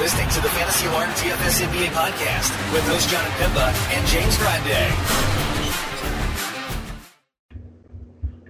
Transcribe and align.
listening 0.00 0.30
to 0.30 0.40
the 0.40 0.48
Fantasy 0.48 0.86
Alarm 0.86 1.10
DFS 1.10 1.60
NBA 1.60 1.88
podcast 1.88 2.72
with 2.72 2.82
host 2.88 3.10
Jon 3.10 3.22
Impemba 3.22 3.70
and 3.92 4.06
James 4.06 4.34
Grande. 4.38 4.90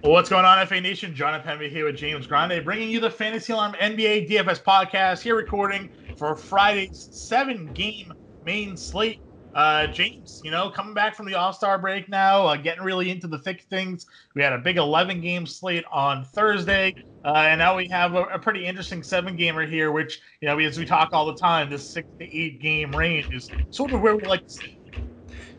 Well, 0.01 0.13
what's 0.13 0.29
going 0.29 0.45
on, 0.45 0.65
FA 0.65 0.79
Nation? 0.79 1.13
Jon 1.13 1.37
Impemba 1.37 1.69
here 1.69 1.83
with 1.83 1.97
James 1.97 2.25
Grande, 2.25 2.63
bringing 2.63 2.89
you 2.89 3.01
the 3.01 3.09
Fantasy 3.09 3.51
Alarm 3.51 3.73
NBA 3.81 4.29
DFS 4.29 4.63
podcast. 4.63 5.23
Here, 5.23 5.35
recording 5.35 5.89
for 6.15 6.37
Friday's 6.37 7.09
seven-game 7.11 8.13
main 8.45 8.77
slate. 8.77 9.19
Uh, 9.53 9.87
James, 9.87 10.39
you 10.45 10.51
know, 10.51 10.69
coming 10.69 10.93
back 10.93 11.15
from 11.15 11.25
the 11.25 11.35
All 11.35 11.51
Star 11.51 11.77
break 11.77 12.07
now, 12.07 12.47
uh, 12.47 12.55
getting 12.55 12.85
really 12.85 13.11
into 13.11 13.27
the 13.27 13.39
thick 13.39 13.63
things. 13.69 14.05
We 14.35 14.41
had 14.41 14.53
a 14.53 14.57
big 14.57 14.77
11 14.77 15.19
game 15.19 15.45
slate 15.45 15.83
on 15.91 16.23
Thursday, 16.23 16.95
uh, 17.23 17.33
and 17.35 17.59
now 17.59 17.77
we 17.77 17.87
have 17.87 18.15
a, 18.15 18.23
a, 18.23 18.39
pretty 18.39 18.65
interesting 18.65 19.03
seven 19.03 19.35
gamer 19.35 19.65
here, 19.65 19.91
which, 19.91 20.21
you 20.41 20.47
know, 20.47 20.57
as 20.57 20.77
we 20.77 20.85
talk 20.85 21.09
all 21.13 21.25
the 21.25 21.35
time, 21.35 21.69
this 21.69 21.87
six 21.87 22.07
to 22.19 22.25
eight 22.35 22.59
game 22.59 22.95
range 22.95 23.31
is 23.31 23.49
sort 23.69 23.93
of 23.93 24.01
where 24.01 24.15
we 24.15 24.23
like 24.23 24.45
to 24.47 24.53
sit. 24.53 24.69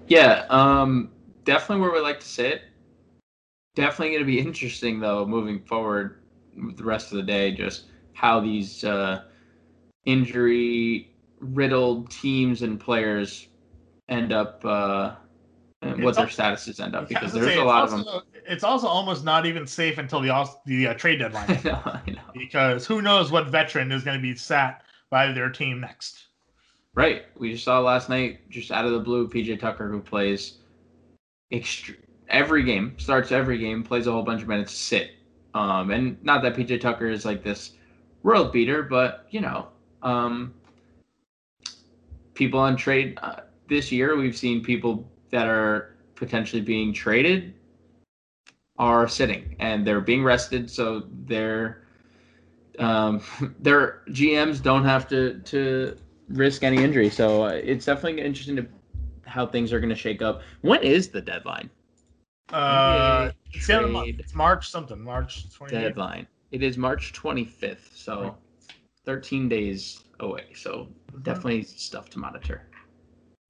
Yeah, 0.08 0.44
um, 0.50 1.12
definitely 1.44 1.82
where 1.82 1.92
we 1.92 2.00
like 2.00 2.18
to 2.20 2.26
sit. 2.26 2.62
Definitely 3.76 4.10
going 4.10 4.22
to 4.22 4.26
be 4.26 4.40
interesting, 4.40 4.98
though, 4.98 5.24
moving 5.24 5.60
forward 5.60 6.22
with 6.56 6.76
the 6.76 6.84
rest 6.84 7.12
of 7.12 7.16
the 7.16 7.22
day, 7.22 7.52
just 7.52 7.84
how 8.12 8.40
these 8.40 8.82
uh, 8.82 9.22
injury 10.04 11.14
riddled 11.38 12.10
teams 12.10 12.62
and 12.62 12.78
players 12.78 13.48
end 14.08 14.32
up 14.32 14.64
uh, 14.64 15.14
what 15.80 16.16
their 16.16 16.26
statuses 16.26 16.80
end 16.80 16.94
up 16.94 17.08
because 17.08 17.32
there's 17.32 17.56
a 17.56 17.64
lot 17.64 17.84
of 17.84 17.90
them. 17.90 18.04
It's 18.46 18.64
also 18.64 18.86
almost 18.86 19.24
not 19.24 19.46
even 19.46 19.66
safe 19.66 19.98
until 19.98 20.20
the 20.20 20.48
the 20.66 20.88
uh, 20.88 20.94
trade 20.94 21.18
deadline. 21.18 21.50
I 21.50 21.60
know, 21.64 21.82
I 21.84 22.10
know. 22.10 22.20
Because 22.32 22.86
who 22.86 23.02
knows 23.02 23.30
what 23.30 23.48
veteran 23.48 23.92
is 23.92 24.04
going 24.04 24.16
to 24.16 24.22
be 24.22 24.34
sat 24.34 24.82
by 25.10 25.32
their 25.32 25.50
team 25.50 25.80
next. 25.80 26.26
Right. 26.94 27.24
We 27.38 27.52
just 27.52 27.64
saw 27.64 27.80
last 27.80 28.08
night, 28.08 28.48
just 28.50 28.70
out 28.70 28.84
of 28.84 28.92
the 28.92 28.98
blue, 28.98 29.28
PJ 29.28 29.60
Tucker, 29.60 29.88
who 29.88 30.00
plays 30.00 30.58
extre- 31.52 31.96
every 32.28 32.62
game, 32.64 32.94
starts 32.98 33.32
every 33.32 33.58
game, 33.58 33.82
plays 33.82 34.06
a 34.06 34.12
whole 34.12 34.22
bunch 34.22 34.42
of 34.42 34.48
minutes, 34.48 34.72
sit. 34.72 35.12
Um, 35.54 35.90
and 35.90 36.22
not 36.22 36.42
that 36.42 36.54
PJ 36.54 36.80
Tucker 36.80 37.08
is 37.08 37.24
like 37.24 37.42
this 37.42 37.72
world 38.22 38.52
beater, 38.52 38.82
but 38.82 39.26
you 39.30 39.40
know, 39.40 39.68
um, 40.02 40.54
people 42.34 42.60
on 42.60 42.76
trade. 42.76 43.18
Uh, 43.22 43.40
this 43.68 43.92
year 43.92 44.16
we've 44.16 44.36
seen 44.36 44.62
people 44.62 45.08
that 45.30 45.46
are 45.46 45.96
potentially 46.14 46.62
being 46.62 46.92
traded 46.92 47.54
are 48.82 49.06
sitting 49.06 49.54
and 49.60 49.86
they're 49.86 50.00
being 50.00 50.24
rested 50.24 50.68
so 50.68 51.04
their 51.26 51.84
um, 52.78 53.22
their 53.60 54.02
GMs 54.08 54.60
don't 54.60 54.84
have 54.84 55.06
to 55.08 55.38
to 55.40 55.96
risk 56.28 56.62
any 56.64 56.82
injury. 56.82 57.10
So 57.10 57.44
uh, 57.44 57.50
it's 57.50 57.84
definitely 57.84 58.22
interesting 58.22 58.56
to 58.56 58.66
how 59.24 59.46
things 59.46 59.72
are 59.72 59.78
going 59.78 59.90
to 59.90 60.02
shake 60.06 60.22
up. 60.22 60.42
When 60.62 60.82
is 60.82 61.08
the 61.08 61.20
deadline? 61.20 61.70
Uh, 62.52 63.30
it's, 63.52 63.68
it's 63.68 64.34
March 64.34 64.68
something. 64.68 65.00
March 65.00 65.48
28th. 65.50 65.70
Deadline. 65.70 66.26
It 66.50 66.62
is 66.62 66.76
March 66.76 67.12
25th. 67.12 67.94
So 67.94 68.36
13 69.04 69.48
days 69.48 70.04
away. 70.20 70.46
So 70.54 70.88
mm-hmm. 71.12 71.22
definitely 71.22 71.62
stuff 71.62 72.10
to 72.10 72.18
monitor 72.18 72.68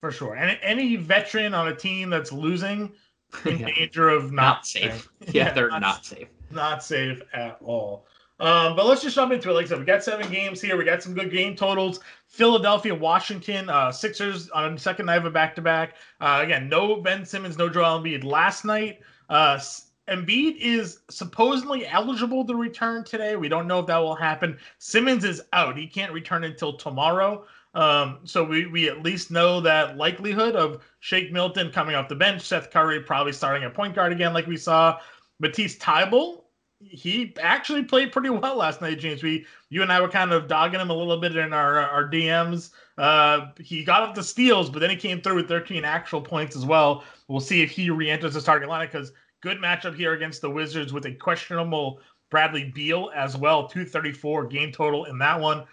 for 0.02 0.10
sure. 0.10 0.34
And 0.34 0.58
any 0.62 0.96
veteran 0.96 1.54
on 1.54 1.68
a 1.68 1.74
team 1.74 2.10
that's 2.10 2.32
losing 2.32 2.92
in 3.44 3.58
yeah. 3.58 3.66
danger 3.74 4.08
of 4.08 4.32
not, 4.32 4.42
not 4.42 4.66
safe. 4.66 5.08
Yeah, 5.20 5.30
yeah, 5.32 5.52
they're 5.52 5.70
not, 5.70 5.80
not, 5.80 6.06
safe. 6.06 6.28
Not 6.50 6.84
safe 6.84 7.22
at 7.32 7.58
all. 7.62 8.06
Um, 8.40 8.74
but 8.74 8.86
let's 8.86 9.02
just 9.02 9.14
jump 9.14 9.32
into 9.32 9.50
it. 9.50 9.52
Like 9.52 9.66
I 9.66 9.68
said, 9.68 9.78
we 9.78 9.84
got 9.84 10.02
seven 10.02 10.30
games 10.30 10.60
here. 10.60 10.76
We 10.76 10.84
got 10.84 11.02
some 11.02 11.14
good 11.14 11.30
game 11.30 11.54
totals. 11.54 12.00
Philadelphia, 12.26 12.94
Washington, 12.94 13.68
uh, 13.68 13.92
Sixers 13.92 14.50
on 14.50 14.76
second 14.76 15.06
night 15.06 15.18
of 15.18 15.26
a 15.26 15.30
back 15.30 15.54
to 15.56 15.62
back. 15.62 15.94
Again, 16.20 16.68
no 16.68 16.96
Ben 16.96 17.24
Simmons, 17.24 17.56
no 17.56 17.68
Joel 17.68 18.00
Embiid. 18.00 18.24
Last 18.24 18.64
night, 18.64 19.00
uh, 19.28 19.60
Embiid 20.08 20.56
is 20.56 21.00
supposedly 21.08 21.86
eligible 21.86 22.44
to 22.46 22.56
return 22.56 23.04
today. 23.04 23.36
We 23.36 23.48
don't 23.48 23.68
know 23.68 23.78
if 23.78 23.86
that 23.86 23.98
will 23.98 24.16
happen. 24.16 24.58
Simmons 24.78 25.24
is 25.24 25.42
out. 25.52 25.76
He 25.76 25.86
can't 25.86 26.12
return 26.12 26.42
until 26.42 26.76
tomorrow. 26.76 27.46
Um, 27.74 28.18
so 28.24 28.44
we, 28.44 28.66
we 28.66 28.88
at 28.88 29.02
least 29.02 29.30
know 29.30 29.60
that 29.60 29.96
likelihood 29.96 30.56
of 30.56 30.82
Shake 31.00 31.32
Milton 31.32 31.70
coming 31.70 31.94
off 31.94 32.08
the 32.08 32.14
bench, 32.14 32.42
Seth 32.42 32.70
Curry 32.70 33.00
probably 33.00 33.32
starting 33.32 33.64
at 33.64 33.74
point 33.74 33.94
guard 33.94 34.12
again, 34.12 34.34
like 34.34 34.46
we 34.46 34.56
saw. 34.56 34.98
Matisse 35.40 35.76
Thybulle, 35.78 36.42
he 36.80 37.34
actually 37.40 37.82
played 37.82 38.12
pretty 38.12 38.30
well 38.30 38.56
last 38.56 38.80
night, 38.80 38.98
James. 38.98 39.22
We 39.22 39.46
you 39.70 39.82
and 39.82 39.92
I 39.92 40.00
were 40.00 40.08
kind 40.08 40.32
of 40.32 40.48
dogging 40.48 40.80
him 40.80 40.90
a 40.90 40.94
little 40.94 41.16
bit 41.16 41.36
in 41.36 41.52
our 41.52 41.78
our 41.78 42.08
DMs. 42.08 42.70
Uh, 42.98 43.46
he 43.58 43.84
got 43.84 44.02
up 44.02 44.14
the 44.14 44.22
steals, 44.22 44.68
but 44.68 44.80
then 44.80 44.90
he 44.90 44.96
came 44.96 45.20
through 45.20 45.36
with 45.36 45.48
13 45.48 45.84
actual 45.84 46.20
points 46.20 46.56
as 46.56 46.64
well. 46.64 47.04
We'll 47.28 47.40
see 47.40 47.62
if 47.62 47.70
he 47.70 47.90
re-enters 47.90 48.34
the 48.34 48.40
starting 48.40 48.68
lineup 48.68 48.92
because 48.92 49.12
good 49.40 49.58
matchup 49.58 49.96
here 49.96 50.12
against 50.12 50.40
the 50.42 50.50
Wizards 50.50 50.92
with 50.92 51.06
a 51.06 51.12
questionable 51.12 52.00
Bradley 52.30 52.70
Beal 52.74 53.10
as 53.14 53.36
well. 53.36 53.68
234 53.68 54.46
game 54.46 54.72
total 54.72 55.04
in 55.06 55.18
that 55.18 55.40
one. 55.40 55.64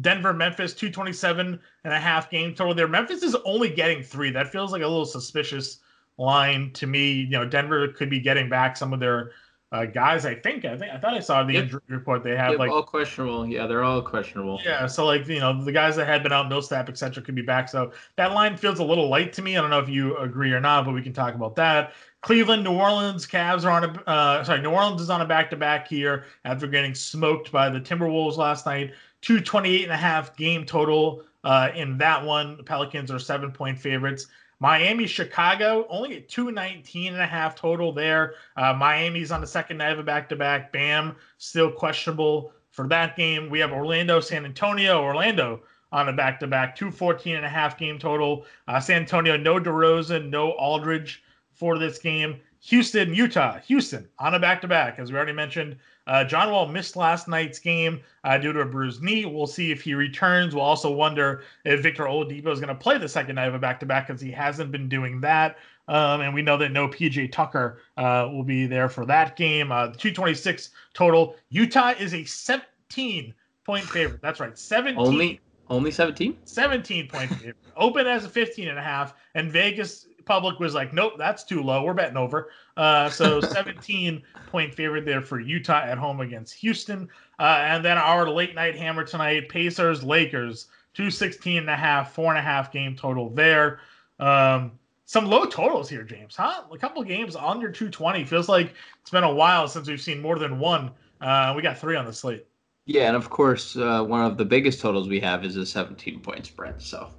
Denver, 0.00 0.32
Memphis, 0.32 0.74
227 0.74 1.60
and 1.84 1.92
a 1.92 1.98
half 1.98 2.30
game 2.30 2.54
total 2.54 2.74
there. 2.74 2.88
Memphis 2.88 3.22
is 3.22 3.36
only 3.44 3.68
getting 3.68 4.02
three. 4.02 4.30
That 4.30 4.50
feels 4.52 4.72
like 4.72 4.82
a 4.82 4.86
little 4.86 5.06
suspicious 5.06 5.78
line 6.18 6.72
to 6.74 6.86
me. 6.86 7.12
You 7.12 7.30
know, 7.30 7.44
Denver 7.46 7.88
could 7.88 8.10
be 8.10 8.20
getting 8.20 8.48
back 8.48 8.76
some 8.76 8.92
of 8.92 9.00
their 9.00 9.32
uh, 9.72 9.84
guys. 9.84 10.26
I 10.26 10.34
think. 10.34 10.64
I 10.64 10.76
think 10.76 10.92
I 10.92 10.98
thought 10.98 11.14
I 11.14 11.20
saw 11.20 11.42
the 11.44 11.54
yep. 11.54 11.64
injury 11.64 11.80
report 11.88 12.24
they 12.24 12.36
have. 12.36 12.50
Yep, 12.50 12.58
like 12.58 12.70
all 12.70 12.82
questionable. 12.82 13.46
Yeah, 13.46 13.66
they're 13.66 13.84
all 13.84 14.02
questionable. 14.02 14.60
Yeah, 14.64 14.86
so 14.86 15.06
like 15.06 15.26
you 15.28 15.38
know 15.38 15.64
the 15.64 15.72
guys 15.72 15.96
that 15.96 16.06
had 16.06 16.22
been 16.22 16.32
out, 16.32 16.48
Millsap, 16.48 16.88
etc., 16.88 17.22
could 17.22 17.34
be 17.34 17.42
back. 17.42 17.68
So 17.68 17.92
that 18.16 18.32
line 18.32 18.56
feels 18.56 18.80
a 18.80 18.84
little 18.84 19.08
light 19.08 19.32
to 19.34 19.42
me. 19.42 19.56
I 19.56 19.60
don't 19.60 19.70
know 19.70 19.78
if 19.78 19.88
you 19.88 20.16
agree 20.18 20.52
or 20.52 20.60
not, 20.60 20.84
but 20.84 20.94
we 20.94 21.02
can 21.02 21.12
talk 21.12 21.34
about 21.34 21.56
that. 21.56 21.92
Cleveland, 22.22 22.64
New 22.64 22.72
Orleans, 22.72 23.26
Cavs 23.26 23.64
are 23.64 23.70
on 23.70 23.84
a 23.84 24.10
uh, 24.10 24.44
sorry, 24.44 24.60
New 24.60 24.70
Orleans 24.70 25.00
is 25.00 25.08
on 25.08 25.20
a 25.20 25.26
back 25.26 25.50
to 25.50 25.56
back 25.56 25.88
here 25.88 26.24
after 26.44 26.66
getting 26.66 26.94
smoked 26.94 27.52
by 27.52 27.70
the 27.70 27.80
Timberwolves 27.80 28.36
last 28.36 28.66
night. 28.66 28.92
228 29.22 29.84
and 29.84 29.92
a 29.92 29.96
half 29.96 30.36
game 30.36 30.64
total 30.64 31.22
uh, 31.44 31.70
in 31.74 31.98
that 31.98 32.24
one. 32.24 32.56
The 32.56 32.62
Pelicans 32.62 33.10
are 33.10 33.18
seven 33.18 33.52
point 33.52 33.78
favorites. 33.78 34.26
Miami, 34.60 35.06
Chicago, 35.06 35.86
only 35.88 36.18
at 36.18 36.28
219 36.28 37.14
and 37.14 37.22
a 37.22 37.26
half 37.26 37.54
total 37.54 37.92
there. 37.92 38.34
Uh, 38.56 38.74
Miami's 38.74 39.32
on 39.32 39.40
the 39.40 39.46
second 39.46 39.78
night 39.78 39.92
of 39.92 39.98
a 39.98 40.02
back 40.02 40.28
to 40.28 40.36
back. 40.36 40.70
Bam, 40.70 41.16
still 41.38 41.72
questionable 41.72 42.52
for 42.70 42.86
that 42.88 43.16
game. 43.16 43.48
We 43.48 43.58
have 43.60 43.72
Orlando, 43.72 44.20
San 44.20 44.44
Antonio, 44.44 45.02
Orlando 45.02 45.62
on 45.92 46.08
a 46.08 46.12
back 46.12 46.38
to 46.40 46.46
back, 46.46 46.76
214 46.76 47.36
and 47.36 47.44
a 47.44 47.48
half 47.48 47.78
game 47.78 47.98
total. 47.98 48.44
Uh, 48.68 48.78
San 48.78 49.00
Antonio, 49.00 49.36
no 49.36 49.58
DeRozan, 49.58 50.28
no 50.28 50.52
Aldridge 50.52 51.22
for 51.52 51.78
this 51.78 51.98
game. 51.98 52.38
Houston, 52.64 53.14
Utah, 53.14 53.58
Houston 53.60 54.06
on 54.18 54.34
a 54.34 54.38
back 54.38 54.60
to 54.60 54.68
back, 54.68 54.98
as 54.98 55.10
we 55.10 55.16
already 55.16 55.32
mentioned. 55.32 55.76
Uh, 56.10 56.24
John 56.24 56.50
Wall 56.50 56.66
missed 56.66 56.96
last 56.96 57.28
night's 57.28 57.60
game 57.60 58.00
uh, 58.24 58.36
due 58.36 58.52
to 58.52 58.62
a 58.62 58.66
bruised 58.66 59.00
knee. 59.00 59.26
We'll 59.26 59.46
see 59.46 59.70
if 59.70 59.80
he 59.80 59.94
returns. 59.94 60.56
We'll 60.56 60.64
also 60.64 60.90
wonder 60.90 61.44
if 61.64 61.84
Victor 61.84 62.02
Oladipo 62.04 62.48
is 62.48 62.58
going 62.58 62.68
to 62.68 62.74
play 62.74 62.98
the 62.98 63.08
second 63.08 63.36
night 63.36 63.46
of 63.46 63.54
a 63.54 63.60
back 63.60 63.78
to 63.80 63.86
back 63.86 64.08
because 64.08 64.20
he 64.20 64.32
hasn't 64.32 64.72
been 64.72 64.88
doing 64.88 65.20
that. 65.20 65.58
Um, 65.86 66.20
and 66.20 66.34
we 66.34 66.42
know 66.42 66.56
that 66.56 66.72
no 66.72 66.88
PJ 66.88 67.30
Tucker 67.30 67.80
uh, 67.96 68.28
will 68.32 68.42
be 68.42 68.66
there 68.66 68.88
for 68.88 69.06
that 69.06 69.36
game. 69.36 69.70
Uh, 69.70 69.86
226 69.86 70.70
total. 70.94 71.36
Utah 71.50 71.90
is 71.90 72.12
a 72.12 72.24
17 72.24 73.32
point 73.64 73.84
favorite. 73.84 74.20
That's 74.20 74.40
right, 74.40 74.58
17. 74.58 74.98
Only 74.98 75.40
only 75.68 75.92
17? 75.92 76.36
17 76.44 77.06
point 77.06 77.30
favorite. 77.30 77.56
Open 77.76 78.08
as 78.08 78.24
a 78.24 78.28
15 78.28 78.66
and 78.66 78.78
a 78.78 78.82
half, 78.82 79.14
and 79.36 79.52
Vegas 79.52 80.08
public 80.24 80.58
was 80.58 80.74
like, 80.74 80.92
nope, 80.92 81.14
that's 81.18 81.44
too 81.44 81.62
low. 81.62 81.82
We're 81.82 81.94
betting 81.94 82.16
over. 82.16 82.50
Uh, 82.76 83.10
so 83.10 83.40
17 83.40 84.22
point 84.48 84.74
favorite 84.74 85.04
there 85.04 85.22
for 85.22 85.40
Utah 85.40 85.82
at 85.82 85.98
home 85.98 86.20
against 86.20 86.54
Houston. 86.54 87.08
Uh, 87.38 87.58
and 87.62 87.84
then 87.84 87.98
our 87.98 88.28
late 88.28 88.54
night 88.54 88.76
hammer 88.76 89.04
tonight, 89.04 89.48
Pacers, 89.48 90.02
Lakers, 90.02 90.66
216 90.94 91.58
and 91.58 91.70
a 91.70 91.76
half, 91.76 92.14
four 92.14 92.30
and 92.30 92.38
a 92.38 92.42
half 92.42 92.72
game 92.72 92.96
total 92.96 93.30
there. 93.30 93.80
Um, 94.18 94.72
some 95.06 95.26
low 95.26 95.44
totals 95.44 95.88
here, 95.88 96.04
James, 96.04 96.36
huh? 96.36 96.62
A 96.70 96.78
couple 96.78 97.02
games 97.02 97.34
under 97.34 97.70
220. 97.70 98.24
Feels 98.24 98.48
like 98.48 98.74
it's 99.00 99.10
been 99.10 99.24
a 99.24 99.34
while 99.34 99.66
since 99.66 99.88
we've 99.88 100.00
seen 100.00 100.20
more 100.20 100.38
than 100.38 100.58
one. 100.58 100.92
Uh, 101.20 101.52
we 101.56 101.62
got 101.62 101.78
three 101.78 101.96
on 101.96 102.04
the 102.04 102.12
slate. 102.12 102.46
Yeah, 102.86 103.08
and 103.08 103.16
of 103.16 103.30
course, 103.30 103.76
uh, 103.76 104.02
one 104.02 104.24
of 104.24 104.36
the 104.36 104.44
biggest 104.44 104.80
totals 104.80 105.08
we 105.08 105.20
have 105.20 105.44
is 105.44 105.56
a 105.56 105.66
17 105.66 106.20
point 106.20 106.46
spread. 106.46 106.80
So 106.80 107.10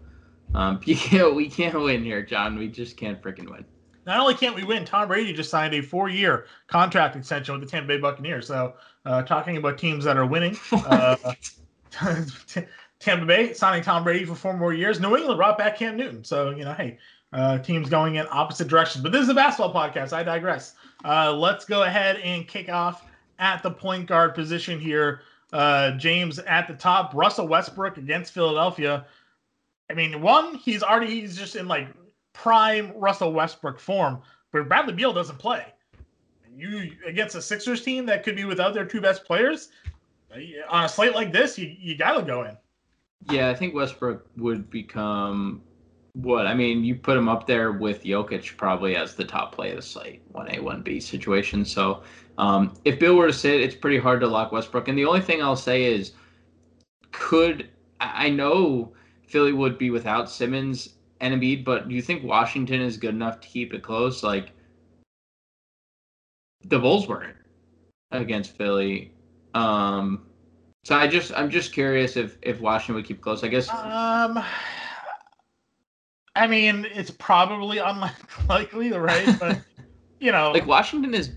um, 0.53 0.79
yeah, 0.85 1.29
we 1.29 1.49
can't 1.49 1.79
win 1.79 2.03
here, 2.03 2.21
John. 2.23 2.57
We 2.57 2.67
just 2.67 2.97
can't 2.97 3.21
freaking 3.21 3.49
win. 3.49 3.65
Not 4.05 4.19
only 4.19 4.33
can't 4.33 4.55
we 4.55 4.63
win, 4.63 4.83
Tom 4.83 5.07
Brady 5.07 5.31
just 5.31 5.51
signed 5.51 5.73
a 5.75 5.81
four-year 5.81 6.45
contract 6.67 7.15
extension 7.15 7.53
with 7.53 7.63
the 7.63 7.69
Tampa 7.69 7.87
Bay 7.87 7.97
Buccaneers. 7.97 8.47
So, 8.47 8.73
uh, 9.05 9.21
talking 9.23 9.57
about 9.57 9.77
teams 9.77 10.03
that 10.05 10.17
are 10.17 10.25
winning, 10.25 10.57
uh, 10.71 11.15
Tampa 12.99 13.25
Bay 13.25 13.53
signing 13.53 13.83
Tom 13.83 14.03
Brady 14.03 14.25
for 14.25 14.35
four 14.35 14.57
more 14.57 14.73
years. 14.73 14.99
New 14.99 15.15
England 15.15 15.37
brought 15.37 15.57
back 15.57 15.77
Cam 15.77 15.97
Newton. 15.97 16.23
So, 16.23 16.49
you 16.49 16.65
know, 16.65 16.73
hey, 16.73 16.97
uh, 17.33 17.59
teams 17.59 17.89
going 17.89 18.15
in 18.15 18.25
opposite 18.29 18.67
directions. 18.67 19.03
But 19.03 19.11
this 19.11 19.21
is 19.21 19.29
a 19.29 19.33
basketball 19.33 19.73
podcast. 19.73 20.13
I 20.13 20.23
digress. 20.23 20.75
Uh, 21.05 21.31
let's 21.33 21.65
go 21.65 21.83
ahead 21.83 22.17
and 22.17 22.47
kick 22.47 22.69
off 22.69 23.05
at 23.39 23.63
the 23.63 23.71
point 23.71 24.07
guard 24.07 24.35
position 24.35 24.79
here 24.79 25.21
Uh, 25.53 25.91
James 25.97 26.39
at 26.39 26.67
the 26.67 26.73
top, 26.73 27.13
Russell 27.13 27.47
Westbrook 27.47 27.97
against 27.97 28.33
Philadelphia. 28.33 29.05
I 29.91 29.93
mean, 29.93 30.21
one, 30.21 30.55
he's 30.55 30.83
already 30.83 31.19
he's 31.19 31.37
just 31.37 31.57
in 31.57 31.67
like 31.67 31.89
prime 32.31 32.93
Russell 32.95 33.33
Westbrook 33.33 33.79
form, 33.79 34.21
but 34.53 34.67
Bradley 34.69 34.93
Beal 34.93 35.11
doesn't 35.11 35.37
play. 35.37 35.65
You 36.55 36.91
against 37.05 37.35
a 37.35 37.41
Sixers 37.41 37.83
team 37.83 38.05
that 38.05 38.23
could 38.23 38.35
be 38.35 38.45
without 38.45 38.73
their 38.73 38.85
two 38.85 39.01
best 39.01 39.25
players 39.25 39.69
on 40.69 40.85
a 40.85 40.89
slate 40.89 41.13
like 41.13 41.31
this, 41.31 41.57
you, 41.57 41.75
you 41.79 41.97
got 41.97 42.17
to 42.17 42.23
go 42.23 42.43
in. 42.43 42.57
Yeah, 43.29 43.49
I 43.49 43.55
think 43.55 43.73
Westbrook 43.73 44.25
would 44.37 44.69
become 44.69 45.61
what 46.13 46.47
I 46.47 46.53
mean. 46.53 46.83
You 46.83 46.95
put 46.95 47.17
him 47.17 47.29
up 47.29 47.45
there 47.45 47.73
with 47.73 48.03
Jokic 48.03 48.57
probably 48.57 48.95
as 48.95 49.15
the 49.15 49.23
top 49.23 49.53
play 49.53 49.71
of 49.71 49.75
the 49.77 49.81
slate, 49.81 50.21
one 50.31 50.53
A, 50.55 50.59
one 50.59 50.81
B 50.81 50.99
situation. 50.99 51.65
So 51.65 52.03
um, 52.37 52.73
if 52.85 52.99
Beal 52.99 53.15
were 53.15 53.27
to 53.27 53.33
sit, 53.33 53.61
it's 53.61 53.75
pretty 53.75 53.97
hard 53.97 54.21
to 54.21 54.27
lock 54.27 54.51
Westbrook. 54.51 54.87
And 54.87 54.97
the 54.97 55.05
only 55.05 55.21
thing 55.21 55.41
I'll 55.41 55.55
say 55.55 55.83
is, 55.83 56.13
could 57.11 57.69
I 57.99 58.29
know 58.29 58.93
Philly 59.31 59.53
would 59.53 59.77
be 59.77 59.89
without 59.89 60.29
Simmons 60.29 60.95
and 61.21 61.33
Embiid, 61.33 61.63
but 61.63 61.87
do 61.87 61.95
you 61.95 62.01
think 62.01 62.23
Washington 62.23 62.81
is 62.81 62.97
good 62.97 63.15
enough 63.15 63.39
to 63.39 63.47
keep 63.47 63.73
it 63.73 63.81
close? 63.81 64.23
Like 64.23 64.51
the 66.65 66.79
Bulls 66.79 67.07
weren't 67.07 67.37
against 68.11 68.57
Philly. 68.57 69.13
Um, 69.53 70.25
so 70.83 70.95
I 70.95 71.07
just 71.07 71.31
I'm 71.35 71.49
just 71.49 71.73
curious 71.73 72.17
if 72.17 72.37
if 72.41 72.59
Washington 72.59 72.95
would 72.95 73.05
keep 73.05 73.21
close. 73.21 73.43
I 73.43 73.47
guess. 73.47 73.69
Um, 73.69 74.43
I 76.35 76.47
mean, 76.47 76.87
it's 76.91 77.11
probably 77.11 77.77
unlikely, 77.77 78.91
right? 78.97 79.39
But 79.39 79.61
you 80.19 80.31
know, 80.31 80.51
like 80.51 80.65
Washington 80.65 81.13
is 81.13 81.31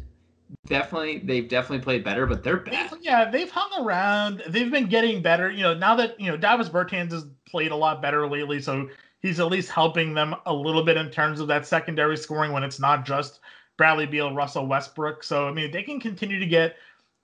definitely 0.67 1.19
they've 1.19 1.49
definitely 1.49 1.83
played 1.83 2.05
better, 2.05 2.27
but 2.27 2.43
they're 2.43 2.59
bad. 2.59 2.91
They've, 2.91 3.01
yeah, 3.03 3.31
they've 3.31 3.51
hung 3.51 3.85
around. 3.85 4.43
They've 4.49 4.71
been 4.71 4.87
getting 4.87 5.23
better. 5.23 5.51
You 5.51 5.63
know, 5.63 5.75
now 5.75 5.95
that 5.97 6.19
you 6.21 6.31
know 6.31 6.37
Davis 6.37 6.69
Bertans 6.69 7.13
has 7.13 7.27
played 7.49 7.71
a 7.71 7.77
lot 7.77 8.03
better 8.03 8.27
lately, 8.27 8.61
so 8.61 8.89
he's 9.21 9.41
at 9.41 9.47
least 9.47 9.71
helping 9.71 10.15
them 10.15 10.35
a 10.47 10.53
little 10.53 10.83
bit 10.83 10.97
in 10.97 11.11
terms 11.11 11.41
of 11.41 11.49
that 11.49 11.67
secondary 11.67 12.17
scoring 12.17 12.53
when 12.53 12.63
it's 12.63 12.81
not 12.81 13.05
just 13.05 13.41
Bradley 13.77 14.07
Beal, 14.07 14.35
Russell 14.35 14.67
Westbrook. 14.67 15.23
So 15.25 15.49
I 15.49 15.53
mean, 15.53 15.71
they 15.71 15.83
can 15.83 16.01
continue 16.01 16.39
to 16.39 16.47
get 16.47 16.77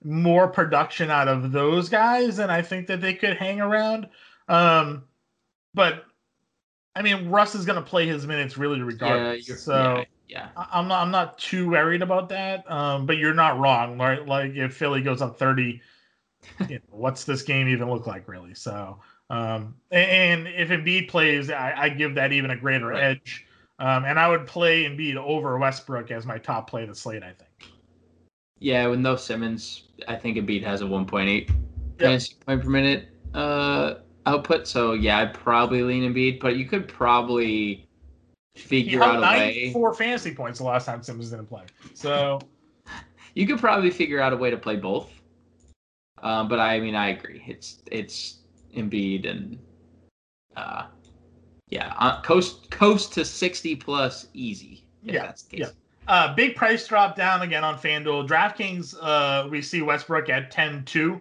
more 0.05 0.49
production 0.49 1.11
out 1.11 1.29
of 1.29 1.53
those 1.53 1.89
guys, 1.89 2.39
and 2.39 2.51
I 2.51 2.63
think 2.63 2.87
that 2.87 3.01
they 3.01 3.15
could 3.15 3.37
hang 3.37 3.61
around. 3.61 4.09
Um, 4.49 5.05
but 5.75 6.05
I 6.97 7.03
mean, 7.03 7.29
Russ 7.29 7.55
is 7.55 7.65
going 7.65 7.83
to 7.83 7.89
play 7.89 8.07
his 8.07 8.27
minutes 8.27 8.59
really 8.59 8.81
regardless. 8.81 9.49
Yeah, 9.49 9.55
so 9.57 9.97
yeah, 9.99 10.05
yeah, 10.31 10.49
I'm 10.57 10.87
not 10.87 11.03
I'm 11.03 11.11
not 11.11 11.39
too 11.39 11.71
worried 11.71 12.03
about 12.03 12.29
that. 12.29 12.71
Um, 12.71 13.05
but 13.05 13.19
you're 13.19 13.35
not 13.35 13.59
wrong, 13.59 13.99
right? 13.99 14.25
Like 14.25 14.53
if 14.55 14.75
Philly 14.75 15.03
goes 15.03 15.21
up 15.21 15.39
30, 15.39 15.81
you 16.69 16.77
know, 16.77 16.81
what's 16.91 17.25
this 17.25 17.43
game 17.43 17.69
even 17.69 17.91
look 17.91 18.07
like, 18.07 18.29
really? 18.29 18.55
So. 18.55 18.99
Um, 19.29 19.77
and, 19.93 20.49
if 20.49 20.71
Embiid 20.71 21.09
plays, 21.09 21.53
I, 21.53 21.73
I, 21.77 21.89
give 21.89 22.17
that 22.17 22.33
even 22.33 22.51
a 22.51 22.57
greater 22.57 22.89
right. 22.89 23.01
edge. 23.01 23.47
Um, 23.79 24.05
and 24.05 24.19
I 24.19 24.29
would 24.29 24.45
play 24.45 24.87
Embiid 24.87 25.15
over 25.15 25.57
Westbrook 25.57 26.11
as 26.11 26.27
my 26.27 26.37
top 26.37 26.69
play 26.69 26.83
of 26.83 26.89
the 26.89 26.97
slate, 26.97 27.23
I 27.23 27.33
think. 27.33 27.73
Yeah, 28.59 28.89
with 28.89 28.99
no 28.99 29.15
Simmons, 29.15 29.85
I 30.09 30.17
think 30.17 30.37
Embiid 30.37 30.65
has 30.65 30.81
a 30.81 30.85
1.8 30.85 31.49
yep. 31.49 31.57
fantasy 31.97 32.35
point 32.45 32.63
per 32.63 32.69
minute 32.69 33.09
uh, 33.33 33.95
output. 34.27 34.67
So 34.67 34.95
yeah, 34.95 35.19
I'd 35.19 35.33
probably 35.33 35.83
lean 35.83 36.13
Embiid, 36.13 36.41
but 36.41 36.57
you 36.57 36.67
could 36.67 36.89
probably 36.89 37.89
figure 38.57 39.03
out 39.03 39.17
a 39.17 39.21
way. 39.21 39.73
Four 39.73 39.95
fantasy 39.95 40.35
points 40.35 40.59
the 40.59 40.65
last 40.65 40.87
time 40.87 41.03
Simmons 41.03 41.31
didn't 41.31 41.47
play. 41.47 41.63
So 41.95 42.41
you 43.35 43.47
could 43.47 43.59
probably 43.59 43.91
figure 43.91 44.21
out 44.21 44.33
a 44.33 44.37
way 44.37 44.51
to 44.51 44.57
play 44.57 44.77
both. 44.77 45.11
Um, 46.23 46.49
but 46.49 46.61
I 46.61 46.81
mean, 46.81 46.95
I 46.95 47.11
agree. 47.11 47.43
It's 47.47 47.83
it's 47.91 48.41
Embiid 48.77 49.29
and 49.29 49.59
uh, 50.57 50.87
yeah, 51.69 51.95
uh, 51.99 52.21
coast 52.23 52.71
coast 52.71 53.13
to 53.15 53.25
60 53.25 53.77
plus 53.77 54.27
easy. 54.35 54.85
yeah, 55.03 55.33
yeah. 55.51 55.69
Uh, 56.09 56.35
big 56.35 56.57
price 56.57 56.87
drop 56.89 57.15
down 57.15 57.43
again 57.43 57.63
on 57.63 57.79
FanDuel. 57.79 58.27
DraftKings, 58.27 58.97
uh, 59.01 59.49
we 59.49 59.63
see 59.63 59.81
Westbrook 59.81 60.29
at 60.29 60.51
10 60.51 60.85
2. 60.85 61.21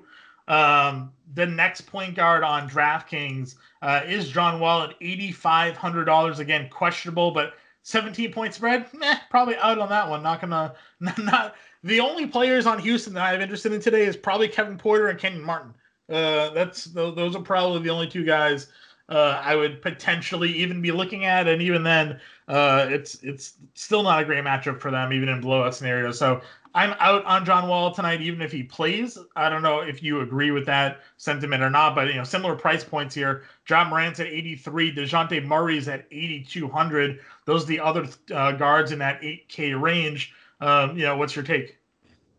Um, 0.49 1.13
the 1.35 1.45
next 1.45 1.81
point 1.81 2.15
guard 2.15 2.43
on 2.43 2.69
DraftKings 2.69 3.55
uh, 3.81 4.01
is 4.05 4.29
John 4.29 4.59
Wall 4.59 4.83
at 4.83 4.99
$8,500. 4.99 6.39
Again, 6.39 6.69
questionable, 6.69 7.31
but 7.31 7.53
17 7.83 8.33
point 8.33 8.53
spread, 8.53 8.91
meh, 8.93 9.19
probably 9.29 9.55
out 9.57 9.77
on 9.77 9.89
that 9.89 10.09
one. 10.09 10.23
Not 10.23 10.41
gonna, 10.41 10.73
not, 10.99 11.17
not 11.19 11.55
the 11.83 11.99
only 11.99 12.25
players 12.25 12.65
on 12.65 12.79
Houston 12.79 13.13
that 13.13 13.33
I'm 13.33 13.41
interested 13.41 13.71
in 13.71 13.79
today 13.79 14.05
is 14.05 14.17
probably 14.17 14.47
Kevin 14.47 14.77
Porter 14.77 15.07
and 15.07 15.19
Kenyon 15.19 15.43
Martin. 15.43 15.73
Uh, 16.09 16.49
that's 16.49 16.85
those 16.85 17.35
are 17.35 17.41
probably 17.41 17.83
the 17.83 17.89
only 17.91 18.07
two 18.07 18.25
guys 18.25 18.67
uh, 19.09 19.41
I 19.43 19.55
would 19.55 19.81
potentially 19.81 20.51
even 20.53 20.81
be 20.81 20.91
looking 20.91 21.25
at, 21.25 21.47
and 21.47 21.61
even 21.61 21.83
then, 21.83 22.19
uh, 22.47 22.87
it's 22.89 23.15
it's 23.23 23.53
still 23.73 24.03
not 24.03 24.21
a 24.21 24.25
great 24.25 24.43
matchup 24.43 24.79
for 24.79 24.91
them, 24.91 25.11
even 25.13 25.29
in 25.29 25.41
blowout 25.41 25.75
scenarios. 25.75 26.17
So 26.17 26.41
I'm 26.75 26.93
out 26.99 27.25
on 27.25 27.45
John 27.45 27.67
Wall 27.67 27.91
tonight, 27.93 28.21
even 28.21 28.41
if 28.41 28.51
he 28.51 28.61
plays. 28.61 29.17
I 29.35 29.49
don't 29.49 29.63
know 29.63 29.79
if 29.79 30.03
you 30.03 30.21
agree 30.21 30.51
with 30.51 30.65
that 30.67 30.99
sentiment 31.17 31.63
or 31.63 31.69
not, 31.69 31.95
but 31.95 32.07
you 32.07 32.15
know, 32.15 32.23
similar 32.23 32.55
price 32.55 32.83
points 32.83 33.15
here. 33.15 33.43
Ja 33.67 33.87
Morant's 33.89 34.19
at 34.19 34.27
83, 34.27 34.93
Dejounte 34.93 35.43
Murray's 35.45 35.87
at 35.87 36.05
8,200. 36.11 37.19
Those 37.45 37.63
are 37.63 37.67
the 37.67 37.79
other 37.79 38.07
uh, 38.33 38.51
guards 38.51 38.91
in 38.91 38.99
that 38.99 39.21
8K 39.21 39.79
range. 39.81 40.33
Um, 40.61 40.95
you 40.95 41.05
know, 41.05 41.17
what's 41.17 41.35
your 41.35 41.43
take? 41.43 41.77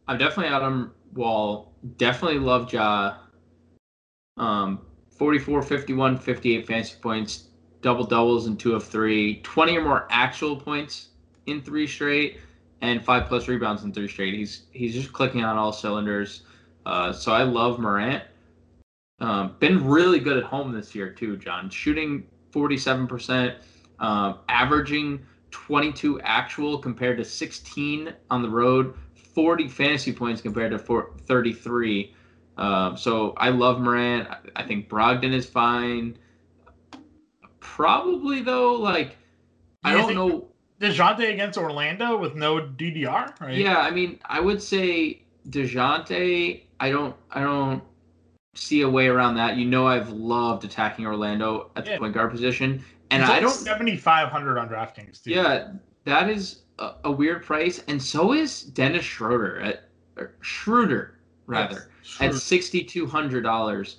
I'm 0.07 0.19
definitely 0.19 0.53
out 0.53 0.63
on 0.63 0.93
Wall. 1.15 1.73
Definitely 1.97 2.39
love 2.39 2.73
Ja. 2.73 3.17
Um, 4.37 4.81
44, 5.11 5.63
51, 5.63 6.19
58 6.19 6.67
fantasy 6.67 6.97
points, 7.01 7.49
double 7.83 8.05
doubles 8.05 8.47
in 8.47 8.57
two 8.57 8.75
of 8.75 8.85
three, 8.85 9.41
20 9.43 9.77
or 9.77 9.85
more 9.85 10.07
actual 10.11 10.57
points 10.57 11.09
in 11.47 11.61
three 11.61 11.87
straight, 11.87 12.41
and 12.83 13.05
five 13.05 13.27
plus 13.27 13.49
rebounds 13.49 13.85
in 13.85 13.93
three 13.93 14.09
straight. 14.09 14.35
He's 14.35 14.65
he's 14.73 14.95
just 14.95 15.13
clicking 15.13 15.45
on 15.45 15.57
all 15.57 15.73
cylinders. 15.73 16.43
Uh, 16.87 17.13
so 17.13 17.33
I 17.33 17.43
love 17.43 17.79
Morant. 17.79 18.25
Um, 19.21 19.57
been 19.59 19.87
really 19.87 20.19
good 20.19 20.39
at 20.39 20.45
home 20.45 20.73
this 20.73 20.95
year 20.95 21.11
too, 21.11 21.37
John. 21.37 21.69
Shooting 21.69 22.27
47%, 22.53 23.55
um, 23.99 24.39
averaging 24.49 25.21
22 25.51 26.21
actual 26.23 26.79
compared 26.79 27.19
to 27.19 27.25
16 27.25 28.15
on 28.31 28.43
the 28.43 28.49
road, 28.49 28.95
40 29.35 29.69
fantasy 29.69 30.13
points 30.13 30.41
compared 30.41 30.71
to 30.73 30.79
33. 30.79 32.15
Um, 32.57 32.97
so 32.97 33.35
I 33.37 33.51
love 33.51 33.81
Morant. 33.81 34.29
I 34.57 34.63
think 34.63 34.89
Brogdon 34.89 35.33
is 35.33 35.47
fine. 35.47 36.17
Probably 37.61 38.43
though, 38.43 38.75
like 38.75 39.17
I 39.85 39.93
don't 39.93 40.15
know. 40.15 40.50
Dejounte 40.81 41.31
against 41.31 41.59
Orlando 41.59 42.17
with 42.17 42.35
no 42.35 42.61
DDR, 42.61 43.39
right? 43.39 43.57
Yeah, 43.57 43.79
I 43.79 43.91
mean, 43.91 44.19
I 44.25 44.41
would 44.41 44.63
say 44.63 45.23
Dejounte. 45.49 46.63
I 46.81 46.91
don't. 46.91 47.15
I 47.31 47.43
don't 47.43 47.83
see 48.55 48.81
a 48.81 48.89
way 48.89 49.09
around 49.09 49.35
that. 49.37 49.57
You 49.57 49.67
know, 49.67 49.87
I've 49.87 50.09
loved 50.09 50.65
attacking 50.65 51.07
Orlando 51.07 51.71
at 51.77 51.85
the 51.85 51.99
point 51.99 52.15
guard 52.15 52.31
position, 52.31 52.83
and 53.11 53.23
I 53.23 53.41
don't. 53.41 53.51
Seventy 53.51 53.97
five 53.97 54.29
hundred 54.31 54.59
on 54.59 54.71
DraftKings. 54.71 55.23
Too. 55.23 55.33
Yeah, 55.33 55.73
that 56.05 56.31
is 56.31 56.63
a, 56.79 56.95
a, 57.05 57.13
weird 57.13 57.45
price, 57.45 57.83
and 57.87 58.03
so 58.03 58.33
is 58.33 58.63
Dennis 58.63 59.05
Schroeder 59.05 59.61
at 59.61 59.85
Schroeder 60.41 61.19
rather 61.47 61.91
at 62.21 62.35
sixty 62.35 62.83
two 62.83 63.07
hundred 63.07 63.43
dollars. 63.43 63.99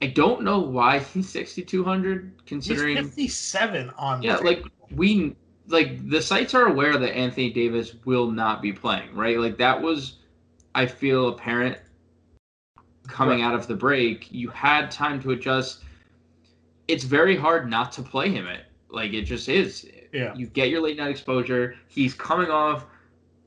I 0.00 0.06
don't 0.06 0.42
know 0.42 0.60
why 0.60 1.00
he's 1.00 1.28
sixty 1.28 1.62
two 1.62 1.84
hundred, 1.84 2.32
considering 2.46 2.96
he's 2.96 3.06
fifty 3.06 3.28
seven 3.28 3.90
on. 3.98 4.22
Yeah, 4.22 4.36
like 4.36 4.64
we 4.90 5.36
like 5.68 6.08
the 6.08 6.22
sites 6.22 6.54
are 6.54 6.66
aware 6.66 6.96
that 6.96 7.16
Anthony 7.16 7.50
Davis 7.50 7.94
will 8.04 8.30
not 8.30 8.62
be 8.62 8.72
playing, 8.72 9.14
right? 9.14 9.38
Like 9.38 9.56
that 9.58 9.80
was, 9.80 10.16
I 10.74 10.86
feel 10.86 11.28
apparent 11.28 11.78
coming 13.08 13.40
right. 13.40 13.46
out 13.46 13.54
of 13.54 13.66
the 13.66 13.74
break. 13.74 14.30
You 14.30 14.48
had 14.48 14.90
time 14.90 15.20
to 15.22 15.32
adjust. 15.32 15.82
It's 16.88 17.04
very 17.04 17.36
hard 17.36 17.68
not 17.68 17.92
to 17.92 18.02
play 18.02 18.30
him 18.30 18.46
at 18.46 18.66
like 18.88 19.12
it 19.12 19.22
just 19.22 19.48
is. 19.48 19.88
Yeah. 20.12 20.34
You 20.34 20.46
get 20.46 20.70
your 20.70 20.80
late 20.80 20.96
night 20.96 21.10
exposure. 21.10 21.76
He's 21.88 22.14
coming 22.14 22.50
off 22.50 22.86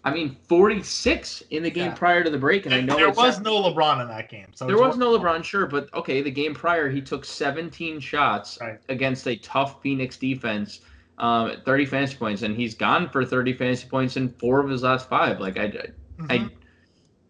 I 0.04 0.14
mean, 0.14 0.38
46 0.48 1.44
in 1.50 1.64
the 1.64 1.70
game 1.70 1.88
yeah. 1.88 1.94
prior 1.94 2.24
to 2.24 2.30
the 2.30 2.38
break, 2.38 2.66
and, 2.66 2.74
I 2.74 2.80
know 2.80 2.96
there 2.96 3.10
was 3.12 3.42
no 3.42 3.62
LeBron 3.62 4.02
in 4.02 4.08
that 4.08 4.30
game. 4.30 4.48
So 4.56 4.66
there 4.66 4.78
was 4.78 4.98
no 4.98 5.18
LeBron, 5.18 5.44
sure, 5.44 5.66
but 5.68 5.94
okay, 5.94 6.22
the 6.22 6.32
game 6.32 6.54
prior 6.54 6.90
he 6.90 7.02
took 7.02 7.26
17 7.26 8.00
shots 8.00 8.58
right. 8.62 8.80
against 8.88 9.28
a 9.28 9.36
tough 9.38 9.82
Phoenix 9.82 10.16
defense, 10.16 10.82
um, 11.20 11.54
30 11.66 11.86
fantasy 11.86 12.16
points, 12.16 12.42
and 12.42 12.56
he's 12.56 12.74
gone 12.74 13.10
for 13.10 13.26
30 13.26 13.54
fantasy 13.54 13.88
points 13.88 14.18
in 14.18 14.30
four 14.30 14.60
of 14.62 14.70
his 14.70 14.84
last 14.84 15.10
five. 15.10 15.40
Like 15.40 15.58
I, 15.58 15.68
mm-hmm. 15.68 16.32
I, 16.32 16.50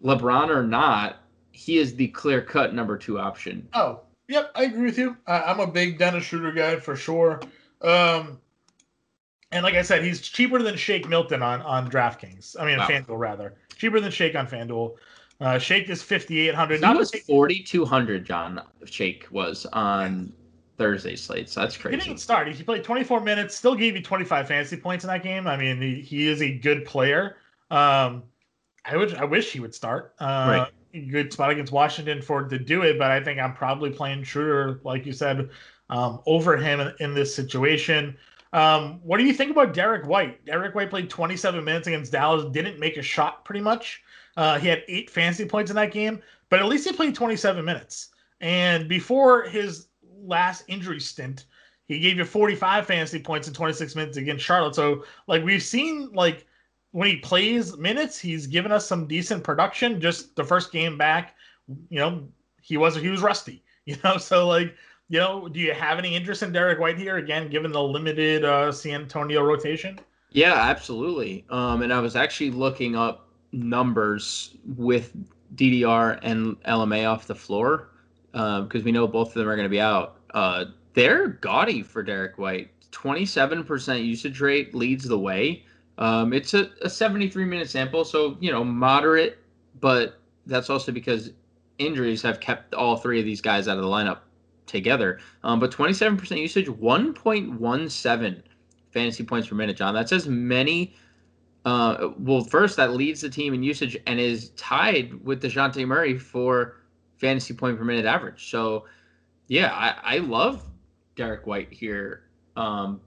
LeBron 0.03 0.49
or 0.49 0.63
not, 0.63 1.17
he 1.51 1.77
is 1.77 1.95
the 1.95 2.07
clear 2.09 2.41
cut 2.41 2.73
number 2.73 2.97
two 2.97 3.19
option. 3.19 3.67
Oh, 3.73 4.01
yep, 4.27 4.51
I 4.55 4.63
agree 4.63 4.85
with 4.85 4.97
you. 4.97 5.17
I, 5.27 5.51
am 5.51 5.59
a 5.59 5.67
big 5.67 5.97
Dennis 5.97 6.25
Schroeder 6.25 6.51
guy 6.51 6.77
for 6.77 6.95
sure. 6.95 7.41
Um, 7.81 8.39
and 9.51 9.63
like 9.63 9.75
I 9.75 9.81
said, 9.81 10.03
he's 10.03 10.21
cheaper 10.21 10.61
than 10.61 10.77
Shake 10.77 11.09
Milton 11.09 11.41
on 11.41 11.61
on 11.63 11.89
DraftKings. 11.89 12.55
I 12.59 12.65
mean, 12.65 12.77
wow. 12.77 12.87
FanDuel 12.87 13.17
rather 13.17 13.55
cheaper 13.75 13.99
than 13.99 14.11
Shake 14.11 14.35
on 14.35 14.47
FanDuel. 14.47 14.95
Uh, 15.41 15.57
Shake 15.57 15.89
is 15.89 16.03
5,800. 16.03 16.75
He 16.75 16.81
Not 16.81 16.97
was 16.97 17.11
4,200, 17.11 18.25
John 18.25 18.61
Shake 18.85 19.25
was 19.31 19.65
on 19.67 20.33
Thursday 20.79 21.15
slate. 21.15 21.49
So 21.49 21.59
that's 21.61 21.77
crazy. 21.77 21.97
He 21.97 22.03
didn't 22.03 22.19
start. 22.19 22.47
He 22.47 22.63
played 22.63 22.83
24 22.83 23.19
minutes, 23.19 23.55
still 23.55 23.75
gave 23.75 23.95
you 23.95 24.01
25 24.01 24.47
fantasy 24.47 24.77
points 24.77 25.03
in 25.03 25.09
that 25.09 25.21
game. 25.21 25.45
I 25.45 25.57
mean, 25.57 25.79
he, 25.79 26.01
he 26.01 26.27
is 26.27 26.41
a 26.41 26.57
good 26.57 26.85
player. 26.85 27.35
Um, 27.69 28.23
I 28.85 28.97
wish 28.97 29.13
I 29.13 29.25
wish 29.25 29.51
he 29.51 29.59
would 29.59 29.75
start. 29.75 30.15
Uh, 30.19 30.65
Good 31.11 31.31
spot 31.31 31.51
against 31.51 31.71
Washington 31.71 32.19
for 32.19 32.45
to 32.45 32.57
do 32.57 32.81
it, 32.81 32.97
but 32.97 33.11
I 33.11 33.23
think 33.23 33.39
I'm 33.39 33.53
probably 33.53 33.91
playing 33.91 34.23
Schroeder, 34.23 34.81
like 34.83 35.05
you 35.05 35.13
said, 35.13 35.51
um, 35.91 36.19
over 36.25 36.57
him 36.57 36.79
in, 36.79 36.91
in 36.99 37.13
this 37.13 37.35
situation. 37.35 38.17
Um, 38.53 38.99
what 39.03 39.17
do 39.17 39.23
you 39.23 39.33
think 39.33 39.51
about 39.51 39.75
Derrick 39.75 40.07
White? 40.07 40.43
Derrick 40.45 40.73
White 40.73 40.89
played 40.89 41.07
27 41.07 41.63
minutes 41.63 41.85
against 41.85 42.11
Dallas, 42.11 42.43
didn't 42.51 42.79
make 42.79 42.97
a 42.97 43.03
shot 43.03 43.45
pretty 43.45 43.61
much. 43.61 44.01
Uh, 44.35 44.57
he 44.57 44.67
had 44.67 44.83
eight 44.87 45.11
fantasy 45.11 45.45
points 45.45 45.69
in 45.69 45.75
that 45.75 45.91
game, 45.91 46.23
but 46.49 46.59
at 46.59 46.65
least 46.65 46.87
he 46.87 46.93
played 46.93 47.13
27 47.13 47.63
minutes. 47.63 48.09
And 48.41 48.89
before 48.89 49.43
his 49.43 49.88
last 50.23 50.63
injury 50.67 50.99
stint, 50.99 51.45
he 51.87 51.99
gave 51.99 52.17
you 52.17 52.25
45 52.25 52.85
fantasy 52.85 53.19
points 53.19 53.47
in 53.47 53.53
26 53.53 53.95
minutes 53.95 54.17
against 54.17 54.45
Charlotte. 54.45 54.75
So, 54.75 55.03
like, 55.27 55.43
we've 55.43 55.63
seen, 55.63 56.11
like, 56.13 56.45
when 56.91 57.07
he 57.07 57.17
plays 57.17 57.77
minutes, 57.77 58.19
he's 58.19 58.47
given 58.47 58.71
us 58.71 58.87
some 58.87 59.07
decent 59.07 59.43
production. 59.43 59.99
Just 59.99 60.35
the 60.35 60.43
first 60.43 60.71
game 60.71 60.97
back, 60.97 61.35
you 61.89 61.99
know, 61.99 62.27
he 62.61 62.77
was 62.77 62.95
he 62.95 63.09
was 63.09 63.21
rusty, 63.21 63.63
you 63.85 63.95
know. 64.03 64.17
So, 64.17 64.47
like, 64.47 64.75
you 65.09 65.19
know, 65.19 65.47
do 65.47 65.59
you 65.59 65.73
have 65.73 65.97
any 65.97 66.15
interest 66.15 66.43
in 66.43 66.51
Derrick 66.51 66.79
White 66.79 66.97
here 66.97 67.17
again, 67.17 67.49
given 67.49 67.71
the 67.71 67.81
limited 67.81 68.45
uh, 68.45 68.71
San 68.71 69.01
Antonio 69.01 69.43
rotation? 69.43 69.99
Yeah, 70.31 70.53
absolutely. 70.53 71.45
Um, 71.49 71.81
and 71.81 71.91
I 71.91 71.99
was 71.99 72.15
actually 72.15 72.51
looking 72.51 72.95
up 72.95 73.27
numbers 73.51 74.55
with 74.63 75.15
DDR 75.55 76.19
and 76.21 76.61
LMA 76.63 77.09
off 77.09 77.25
the 77.25 77.33
floor 77.33 77.89
because 78.31 78.83
we 78.83 78.91
know 78.91 79.07
both 79.07 79.29
of 79.29 79.33
them 79.35 79.47
are 79.47 79.55
going 79.55 79.65
to 79.65 79.69
be 79.69 79.81
out. 79.81 80.17
Uh, 80.33 80.65
they're 80.93 81.27
gaudy 81.27 81.81
for 81.81 82.03
Derrick 82.03 82.37
White. 82.37 82.69
27% 82.91 84.05
usage 84.05 84.41
rate 84.41 84.73
leads 84.73 85.05
the 85.05 85.17
way. 85.17 85.63
Um, 85.97 86.33
it's 86.33 86.53
a, 86.53 86.71
a 86.81 86.89
73 86.89 87.45
minute 87.45 87.69
sample, 87.69 88.05
so, 88.05 88.37
you 88.39 88.51
know, 88.51 88.63
moderate, 88.63 89.37
but 89.79 90.19
that's 90.45 90.69
also 90.69 90.91
because 90.91 91.31
injuries 91.77 92.21
have 92.21 92.39
kept 92.39 92.73
all 92.73 92.97
three 92.97 93.19
of 93.19 93.25
these 93.25 93.41
guys 93.41 93.67
out 93.67 93.77
of 93.77 93.83
the 93.83 93.89
lineup 93.89 94.19
together. 94.65 95.19
Um, 95.43 95.59
but 95.59 95.71
27% 95.71 96.37
usage, 96.39 96.67
1.17 96.67 98.43
fantasy 98.91 99.23
points 99.23 99.47
per 99.47 99.55
minute, 99.55 99.77
John. 99.77 99.93
That's 99.93 100.11
as 100.11 100.27
many. 100.27 100.95
Uh, 101.65 102.09
well, 102.17 102.43
first, 102.43 102.77
that 102.77 102.93
leads 102.93 103.21
the 103.21 103.29
team 103.29 103.53
in 103.53 103.61
usage 103.61 103.97
and 104.07 104.19
is 104.19 104.49
tied 104.51 105.13
with 105.25 105.41
Dejounte 105.41 105.85
Murray 105.85 106.17
for 106.17 106.77
fantasy 107.19 107.53
point 107.53 107.77
per 107.77 107.83
minute 107.83 108.05
average. 108.05 108.49
So, 108.49 108.85
yeah, 109.47 109.73
I, 109.73 110.15
I 110.15 110.17
love 110.19 110.63
Derrick 111.15 111.45
White 111.45 111.71
here. 111.71 112.23
Um, 112.55 113.01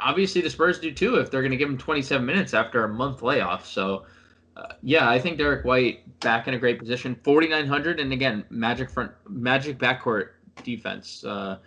obviously, 0.00 0.40
the 0.40 0.50
Spurs 0.50 0.78
do 0.78 0.92
too 0.92 1.16
if 1.16 1.30
they're 1.30 1.42
going 1.42 1.50
to 1.50 1.56
give 1.56 1.68
him 1.68 1.78
27 1.78 2.24
minutes 2.24 2.54
after 2.54 2.84
a 2.84 2.88
month 2.88 3.22
layoff. 3.22 3.66
So, 3.66 4.04
uh, 4.56 4.74
yeah, 4.82 5.08
I 5.08 5.18
think 5.18 5.38
Derrick 5.38 5.64
White 5.64 6.20
back 6.20 6.46
in 6.48 6.54
a 6.54 6.58
great 6.58 6.78
position. 6.78 7.18
4,900, 7.24 8.00
and 8.00 8.12
again, 8.12 8.44
Magic 8.50 8.90
front, 8.90 9.10
Magic 9.28 9.78
backcourt 9.78 10.30
defense. 10.62 11.24
Uh, 11.24 11.58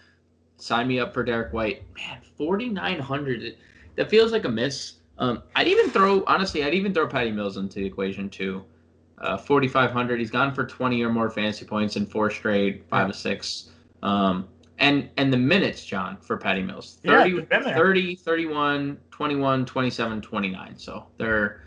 sign 0.58 0.88
me 0.88 1.00
up 1.00 1.14
for 1.14 1.24
Derrick 1.24 1.54
White. 1.54 1.84
Man, 1.96 2.20
4,900. 2.38 3.58
That 3.96 4.10
feels 4.10 4.32
like 4.32 4.46
a 4.46 4.50
miss. 4.50 4.94
Um, 5.18 5.44
I'd 5.56 5.68
even 5.68 5.90
throw, 5.90 6.24
honestly, 6.28 6.64
I'd 6.64 6.74
even 6.74 6.94
throw 6.94 7.08
Patty 7.08 7.32
Mills 7.32 7.58
into 7.58 7.80
the 7.80 7.86
equation 7.86 8.30
too. 8.30 8.64
Uh, 9.20 9.36
4,500. 9.38 10.20
He's 10.20 10.30
gone 10.30 10.54
for 10.54 10.64
20 10.66 11.02
or 11.04 11.10
more 11.10 11.30
fantasy 11.30 11.66
points 11.66 11.96
in 11.96 12.06
four 12.06 12.30
straight, 12.30 12.88
five 12.88 13.08
Yeah. 13.08 13.12
or 13.12 13.14
six. 13.14 13.72
Um, 14.04 14.48
and 14.80 15.10
and 15.18 15.34
the 15.34 15.38
minutes, 15.38 15.84
John, 15.84 16.18
for 16.18 16.38
Patty 16.38 16.62
Mills 16.62 17.00
Yeah, 17.04 17.24
30, 17.24 17.32
he's 17.32 17.46
been 17.46 17.64
there. 17.64 17.76
30, 17.76 18.16
31, 18.16 18.98
21, 19.10 19.66
27, 19.66 20.22
29. 20.22 20.78
So 20.78 21.08
they're, 21.18 21.62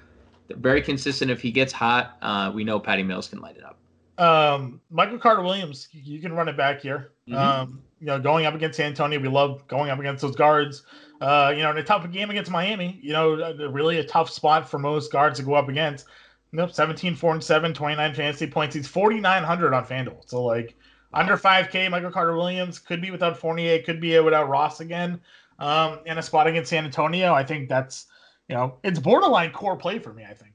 they're 0.47 0.59
very 0.59 0.81
consistent. 0.81 1.29
If 1.29 1.41
he 1.41 1.51
gets 1.51 1.73
hot, 1.73 2.17
uh, 2.23 2.53
we 2.55 2.63
know 2.63 2.79
Patty 2.79 3.03
Mills 3.03 3.27
can 3.27 3.41
light 3.41 3.57
it 3.57 3.65
up. 3.65 3.79
Um, 4.25 4.81
Michael 4.91 5.19
Carter 5.19 5.43
Williams, 5.43 5.89
you 5.93 6.21
can 6.21 6.33
run 6.35 6.47
it 6.49 6.57
back 6.57 6.81
here. 6.81 7.11
Mhm. 7.29 7.35
Um, 7.35 7.83
you 8.01 8.07
know, 8.07 8.21
going 8.21 8.47
up 8.47 8.55
against 8.55 8.79
Antonio, 8.79 9.19
we 9.19 9.29
love 9.29 9.67
going 9.67 9.91
up 9.91 9.99
against 9.99 10.23
those 10.23 10.37
guards. 10.37 10.85
Uh, 11.21 11.53
you 11.55 11.63
know, 11.63 11.71
in 11.71 11.79
a 11.79 11.83
tough 11.83 12.09
game 12.13 12.31
against 12.31 12.51
Miami, 12.51 12.99
you 13.03 13.13
know, 13.13 13.33
uh, 13.41 13.69
really 13.71 13.99
a 13.99 14.05
tough 14.05 14.31
spot 14.31 14.69
for 14.69 14.79
most 14.79 15.11
guards 15.11 15.39
to 15.41 15.45
go 15.45 15.55
up 15.55 15.69
against. 15.69 16.07
Nope, 16.53 16.73
17, 16.73 17.15
4, 17.15 17.35
and 17.35 17.45
7, 17.45 17.75
29 17.75 18.15
fantasy 18.15 18.47
points. 18.47 18.75
He's 18.75 18.89
4,900 18.89 19.73
on 19.73 19.85
FanDuel. 19.85 20.29
So, 20.29 20.45
like, 20.45 20.75
under 21.13 21.37
5K, 21.37 21.91
Michael 21.91 22.11
Carter 22.11 22.37
Williams 22.37 22.79
could 22.79 23.01
be 23.01 23.11
without 23.11 23.39
Fournier, 23.39 23.81
could 23.83 24.01
be 24.01 24.19
without 24.21 24.49
Ross 24.49 24.81
again. 24.81 25.21
Um, 25.59 26.01
in 26.07 26.19
a 26.19 26.23
spot 26.23 26.47
against 26.47 26.71
San 26.71 26.85
Antonio, 26.85 27.33
I 27.35 27.45
think 27.45 27.69
that's, 27.69 28.07
you 28.49 28.55
know, 28.55 28.79
it's 28.83 28.99
borderline 28.99 29.53
core 29.53 29.77
play 29.77 29.99
for 29.99 30.13
me, 30.13 30.25
I 30.25 30.35
think. 30.35 30.55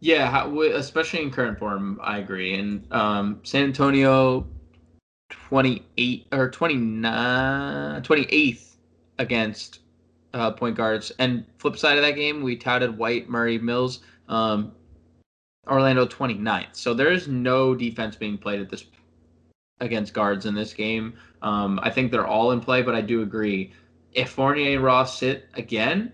Yeah, 0.00 0.30
how, 0.30 0.60
especially 0.62 1.22
in 1.22 1.30
current 1.30 1.58
form, 1.58 2.00
I 2.02 2.18
agree. 2.18 2.58
And 2.58 2.90
um, 2.92 3.40
San 3.42 3.64
Antonio, 3.64 4.46
28 5.30 6.26
or 6.32 6.50
29, 6.50 8.02
28th 8.02 8.76
against 9.18 9.80
uh, 10.32 10.50
point 10.50 10.76
guards. 10.76 11.12
And 11.18 11.44
flip 11.58 11.76
side 11.76 11.96
of 11.96 12.02
that 12.02 12.16
game, 12.16 12.42
we 12.42 12.56
touted 12.56 12.96
White, 12.96 13.28
Murray, 13.28 13.58
Mills, 13.58 14.00
um, 14.28 14.72
Orlando 15.66 16.06
29th. 16.06 16.68
So 16.76 16.94
there 16.94 17.12
is 17.12 17.28
no 17.28 17.74
defense 17.74 18.16
being 18.16 18.38
played 18.38 18.60
at 18.60 18.68
this 18.70 18.84
against 19.80 20.12
guards 20.14 20.46
in 20.46 20.54
this 20.54 20.72
game. 20.72 21.14
Um, 21.42 21.80
I 21.82 21.90
think 21.90 22.10
they're 22.10 22.26
all 22.26 22.52
in 22.52 22.60
play, 22.60 22.82
but 22.82 22.94
I 22.94 23.00
do 23.00 23.22
agree. 23.22 23.72
If 24.12 24.30
Fournier 24.30 24.74
and 24.76 24.84
Ross 24.84 25.18
sit 25.18 25.48
again, 25.54 26.12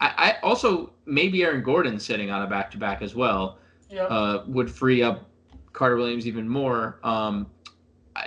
I, 0.00 0.12
I 0.16 0.36
also 0.42 0.92
maybe 1.06 1.42
Aaron 1.42 1.62
Gordon 1.62 1.98
sitting 1.98 2.30
on 2.30 2.42
a 2.42 2.46
back 2.46 2.70
to 2.72 2.78
back 2.78 3.02
as 3.02 3.14
well 3.14 3.58
Yeah. 3.90 4.04
uh, 4.04 4.44
would 4.46 4.70
free 4.70 5.02
up 5.02 5.28
Carter 5.72 5.96
Williams 5.96 6.26
even 6.26 6.48
more. 6.48 6.98
Um, 7.02 7.46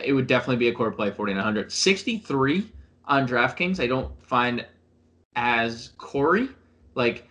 it 0.04 0.13
would 0.13 0.28
definitely 0.28 0.58
be 0.58 0.68
a 0.70 0.74
core 0.74 0.92
play 0.92 1.12
4900. 1.12 1.72
63 1.72 2.70
on 3.06 3.28
DraftKings, 3.28 3.80
I 3.80 3.88
don't 3.88 4.12
find 4.25 4.66
as 5.36 5.92
Corey. 5.98 6.50
Like 6.96 7.28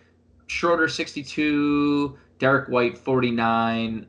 Schroeder 0.53 0.87
62, 0.87 2.17
Derrick 2.39 2.69
White 2.69 2.97
49. 2.97 4.07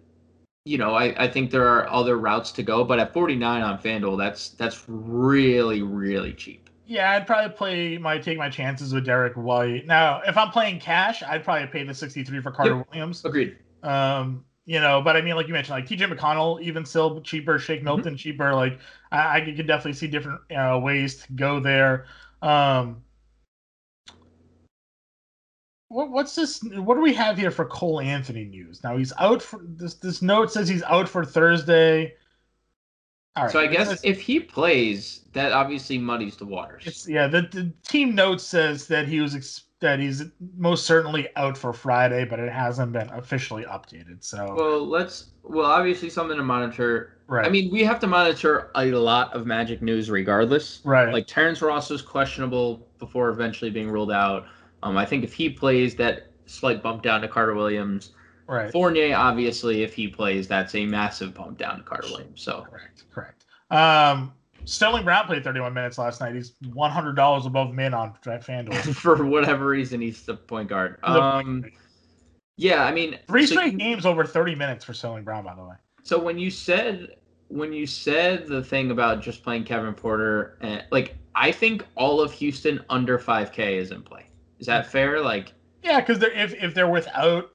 You 0.66 0.78
know, 0.78 0.94
I, 0.94 1.24
I 1.24 1.28
think 1.28 1.50
there 1.50 1.66
are 1.66 1.90
other 1.90 2.18
routes 2.18 2.52
to 2.52 2.62
go, 2.62 2.84
but 2.84 2.98
at 2.98 3.12
49 3.12 3.62
on 3.62 3.78
FanDuel, 3.78 4.18
that's 4.18 4.50
that's 4.50 4.84
really, 4.86 5.82
really 5.82 6.32
cheap. 6.32 6.70
Yeah, 6.86 7.12
I'd 7.12 7.26
probably 7.26 7.56
play 7.56 7.98
my 7.98 8.18
take 8.18 8.38
my 8.38 8.50
chances 8.50 8.92
with 8.92 9.04
Derrick 9.04 9.34
White. 9.34 9.86
Now, 9.86 10.20
if 10.26 10.36
I'm 10.36 10.50
playing 10.50 10.80
cash, 10.80 11.22
I'd 11.22 11.44
probably 11.44 11.66
pay 11.68 11.82
the 11.82 11.94
63 11.94 12.40
for 12.40 12.50
Carter 12.50 12.84
Williams. 12.90 13.24
Agreed. 13.24 13.56
Um, 13.82 14.44
you 14.66 14.80
know, 14.80 15.02
but 15.02 15.16
I 15.16 15.20
mean, 15.20 15.36
like 15.36 15.46
you 15.46 15.52
mentioned, 15.52 15.76
like 15.76 15.86
TJ 15.86 16.14
McConnell, 16.14 16.60
even 16.62 16.84
still 16.84 17.20
cheaper, 17.20 17.58
Shake 17.58 17.82
Milton 17.82 18.16
cheaper. 18.16 18.54
Like 18.54 18.78
I, 19.12 19.38
I 19.38 19.40
could 19.40 19.66
definitely 19.66 19.94
see 19.94 20.08
different 20.08 20.40
uh, 20.50 20.78
ways 20.82 21.16
to 21.24 21.32
go 21.32 21.60
there. 21.60 22.06
Um, 22.42 23.03
what, 25.94 26.10
what's 26.10 26.34
this? 26.34 26.60
What 26.62 26.96
do 26.96 27.00
we 27.00 27.14
have 27.14 27.38
here 27.38 27.50
for 27.50 27.64
Cole 27.64 28.00
Anthony 28.00 28.44
news? 28.44 28.82
Now 28.82 28.96
he's 28.96 29.12
out 29.18 29.40
for 29.42 29.60
this. 29.62 29.94
This 29.94 30.22
note 30.22 30.50
says 30.52 30.68
he's 30.68 30.82
out 30.82 31.08
for 31.08 31.24
Thursday. 31.24 32.14
All 33.36 33.44
right. 33.44 33.52
So 33.52 33.60
I 33.60 33.66
guess 33.66 33.86
It's- 33.92 34.00
if 34.04 34.20
he 34.20 34.40
plays, 34.40 35.22
that 35.32 35.52
obviously 35.52 35.98
muddies 35.98 36.36
the 36.36 36.46
waters. 36.46 37.06
Yeah. 37.08 37.26
The, 37.26 37.42
the 37.42 37.72
team 37.86 38.14
note 38.14 38.40
says 38.40 38.86
that 38.88 39.08
he 39.08 39.20
was 39.20 39.34
ex- 39.34 39.62
that 39.80 39.98
he's 40.00 40.24
most 40.56 40.86
certainly 40.86 41.28
out 41.36 41.58
for 41.58 41.72
Friday, 41.72 42.24
but 42.24 42.38
it 42.40 42.50
hasn't 42.50 42.92
been 42.92 43.10
officially 43.10 43.64
updated. 43.64 44.24
So 44.24 44.54
Well, 44.56 44.86
let's. 44.86 45.30
Well, 45.42 45.66
obviously 45.66 46.08
something 46.10 46.36
to 46.38 46.42
monitor. 46.42 47.18
right, 47.26 47.44
I 47.44 47.50
mean, 47.50 47.70
we 47.70 47.84
have 47.84 48.00
to 48.00 48.06
monitor 48.06 48.70
a 48.76 48.86
lot 48.86 49.34
of 49.34 49.46
Magic 49.46 49.82
news 49.82 50.10
regardless. 50.10 50.80
right, 50.84 51.12
Like 51.12 51.26
Terrence 51.26 51.60
Ross 51.60 51.90
was 51.90 52.00
questionable 52.02 52.88
before 52.98 53.28
eventually 53.28 53.70
being 53.70 53.90
ruled 53.90 54.10
out. 54.12 54.46
Um, 54.84 54.98
I 54.98 55.06
think 55.06 55.24
if 55.24 55.32
he 55.32 55.48
plays, 55.48 55.94
that 55.96 56.28
slight 56.46 56.82
bump 56.82 57.02
down 57.02 57.22
to 57.22 57.28
Carter 57.28 57.54
Williams. 57.54 58.12
right. 58.46 58.70
Fournier, 58.70 59.16
obviously, 59.16 59.82
if 59.82 59.94
he 59.94 60.06
plays, 60.06 60.46
that's 60.46 60.74
a 60.74 60.84
massive 60.84 61.34
bump 61.34 61.58
down 61.58 61.78
to 61.78 61.82
Carter 61.82 62.08
Williams. 62.10 62.42
So 62.42 62.66
Correct, 62.70 63.04
correct. 63.10 63.46
Um, 63.70 64.32
Sterling 64.66 65.04
Brown 65.04 65.26
played 65.26 65.42
31 65.42 65.72
minutes 65.72 65.98
last 65.98 66.20
night. 66.20 66.34
He's 66.34 66.52
$100 66.64 67.46
above 67.46 67.74
min 67.74 67.94
on 67.94 68.14
FanDuel. 68.22 68.94
for 68.94 69.24
whatever 69.24 69.66
reason, 69.66 70.00
he's 70.00 70.22
the 70.22 70.34
point 70.34 70.68
guard. 70.68 70.98
Um, 71.02 71.64
yeah, 72.56 72.84
I 72.84 72.92
mean, 72.92 73.18
Three 73.26 73.46
so 73.46 73.54
straight 73.56 73.72
you- 73.72 73.78
games 73.78 74.06
over 74.06 74.24
30 74.24 74.54
minutes 74.54 74.84
for 74.84 74.92
Sterling 74.92 75.24
Brown, 75.24 75.44
by 75.44 75.54
the 75.54 75.64
way. 75.64 75.74
So 76.02 76.18
when 76.18 76.38
you 76.38 76.50
said 76.50 77.16
when 77.48 77.72
you 77.72 77.86
said 77.86 78.46
the 78.46 78.62
thing 78.62 78.90
about 78.90 79.22
just 79.22 79.42
playing 79.42 79.64
Kevin 79.64 79.94
Porter, 79.94 80.58
and 80.60 80.84
like 80.90 81.16
I 81.34 81.50
think 81.50 81.86
all 81.94 82.20
of 82.20 82.32
Houston 82.32 82.84
under 82.90 83.18
5K 83.18 83.78
is 83.78 83.90
in 83.90 84.02
play. 84.02 84.26
Is 84.64 84.68
that 84.68 84.86
fair? 84.86 85.20
Like, 85.20 85.52
Yeah, 85.82 86.00
because 86.00 86.22
if 86.22 86.54
if 86.54 86.72
they're 86.72 86.88
without 86.88 87.50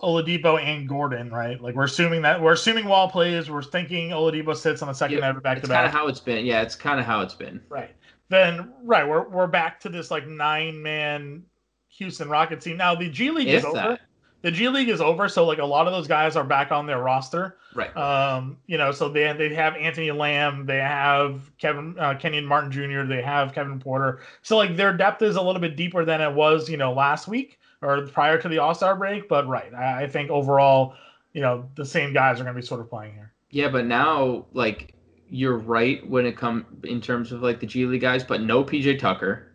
Oladipo 0.00 0.62
and 0.62 0.88
Gordon, 0.88 1.28
right? 1.28 1.60
Like 1.60 1.74
we're 1.74 1.82
assuming 1.82 2.22
that 2.22 2.40
we're 2.40 2.52
assuming 2.52 2.84
Wall 2.84 3.10
plays. 3.10 3.50
We're 3.50 3.64
thinking 3.64 4.10
Oladipo 4.10 4.56
sits 4.56 4.80
on 4.80 4.86
the 4.86 4.94
second 4.94 5.16
Yeah, 5.16 5.22
night 5.22 5.36
of 5.36 5.42
back 5.42 5.56
to 5.56 5.62
It's 5.62 5.68
kind 5.68 5.86
of 5.86 5.90
how 5.92 6.06
it's 6.06 6.20
been. 6.20 6.46
Yeah, 6.46 6.62
it's 6.62 6.76
kind 6.76 7.00
of 7.00 7.06
how 7.06 7.20
it's 7.22 7.34
been. 7.34 7.60
Right. 7.68 7.90
Then 8.28 8.72
right, 8.84 9.08
we're 9.08 9.28
we're 9.28 9.48
back 9.48 9.80
to 9.80 9.88
this 9.88 10.08
like 10.12 10.24
nine 10.28 10.80
man 10.80 11.42
Houston 11.88 12.28
Rockets 12.28 12.64
team. 12.64 12.76
Now 12.76 12.94
the 12.94 13.08
G 13.08 13.32
League 13.32 13.48
is 13.48 13.64
If 13.64 13.64
over. 13.64 13.74
that. 13.74 14.00
The 14.42 14.50
G 14.50 14.68
League 14.68 14.88
is 14.88 15.00
over, 15.00 15.28
so 15.28 15.44
like 15.44 15.58
a 15.58 15.64
lot 15.64 15.86
of 15.86 15.92
those 15.92 16.06
guys 16.06 16.36
are 16.36 16.44
back 16.44 16.70
on 16.70 16.86
their 16.86 17.00
roster. 17.00 17.56
Right. 17.74 17.94
Um, 17.96 18.58
you 18.66 18.78
know, 18.78 18.92
so 18.92 19.08
they 19.08 19.32
they 19.32 19.52
have 19.54 19.74
Anthony 19.76 20.10
Lamb, 20.12 20.64
they 20.66 20.78
have 20.78 21.50
Kevin 21.58 21.96
uh, 21.98 22.14
Kenyon 22.14 22.44
Martin 22.44 22.70
Jr., 22.70 23.02
they 23.02 23.22
have 23.22 23.52
Kevin 23.52 23.80
Porter. 23.80 24.20
So 24.42 24.56
like 24.56 24.76
their 24.76 24.96
depth 24.96 25.22
is 25.22 25.36
a 25.36 25.42
little 25.42 25.60
bit 25.60 25.76
deeper 25.76 26.04
than 26.04 26.20
it 26.20 26.32
was, 26.32 26.68
you 26.68 26.76
know, 26.76 26.92
last 26.92 27.26
week 27.26 27.58
or 27.82 28.06
prior 28.06 28.40
to 28.40 28.48
the 28.48 28.58
All 28.58 28.74
Star 28.74 28.96
break. 28.96 29.28
But 29.28 29.48
right, 29.48 29.72
I, 29.74 30.04
I 30.04 30.08
think 30.08 30.30
overall, 30.30 30.94
you 31.32 31.40
know, 31.40 31.68
the 31.74 31.84
same 31.84 32.12
guys 32.12 32.40
are 32.40 32.44
going 32.44 32.54
to 32.54 32.60
be 32.60 32.66
sort 32.66 32.80
of 32.80 32.88
playing 32.88 33.14
here. 33.14 33.32
Yeah, 33.50 33.68
but 33.68 33.86
now 33.86 34.46
like 34.52 34.94
you're 35.30 35.58
right 35.58 36.08
when 36.08 36.26
it 36.26 36.36
come 36.36 36.64
in 36.84 37.00
terms 37.00 37.32
of 37.32 37.42
like 37.42 37.60
the 37.60 37.66
G 37.66 37.86
League 37.86 38.00
guys, 38.00 38.24
but 38.24 38.40
no 38.40 38.64
PJ 38.64 38.98
Tucker, 38.98 39.47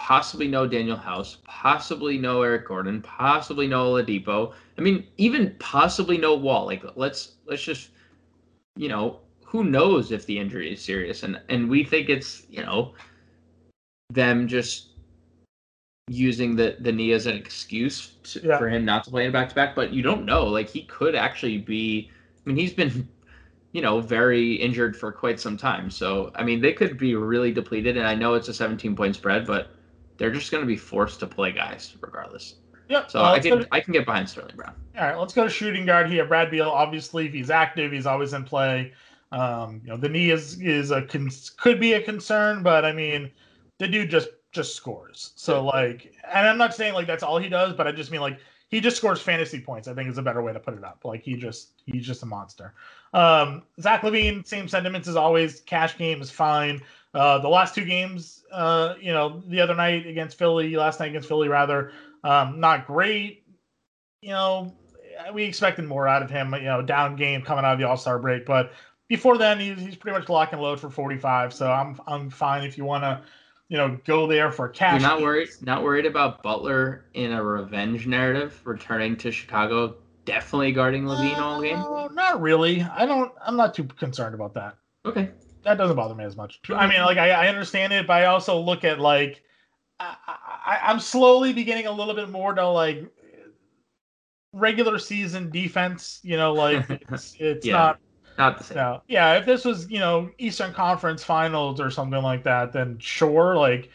possibly 0.00 0.48
no 0.48 0.66
Danuel 0.66 0.98
House, 0.98 1.36
possibly 1.44 2.16
no 2.16 2.40
Eric 2.40 2.66
Gordon, 2.66 3.02
possibly 3.02 3.68
no 3.68 3.92
Oladipo. 3.92 4.54
I 4.78 4.80
mean, 4.80 5.06
even 5.18 5.54
possibly 5.58 6.16
no 6.16 6.34
Wall. 6.34 6.64
Like 6.64 6.82
let's 6.96 7.36
let's 7.46 7.62
just 7.62 7.90
you 8.76 8.88
know 8.88 9.20
who 9.44 9.62
knows 9.62 10.10
if 10.10 10.24
the 10.24 10.38
injury 10.38 10.72
is 10.72 10.80
serious, 10.82 11.22
and 11.22 11.38
and 11.50 11.68
we 11.68 11.84
think 11.84 12.08
it's 12.08 12.46
you 12.48 12.62
know 12.62 12.94
them 14.08 14.48
just 14.48 14.88
using 16.08 16.56
the 16.56 16.76
the 16.80 16.90
knee 16.90 17.12
as 17.12 17.26
an 17.26 17.36
excuse 17.36 18.14
to, 18.22 18.40
Yeah. 18.42 18.56
for 18.56 18.68
him 18.70 18.86
not 18.86 19.04
to 19.04 19.10
play 19.10 19.26
in 19.26 19.32
back 19.32 19.50
to 19.50 19.54
back. 19.54 19.74
But 19.74 19.92
you 19.92 20.02
don't 20.02 20.24
know. 20.24 20.46
Like 20.46 20.70
he 20.70 20.82
could 20.84 21.14
actually 21.14 21.58
be. 21.58 22.10
I 22.10 22.48
mean, 22.48 22.56
he's 22.56 22.72
been 22.72 23.06
you 23.72 23.82
know, 23.82 24.00
very 24.00 24.54
injured 24.54 24.96
for 24.96 25.12
quite 25.12 25.38
some 25.38 25.56
time. 25.56 25.90
So, 25.90 26.32
I 26.34 26.42
mean, 26.42 26.60
they 26.60 26.72
could 26.72 26.98
be 26.98 27.14
really 27.14 27.52
depleted. 27.52 27.96
And 27.96 28.04
I 28.04 28.16
know 28.16 28.34
it's 28.34 28.48
a 28.48 28.54
17 28.54 28.96
point 28.96 29.14
spread, 29.14 29.46
but 29.46 29.70
they're 30.20 30.30
just 30.30 30.52
going 30.52 30.60
to 30.62 30.66
be 30.66 30.76
forced 30.76 31.18
to 31.20 31.26
play 31.26 31.50
guys 31.50 31.96
regardless. 32.02 32.56
Yep. 32.90 33.10
So 33.10 33.20
uh, 33.20 33.32
I 33.32 33.38
can 33.38 33.60
to- 33.60 33.68
I 33.72 33.80
can 33.80 33.94
get 33.94 34.04
behind 34.04 34.28
Sterling 34.28 34.54
Brown. 34.54 34.74
All 34.98 35.04
right, 35.04 35.16
let's 35.16 35.32
go 35.32 35.44
to 35.44 35.50
shooting 35.50 35.86
guard 35.86 36.10
here. 36.10 36.26
Brad 36.26 36.50
Beal, 36.50 36.68
obviously, 36.68 37.26
if 37.26 37.32
he's 37.32 37.48
active, 37.48 37.90
he's 37.90 38.04
always 38.04 38.34
in 38.34 38.44
play. 38.44 38.92
Um, 39.32 39.80
you 39.82 39.88
know, 39.88 39.96
the 39.96 40.10
knee 40.10 40.30
is 40.30 40.60
is 40.60 40.90
a 40.90 41.02
could 41.02 41.80
be 41.80 41.94
a 41.94 42.02
concern, 42.02 42.62
but 42.62 42.84
I 42.84 42.92
mean, 42.92 43.30
the 43.78 43.88
dude 43.88 44.10
just 44.10 44.28
just 44.52 44.74
scores. 44.74 45.32
So 45.36 45.64
like, 45.64 46.12
and 46.30 46.46
I'm 46.46 46.58
not 46.58 46.74
saying 46.74 46.92
like 46.92 47.06
that's 47.06 47.22
all 47.22 47.38
he 47.38 47.48
does, 47.48 47.72
but 47.72 47.86
I 47.86 47.92
just 47.92 48.10
mean 48.10 48.20
like 48.20 48.38
he 48.68 48.78
just 48.80 48.98
scores 48.98 49.22
fantasy 49.22 49.60
points. 49.60 49.88
I 49.88 49.94
think 49.94 50.10
is 50.10 50.18
a 50.18 50.22
better 50.22 50.42
way 50.42 50.52
to 50.52 50.60
put 50.60 50.74
it 50.74 50.84
up. 50.84 51.00
Like 51.02 51.22
he 51.22 51.36
just 51.36 51.80
he's 51.86 52.06
just 52.06 52.22
a 52.22 52.26
monster. 52.26 52.74
Um, 53.14 53.62
Zach 53.80 54.02
LaVine, 54.02 54.46
same 54.46 54.68
sentiments 54.68 55.08
as 55.08 55.16
always. 55.16 55.60
Cash 55.60 55.96
game 55.96 56.20
is 56.20 56.30
fine. 56.30 56.82
Uh, 57.12 57.38
the 57.38 57.48
last 57.48 57.74
two 57.74 57.84
games, 57.84 58.44
uh, 58.52 58.94
you 59.00 59.12
know, 59.12 59.42
the 59.48 59.60
other 59.60 59.74
night 59.74 60.06
against 60.06 60.38
Philly, 60.38 60.76
last 60.76 61.00
night 61.00 61.08
against 61.08 61.28
Philly, 61.28 61.48
rather, 61.48 61.92
um, 62.22 62.60
not 62.60 62.86
great. 62.86 63.44
You 64.22 64.30
know, 64.30 64.72
we 65.32 65.44
expected 65.44 65.86
more 65.86 66.06
out 66.06 66.22
of 66.22 66.30
him. 66.30 66.54
You 66.54 66.62
know, 66.62 66.82
down 66.82 67.16
game 67.16 67.42
coming 67.42 67.64
out 67.64 67.72
of 67.72 67.78
the 67.78 67.88
All 67.88 67.96
Star 67.96 68.18
break, 68.18 68.46
but 68.46 68.72
before 69.08 69.36
then, 69.36 69.58
he's, 69.58 69.78
he's 69.80 69.96
pretty 69.96 70.16
much 70.16 70.28
lock 70.28 70.52
and 70.52 70.62
load 70.62 70.80
for 70.80 70.88
45. 70.88 71.52
So 71.52 71.70
I'm 71.70 72.00
I'm 72.06 72.30
fine 72.30 72.64
if 72.64 72.78
you 72.78 72.84
want 72.84 73.02
to, 73.02 73.20
you 73.68 73.76
know, 73.76 73.98
go 74.06 74.26
there 74.26 74.52
for 74.52 74.68
cash. 74.68 75.00
You're 75.00 75.08
not 75.08 75.18
games. 75.18 75.24
worried 75.24 75.48
not 75.62 75.82
worried 75.82 76.06
about 76.06 76.42
Butler 76.42 77.06
in 77.14 77.32
a 77.32 77.42
revenge 77.42 78.06
narrative 78.06 78.60
returning 78.64 79.16
to 79.16 79.32
Chicago, 79.32 79.96
definitely 80.24 80.72
guarding 80.72 81.04
LaVine 81.04 81.38
all 81.38 81.60
game. 81.60 81.78
Uh, 81.78 82.08
not 82.12 82.40
really. 82.40 82.82
I 82.82 83.04
don't. 83.04 83.32
I'm 83.44 83.56
not 83.56 83.74
too 83.74 83.84
concerned 83.84 84.34
about 84.34 84.54
that. 84.54 84.76
Okay. 85.04 85.30
That 85.64 85.76
doesn't 85.78 85.96
bother 85.96 86.14
me 86.14 86.24
as 86.24 86.36
much. 86.36 86.60
I 86.70 86.86
mean, 86.86 87.00
like 87.02 87.18
I, 87.18 87.30
I 87.30 87.48
understand 87.48 87.92
it, 87.92 88.06
but 88.06 88.14
I 88.14 88.26
also 88.26 88.58
look 88.60 88.84
at 88.84 88.98
like 88.98 89.42
I, 89.98 90.16
I, 90.26 90.80
I'm 90.84 91.00
slowly 91.00 91.52
beginning 91.52 91.86
a 91.86 91.92
little 91.92 92.14
bit 92.14 92.30
more 92.30 92.54
to 92.54 92.68
like 92.68 93.04
regular 94.52 94.98
season 94.98 95.50
defense. 95.50 96.20
You 96.22 96.36
know, 96.36 96.54
like 96.54 96.86
it's 97.10 97.36
it's 97.38 97.66
Yeah. 97.66 97.72
not. 97.72 98.00
Not 98.38 98.56
the 98.58 98.64
same. 98.64 98.76
No, 98.78 99.02
yeah. 99.06 99.34
If 99.34 99.44
this 99.44 99.64
was 99.64 99.90
you 99.90 99.98
know 99.98 100.30
Eastern 100.38 100.72
Conference 100.72 101.22
Finals 101.22 101.80
or 101.80 101.90
something 101.90 102.22
like 102.22 102.44
that, 102.44 102.72
then 102.72 102.98
sure, 102.98 103.56
like 103.56 103.90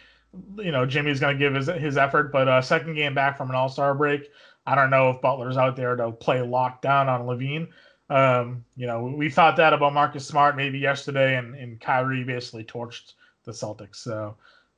you 0.57 0.71
know 0.71 0.85
Jimmy's 0.85 1.19
gonna 1.19 1.37
give 1.37 1.55
his 1.55 1.67
his 1.67 1.97
effort. 1.97 2.31
But 2.31 2.47
uh, 2.47 2.61
second 2.61 2.93
game 2.95 3.15
back 3.15 3.37
from 3.37 3.49
an 3.49 3.55
All 3.55 3.69
Star 3.69 3.95
break, 3.95 4.29
I 4.65 4.75
don't 4.75 4.91
know 4.91 5.09
if 5.09 5.21
Butler's 5.21 5.57
out 5.57 5.75
there 5.75 5.95
to 5.95 6.11
play 6.11 6.37
lockdown 6.39 7.07
on 7.07 7.21
LaVine. 7.25 7.69
Um, 8.09 8.63
you 8.75 8.85
know, 8.85 9.03
we 9.03 9.29
thought 9.29 9.55
that 9.57 9.73
about 9.73 9.93
Marcus 9.93 10.27
Smart 10.27 10.55
maybe 10.55 10.77
yesterday, 10.77 11.37
and, 11.37 11.55
and 11.55 11.79
Kyrie 11.81 12.23
basically 12.23 12.63
torched 12.63 13.13
the 13.45 13.51
Celtics. 13.51 13.95
So, 13.95 14.35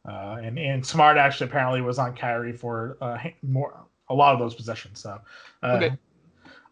uh, 0.08 0.38
and 0.42 0.58
and 0.58 0.86
Smart 0.86 1.18
actually 1.18 1.50
apparently 1.50 1.82
was 1.82 2.00
on 2.00 2.16
Kyrie 2.16 2.54
for 2.54 2.98
uh, 3.02 3.18
more 3.44 3.86
a 4.10 4.14
lot 4.14 4.34
of 4.34 4.40
those 4.40 4.56
possessions. 4.56 5.00
So, 5.02 5.20
uh, 5.64 5.68
Okay. 5.76 5.98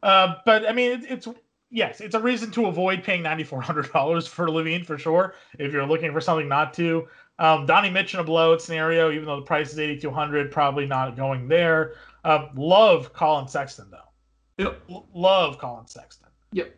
uh, 0.02 0.36
but 0.46 0.66
I 0.66 0.72
mean, 0.72 0.92
it, 0.94 1.12
it's 1.12 1.28
yes, 1.72 2.00
it's 2.00 2.16
a 2.16 2.20
reason 2.22 2.52
to 2.52 2.68
avoid 2.68 3.04
paying 3.04 3.22
ninety 3.22 3.44
four 3.44 3.62
hundred 3.62 3.92
dollars 3.92 4.26
for 4.26 4.48
LaVine 4.48 4.86
for 4.86 4.98
sure. 4.98 5.36
If 5.60 5.74
you're 5.74 5.86
looking 5.86 6.14
for 6.14 6.22
something 6.22 6.48
not 6.48 6.74
to, 6.76 7.08
um, 7.38 7.66
Donnie 7.66 7.90
Mitch 7.90 8.14
in 8.14 8.22
a 8.22 8.24
blowout 8.24 8.62
scenario, 8.62 9.12
even 9.12 9.26
though 9.26 9.42
the 9.42 9.46
price 9.46 9.74
is 9.74 9.80
eighty 9.80 10.00
two 10.00 10.12
hundred, 10.12 10.52
probably 10.52 10.86
not 10.86 11.18
going 11.18 11.50
there. 11.50 11.96
Uh, 12.24 12.48
love 12.56 13.12
Collin 13.12 13.50
Sexton 13.50 13.88
though. 13.92 14.64
Yep. 14.64 14.82
L- 14.90 15.08
love 15.14 15.58
Collin 15.58 15.88
Sexton. 15.88 16.30
Yep. 16.56 16.74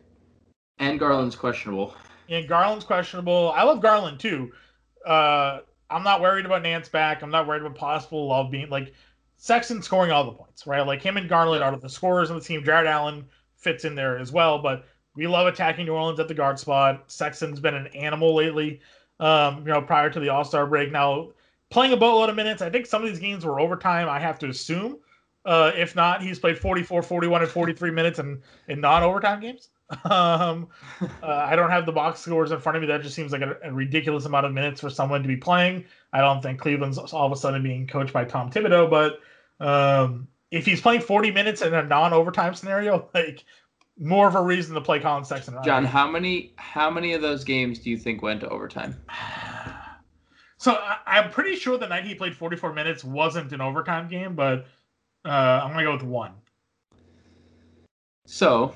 And 0.80 0.98
Garland's 0.98 1.36
questionable. 1.36 1.94
And 2.28 2.48
Garland's 2.48 2.84
questionable. 2.84 3.52
I 3.54 3.62
love 3.62 3.80
Garland 3.80 4.18
too. 4.18 4.50
Uh, 5.06 5.60
I'm 5.88 6.02
not 6.02 6.20
worried 6.20 6.46
about 6.46 6.62
Nance 6.62 6.88
back. 6.88 7.22
I'm 7.22 7.30
not 7.30 7.46
worried 7.46 7.62
about 7.62 7.76
possible 7.76 8.26
love 8.26 8.50
being 8.50 8.68
like 8.70 8.92
Sexton 9.36 9.80
scoring 9.80 10.10
all 10.10 10.24
the 10.24 10.32
points, 10.32 10.66
right? 10.66 10.84
Like 10.84 11.00
him 11.00 11.16
and 11.16 11.28
Garland 11.28 11.62
are 11.62 11.76
the 11.76 11.88
scorers 11.88 12.28
on 12.28 12.38
the 12.38 12.44
team. 12.44 12.64
Jarrett 12.64 12.88
Allen 12.88 13.24
fits 13.56 13.84
in 13.84 13.94
there 13.94 14.18
as 14.18 14.32
well, 14.32 14.58
but 14.58 14.84
we 15.14 15.28
love 15.28 15.46
attacking 15.46 15.86
New 15.86 15.92
Orleans 15.92 16.18
at 16.18 16.26
the 16.26 16.34
guard 16.34 16.58
spot. 16.58 17.04
Sexton's 17.06 17.60
been 17.60 17.74
an 17.74 17.86
animal 17.88 18.34
lately. 18.34 18.80
Um, 19.20 19.58
you 19.58 19.72
know, 19.72 19.80
prior 19.80 20.10
to 20.10 20.18
the 20.18 20.28
All 20.28 20.44
Star 20.44 20.66
break. 20.66 20.90
Now 20.90 21.30
playing 21.70 21.92
a 21.92 21.96
boatload 21.96 22.30
of 22.30 22.36
minutes. 22.36 22.62
I 22.62 22.70
think 22.70 22.86
some 22.86 23.02
of 23.02 23.08
these 23.08 23.20
games 23.20 23.44
were 23.44 23.60
overtime. 23.60 24.08
I 24.08 24.18
have 24.18 24.40
to 24.40 24.48
assume. 24.48 24.98
Uh, 25.48 25.72
if 25.74 25.96
not, 25.96 26.20
he's 26.20 26.38
played 26.38 26.58
44, 26.58 27.02
41, 27.02 27.40
and 27.40 27.50
43 27.50 27.90
minutes 27.90 28.18
in, 28.18 28.42
in 28.68 28.82
non 28.82 29.02
overtime 29.02 29.40
games. 29.40 29.70
Um, 30.04 30.68
uh, 31.00 31.06
I 31.22 31.56
don't 31.56 31.70
have 31.70 31.86
the 31.86 31.92
box 31.92 32.20
scores 32.20 32.52
in 32.52 32.60
front 32.60 32.76
of 32.76 32.82
me. 32.82 32.88
That 32.88 33.00
just 33.00 33.14
seems 33.14 33.32
like 33.32 33.40
a, 33.40 33.56
a 33.64 33.72
ridiculous 33.72 34.26
amount 34.26 34.44
of 34.44 34.52
minutes 34.52 34.82
for 34.82 34.90
someone 34.90 35.22
to 35.22 35.28
be 35.28 35.38
playing. 35.38 35.86
I 36.12 36.20
don't 36.20 36.42
think 36.42 36.60
Cleveland's 36.60 36.98
all 36.98 37.24
of 37.24 37.32
a 37.32 37.36
sudden 37.36 37.62
being 37.62 37.86
coached 37.86 38.12
by 38.12 38.26
Tom 38.26 38.50
Thibodeau, 38.50 38.90
but 38.90 39.20
um, 39.66 40.28
if 40.50 40.66
he's 40.66 40.82
playing 40.82 41.00
40 41.00 41.30
minutes 41.30 41.62
in 41.62 41.72
a 41.72 41.82
non 41.82 42.12
overtime 42.12 42.54
scenario, 42.54 43.08
like 43.14 43.46
more 43.98 44.28
of 44.28 44.34
a 44.34 44.42
reason 44.42 44.74
to 44.74 44.82
play 44.82 45.00
Collin 45.00 45.24
Sexton. 45.24 45.56
John, 45.64 45.86
how 45.86 46.06
many 46.06 46.52
how 46.56 46.90
many 46.90 47.14
of 47.14 47.22
those 47.22 47.42
games 47.42 47.78
do 47.78 47.88
you 47.88 47.96
think 47.96 48.20
went 48.20 48.42
to 48.42 48.48
overtime? 48.50 48.94
So 50.60 50.72
I, 50.72 50.98
I'm 51.06 51.30
pretty 51.30 51.54
sure 51.54 51.78
the 51.78 51.86
night 51.86 52.04
he 52.04 52.16
played 52.16 52.34
44 52.34 52.72
minutes 52.72 53.04
wasn't 53.04 53.52
an 53.52 53.60
overtime 53.60 54.08
game, 54.08 54.34
but 54.34 54.66
uh, 55.28 55.62
I'm 55.64 55.70
gonna 55.70 55.84
go 55.84 55.92
with 55.92 56.02
one. 56.02 56.32
So 58.26 58.74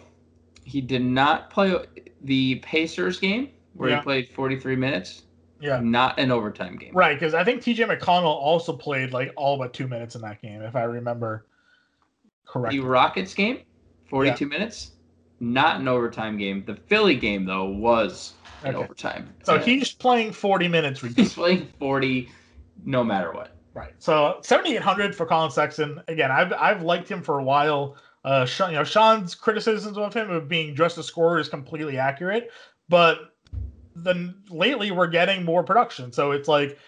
he 0.65 0.81
did 0.81 1.03
not 1.03 1.51
play 1.51 1.75
the 2.23 2.57
Pacers 2.57 3.19
game 3.19 3.51
where 3.75 3.91
Yeah. 3.91 3.97
he 3.99 4.03
played 4.03 4.29
43 4.29 4.77
minutes. 4.77 5.23
Yeah. 5.61 5.81
Not 5.81 6.19
an 6.19 6.31
overtime 6.31 6.77
game. 6.77 6.95
Right, 6.95 7.15
because 7.15 7.35
I 7.35 7.45
think 7.45 7.63
TJ 7.63 7.87
McConnell 7.87 8.25
also 8.25 8.77
played 8.77 9.13
like 9.13 9.33
all 9.37 9.57
but 9.59 9.73
two 9.73 9.87
minutes 9.87 10.15
in 10.15 10.23
that 10.23 10.43
game, 10.43 10.63
if 10.63 10.75
I 10.75 10.83
remember 10.83 11.47
correctly. 12.47 12.81
The 12.81 12.85
Rockets 12.87 13.35
game, 13.35 13.61
42 14.09 14.47
minutes. 14.47 14.93
Not 15.41 15.81
an 15.81 15.89
overtime 15.89 16.37
game. 16.37 16.65
The 16.65 16.77
Philly 16.77 17.17
game 17.17 17.45
though 17.45 17.65
was 17.65 18.35
an 18.63 18.75
Okay. 18.75 18.85
overtime. 18.85 19.35
So 19.45 19.57
Uh, 19.57 19.63
he's 19.63 19.93
playing 19.93 20.33
40 20.33 20.69
minutes. 20.69 21.01
he's 21.17 21.35
playing 21.35 21.69
40 21.79 22.31
no 22.85 23.05
matter 23.05 23.33
what. 23.33 23.57
Right. 23.75 23.95
So 23.99 24.39
7,800 24.43 25.15
for 25.15 25.27
Collin 25.27 25.51
Sexton. 25.51 26.03
Again, 26.09 26.31
I've 26.31 26.53
I've 26.53 26.83
liked 26.83 27.09
him 27.09 27.23
for 27.23 27.39
a 27.39 27.45
while. 27.45 27.97
Uh, 28.25 28.45
Sean, 28.45 28.71
you 28.71 28.77
know, 28.77 28.85
Sean's 28.85 29.35
criticisms 29.35 29.97
of 29.99 30.15
him 30.15 30.31
of 30.31 30.49
being 30.49 30.77
just 30.77 30.99
a 30.99 31.03
scorer 31.03 31.39
is 31.39 31.49
completely 31.49 31.99
accurate, 31.99 32.51
but 32.89 33.35
then 33.97 34.35
lately 34.49 34.91
we're 34.91 35.09
getting 35.09 35.45
more 35.45 35.63
production. 35.65 36.13
So 36.13 36.31
it's 36.33 36.49
like, 36.49 36.79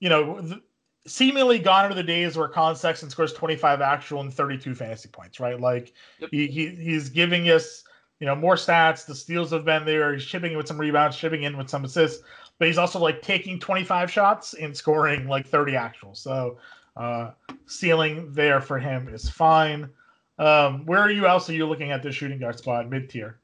you 0.00 0.08
know, 0.08 0.40
th- 0.40 0.62
seemingly 1.06 1.58
gone 1.58 1.90
are 1.90 1.94
the 1.94 2.02
days 2.02 2.36
where 2.36 2.48
Collin 2.48 2.76
Sexton 2.76 3.10
scores 3.10 3.32
25 3.32 3.80
actual 3.80 4.20
and 4.20 4.32
32 4.32 4.74
fantasy 4.74 5.08
points, 5.08 5.40
right? 5.40 5.58
Like 5.60 5.92
Yep. 6.20 6.30
he, 6.30 6.46
he 6.46 6.68
he's 6.68 7.08
giving 7.08 7.50
us, 7.50 7.84
you 8.20 8.26
know, 8.26 8.34
more 8.36 8.54
stats. 8.54 9.06
The 9.06 9.14
steals 9.14 9.50
have 9.50 9.64
been 9.64 9.84
there. 9.84 10.12
He's 10.12 10.22
shipping 10.22 10.52
in 10.52 10.56
with 10.56 10.68
some 10.68 10.78
rebounds, 10.78 11.16
shipping 11.16 11.42
in 11.42 11.56
with 11.56 11.68
some 11.68 11.84
assists, 11.84 12.22
but 12.58 12.68
he's 12.68 12.78
also 12.78 12.98
like 12.98 13.22
taking 13.22 13.58
25 13.58 14.10
shots 14.10 14.54
and 14.54 14.76
scoring 14.76 15.28
like 15.28 15.46
30 15.46 15.76
actual. 15.76 16.14
So 16.14 16.58
uh 16.96 17.32
ceiling 17.66 18.32
there 18.32 18.60
for 18.60 18.78
him 18.78 19.08
is 19.08 19.28
fine. 19.28 19.90
Um, 20.38 20.84
where 20.86 21.00
are 21.00 21.10
you 21.10 21.26
else 21.26 21.48
are 21.50 21.54
you 21.54 21.66
looking 21.66 21.92
at 21.92 22.02
the 22.02 22.12
shooting 22.12 22.38
guard 22.38 22.58
spot 22.58 22.88
mid 22.88 23.08
tier? 23.10 23.40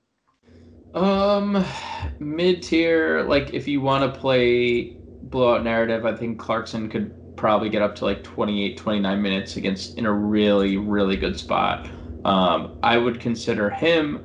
Um, 0.95 1.65
mid 2.19 2.63
tier, 2.63 3.23
like 3.25 3.55
if 3.55 3.67
you 3.67 3.81
want 3.81 4.13
to 4.13 4.21
play 4.21 4.99
blowout 5.23 5.65
narrative, 5.65 6.05
I 6.05 6.15
think 6.15 6.39
Clarkson 6.39 6.89
could 6.91 7.15
probably 7.37 7.71
get 7.71 7.83
up 7.83 7.95
to 7.97 8.05
like 8.05 8.23
28, 8.23 8.77
29 8.77 9.23
minutes 9.23 9.57
against 9.57 9.97
in 9.99 10.07
a 10.07 10.13
really, 10.13 10.77
really 10.77 11.17
good 11.17 11.39
spot. 11.39 11.89
Um, 12.25 12.75
I 12.83 12.99
would 12.99 13.21
consider 13.21 13.71
him. 13.71 14.25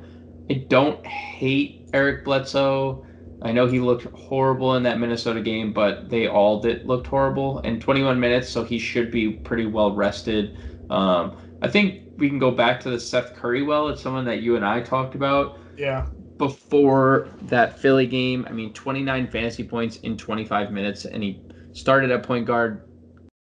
I 0.50 0.66
don't 0.68 1.04
hate 1.06 1.88
Eric 1.92 2.24
Bledsoe. 2.24 3.04
I 3.42 3.52
know 3.52 3.66
he 3.66 3.78
looked 3.78 4.04
horrible 4.14 4.74
in 4.74 4.82
that 4.82 4.98
Minnesota 4.98 5.40
game, 5.40 5.72
but 5.72 6.08
they 6.08 6.26
all 6.26 6.60
did 6.60 6.84
looked 6.84 7.06
horrible 7.06 7.60
in 7.60 7.78
21 7.78 8.18
minutes, 8.18 8.48
so 8.48 8.64
he 8.64 8.78
should 8.78 9.10
be 9.10 9.30
pretty 9.30 9.66
well 9.66 9.94
rested. 9.94 10.56
Um, 10.90 11.36
I 11.62 11.68
think 11.68 12.02
we 12.16 12.28
can 12.28 12.38
go 12.38 12.50
back 12.50 12.80
to 12.80 12.90
the 12.90 12.98
Seth 12.98 13.34
Curry 13.34 13.62
well. 13.62 13.88
It's 13.88 14.02
someone 14.02 14.24
that 14.24 14.42
you 14.42 14.56
and 14.56 14.64
I 14.64 14.80
talked 14.80 15.14
about. 15.14 15.58
Yeah. 15.76 16.06
Before 16.36 17.28
that 17.42 17.78
Philly 17.78 18.06
game, 18.06 18.46
I 18.48 18.52
mean, 18.52 18.72
29 18.72 19.28
fantasy 19.28 19.64
points 19.64 19.96
in 19.98 20.16
25 20.16 20.72
minutes, 20.72 21.04
and 21.04 21.22
he 21.22 21.40
started 21.72 22.10
at 22.10 22.22
point 22.24 22.46
guard, 22.46 22.82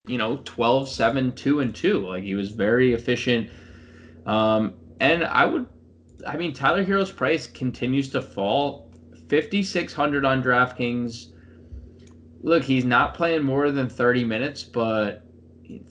you 0.08 0.18
know, 0.18 0.42
12, 0.44 0.90
7, 0.90 1.32
2, 1.34 1.60
and 1.62 1.76
2. 1.76 2.08
Like, 2.08 2.24
he 2.24 2.36
was 2.36 2.52
very 2.52 2.94
efficient. 2.94 3.50
Um, 4.26 4.74
and 5.00 5.24
I 5.24 5.46
would, 5.46 5.68
I 6.28 6.36
mean, 6.38 6.54
Tyler 6.54 6.84
Herro's 6.84 7.12
price 7.12 7.48
continues 7.48 8.10
to 8.12 8.22
fall 8.22 8.89
5,600 9.30 10.26
on 10.26 10.44
DraftKings. 10.44 11.28
Look, 12.42 12.64
he's 12.64 12.86
not 12.86 13.14
playing 13.14 13.44
more 13.44 13.72
than 13.72 13.90
30 13.90 14.24
minutes, 14.24 14.64
but 14.64 15.24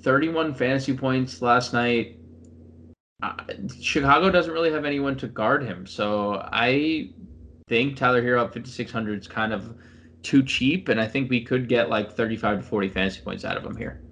31 0.00 0.54
fantasy 0.54 0.96
points 0.96 1.40
last 1.42 1.72
night. 1.72 2.18
Uh, 3.22 3.34
Chicago 3.80 4.30
doesn't 4.30 4.52
really 4.52 4.70
have 4.70 4.84
anyone 4.84 5.16
to 5.16 5.26
guard 5.26 5.62
him, 5.62 5.86
so 5.86 6.40
I 6.52 7.10
think 7.68 7.96
Tyler 7.96 8.22
Herro 8.22 8.44
at 8.44 8.54
5600 8.54 9.20
is 9.20 9.26
kind 9.26 9.52
of 9.52 9.76
too 10.22 10.42
cheap, 10.42 10.88
and 10.88 11.00
I 11.00 11.06
think 11.06 11.30
we 11.30 11.44
could 11.44 11.68
get 11.68 11.88
like 11.88 12.12
35 12.12 12.58
to 12.58 12.62
40 12.64 12.88
fantasy 12.88 13.20
points 13.20 13.44
out 13.44 13.56
of 13.56 13.64
him 13.64 13.76
here. 13.76 14.02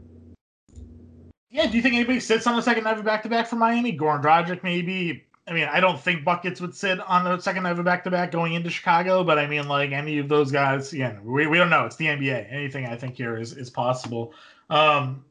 Yeah, 1.50 1.66
do 1.68 1.76
you 1.76 1.82
think 1.82 1.94
anybody 1.94 2.20
sits 2.20 2.46
on 2.46 2.56
the 2.56 2.62
second 2.62 2.84
night 2.84 2.98
of 2.98 3.04
back 3.04 3.22
to 3.22 3.28
back 3.28 3.46
for 3.46 3.56
Miami? 3.56 3.96
Goran 3.96 4.22
Dragic, 4.22 4.62
maybe. 4.62 5.25
I 5.48 5.52
mean, 5.52 5.68
I 5.70 5.78
don't 5.78 6.00
think 6.00 6.24
buckets 6.24 6.61
would 6.61 6.74
sit 6.74 6.98
on 7.00 7.24
the 7.24 7.40
second 7.40 7.62
night 7.62 7.78
of 7.78 7.85
back 7.85 8.02
to 8.04 8.11
back 8.11 8.32
going 8.32 8.54
into 8.54 8.68
Chicago, 8.68 9.22
but 9.22 9.38
I 9.38 9.46
mean, 9.46 9.68
like 9.68 9.92
any 9.92 10.18
of 10.18 10.28
those 10.28 10.50
guys, 10.50 10.92
yeah, 10.92 11.18
we, 11.22 11.46
we 11.46 11.56
don't 11.56 11.70
know. 11.70 11.87
It's 11.87 11.96
the 11.96 12.06
NBA. 12.06 12.52
Anything 12.52 12.87
I 12.87 12.96
think 12.96 13.16
here 13.16 13.37
is 13.37 13.56
is 13.56 13.70
possible. 13.70 14.35
Um, 14.70 15.24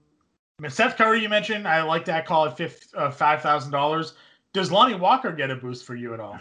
Seth 0.69 0.95
Curry, 0.95 1.21
you 1.21 1.27
mentioned. 1.27 1.67
I 1.67 1.83
like 1.83 2.05
that 2.05 2.25
call 2.25 2.47
at 2.47 2.59
uh, 2.93 3.11
five 3.11 3.41
thousand 3.41 3.71
dollars. 3.71 4.13
Does 4.53 4.71
Lonnie 4.71 4.95
Walker 4.95 5.33
get 5.33 5.51
a 5.51 5.55
boost 5.55 5.83
for 5.83 5.95
you 5.95 6.13
at 6.13 6.21
all? 6.21 6.39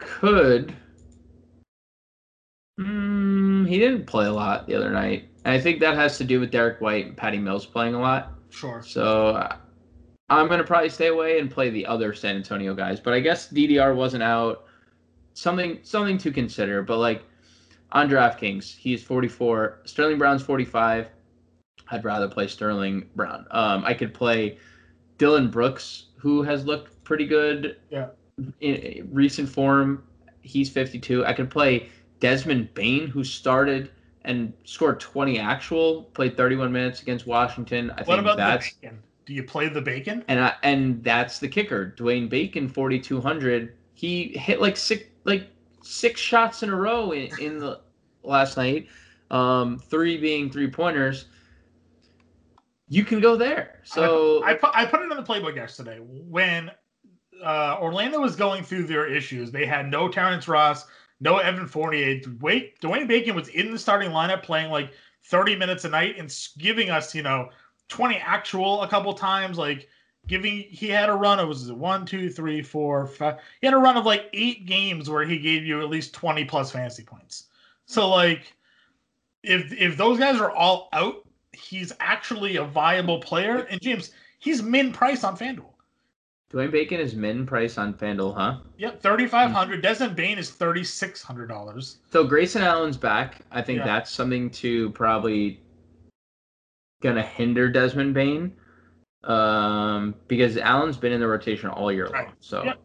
Could. 0.00 0.74
Mm, 2.80 3.68
he 3.68 3.78
didn't 3.78 4.04
play 4.06 4.26
a 4.26 4.32
lot 4.32 4.66
the 4.66 4.74
other 4.74 4.90
night. 4.90 5.28
And 5.44 5.54
I 5.54 5.60
think 5.60 5.78
that 5.80 5.94
has 5.94 6.18
to 6.18 6.24
do 6.24 6.40
with 6.40 6.50
Derrick 6.50 6.80
White 6.80 7.06
and 7.06 7.16
Patty 7.16 7.38
Mills 7.38 7.64
playing 7.64 7.94
a 7.94 8.00
lot. 8.00 8.32
Sure. 8.50 8.82
So 8.82 9.28
uh, 9.28 9.56
I'm 10.28 10.48
going 10.48 10.58
to 10.58 10.64
probably 10.64 10.88
stay 10.88 11.08
away 11.08 11.38
and 11.38 11.50
play 11.50 11.70
the 11.70 11.86
other 11.86 12.12
San 12.12 12.36
Antonio 12.36 12.74
guys. 12.74 12.98
But 12.98 13.14
I 13.14 13.20
guess 13.20 13.48
DDR 13.48 13.94
wasn't 13.94 14.22
out. 14.22 14.64
Something 15.34 15.78
something 15.82 16.18
to 16.18 16.32
consider. 16.32 16.82
But 16.82 16.98
like 16.98 17.22
on 17.92 18.08
DraftKings, 18.08 18.76
he's 18.76 19.02
44. 19.02 19.82
Sterling 19.84 20.18
Brown's 20.18 20.42
45. 20.42 21.08
I'd 21.88 22.04
rather 22.04 22.28
play 22.28 22.48
Sterling 22.48 23.08
Brown. 23.14 23.46
Um, 23.52 23.84
I 23.84 23.94
could 23.94 24.12
play 24.12 24.58
Dillon 25.18 25.50
Brooks, 25.50 26.06
who 26.16 26.42
has 26.42 26.64
looked 26.64 27.02
pretty 27.04 27.26
good. 27.26 27.76
Yeah. 27.90 28.08
In 28.60 29.08
recent 29.12 29.48
form, 29.48 30.02
he's 30.42 30.68
52. 30.68 31.24
I 31.24 31.32
could 31.32 31.50
play 31.50 31.88
Desmond 32.18 32.74
Bane, 32.74 33.06
who 33.06 33.22
started 33.22 33.90
and 34.24 34.52
scored 34.64 34.98
20 34.98 35.38
actual, 35.38 36.02
played 36.14 36.36
31 36.36 36.72
minutes 36.72 37.02
against 37.02 37.26
Washington. 37.26 37.90
I 37.92 38.02
what 38.02 38.06
think 38.06 38.20
about 38.20 38.36
that's 38.36 38.72
the 38.72 38.88
bacon? 38.88 39.02
Do 39.26 39.34
you 39.34 39.42
play 39.42 39.68
the 39.68 39.82
bacon? 39.82 40.24
and 40.28 40.40
I, 40.40 40.54
and 40.62 41.02
that's 41.02 41.38
the 41.38 41.48
kicker. 41.48 41.94
Dwayne 41.98 42.28
Bacon, 42.28 42.68
4200. 42.68 43.74
He 43.94 44.28
hit 44.38 44.60
like 44.60 44.76
six 44.76 45.04
like 45.24 45.48
six 45.82 46.20
shots 46.20 46.62
in 46.62 46.70
a 46.70 46.76
row 46.76 47.12
in, 47.12 47.30
in 47.40 47.58
the 47.58 47.80
last 48.22 48.56
night. 48.56 48.88
Um, 49.30 49.78
three 49.78 50.16
being 50.18 50.50
three 50.50 50.70
pointers 50.70 51.26
you 52.88 53.04
can 53.04 53.20
go 53.20 53.36
there. 53.36 53.80
So 53.84 54.42
I, 54.44 54.50
I, 54.50 54.54
put 54.54 54.70
I 54.74 54.86
put 54.86 55.00
it 55.00 55.10
in 55.10 55.16
the 55.16 55.22
playbook 55.22 55.56
yesterday 55.56 55.98
when 56.00 56.70
uh, 57.44 57.78
Orlando 57.80 58.20
was 58.20 58.36
going 58.36 58.62
through 58.62 58.84
their 58.84 59.06
issues. 59.06 59.50
They 59.50 59.66
had 59.66 59.90
no 59.90 60.08
Terrence 60.08 60.46
Ross, 60.46 60.86
no 61.20 61.38
Evan 61.38 61.66
Fournier. 61.66 62.20
Wait, 62.40 62.80
Dwayne 62.80 63.08
Bacon 63.08 63.34
was 63.34 63.48
in 63.48 63.72
the 63.72 63.78
starting 63.78 64.10
lineup 64.10 64.42
playing 64.42 64.70
like 64.70 64.92
30 65.24 65.56
minutes 65.56 65.84
a 65.84 65.88
night 65.88 66.16
and 66.18 66.32
giving 66.58 66.90
us, 66.90 67.14
you 67.14 67.22
know, 67.22 67.48
20 67.88 68.16
actual 68.16 68.82
a 68.82 68.88
couple 68.88 69.12
times. 69.14 69.58
Like 69.58 69.88
giving, 70.26 70.60
he 70.60 70.88
had 70.88 71.08
a 71.08 71.14
run. 71.14 71.40
It 71.40 71.46
was 71.46 71.70
one, 71.72 72.06
two, 72.06 72.30
three, 72.30 72.62
four, 72.62 73.06
five. 73.06 73.38
He 73.60 73.66
had 73.66 73.74
a 73.74 73.78
run 73.78 73.96
of 73.96 74.04
like 74.04 74.28
eight 74.32 74.66
games 74.66 75.10
where 75.10 75.24
he 75.24 75.38
gave 75.38 75.64
you 75.64 75.80
at 75.80 75.88
least 75.88 76.14
20 76.14 76.44
plus 76.44 76.72
fantasy 76.72 77.04
points. 77.04 77.48
So 77.86 78.08
like, 78.08 78.52
if 79.42 79.72
if 79.72 79.96
those 79.96 80.18
guys 80.18 80.40
are 80.40 80.50
all 80.50 80.88
out 80.92 81.26
he's 81.56 81.92
actually 82.00 82.56
a 82.56 82.64
viable 82.64 83.18
player. 83.20 83.66
And 83.70 83.80
James, 83.80 84.12
he's 84.38 84.62
min 84.62 84.92
price 84.92 85.24
on 85.24 85.36
FanDuel. 85.36 85.72
Dwayne 86.52 86.70
Bacon 86.70 87.00
is 87.00 87.14
min 87.14 87.44
price 87.44 87.76
on 87.76 87.94
FanDuel, 87.94 88.34
huh? 88.34 88.58
Yep, 88.78 89.02
thirty 89.02 89.26
five 89.26 89.50
hundred. 89.50 89.82
Desmond 89.82 90.14
Bane 90.14 90.38
is 90.38 90.50
thirty 90.50 90.84
six 90.84 91.20
hundred 91.20 91.48
dollars. 91.48 91.98
So 92.10 92.24
Grayson 92.24 92.62
Allen's 92.62 92.96
back. 92.96 93.40
I 93.50 93.62
think 93.62 93.78
yeah. 93.78 93.84
that's 93.84 94.12
something 94.12 94.50
to 94.50 94.90
probably 94.90 95.60
gonna 97.02 97.22
hinder 97.22 97.68
Desmond 97.68 98.14
Bane 98.14 98.52
Um, 99.24 100.14
because 100.28 100.56
Allen's 100.56 100.96
been 100.96 101.12
in 101.12 101.20
the 101.20 101.26
rotation 101.26 101.68
all 101.68 101.90
year 101.92 102.06
right. 102.06 102.26
long. 102.26 102.34
So 102.40 102.64
yep. 102.64 102.80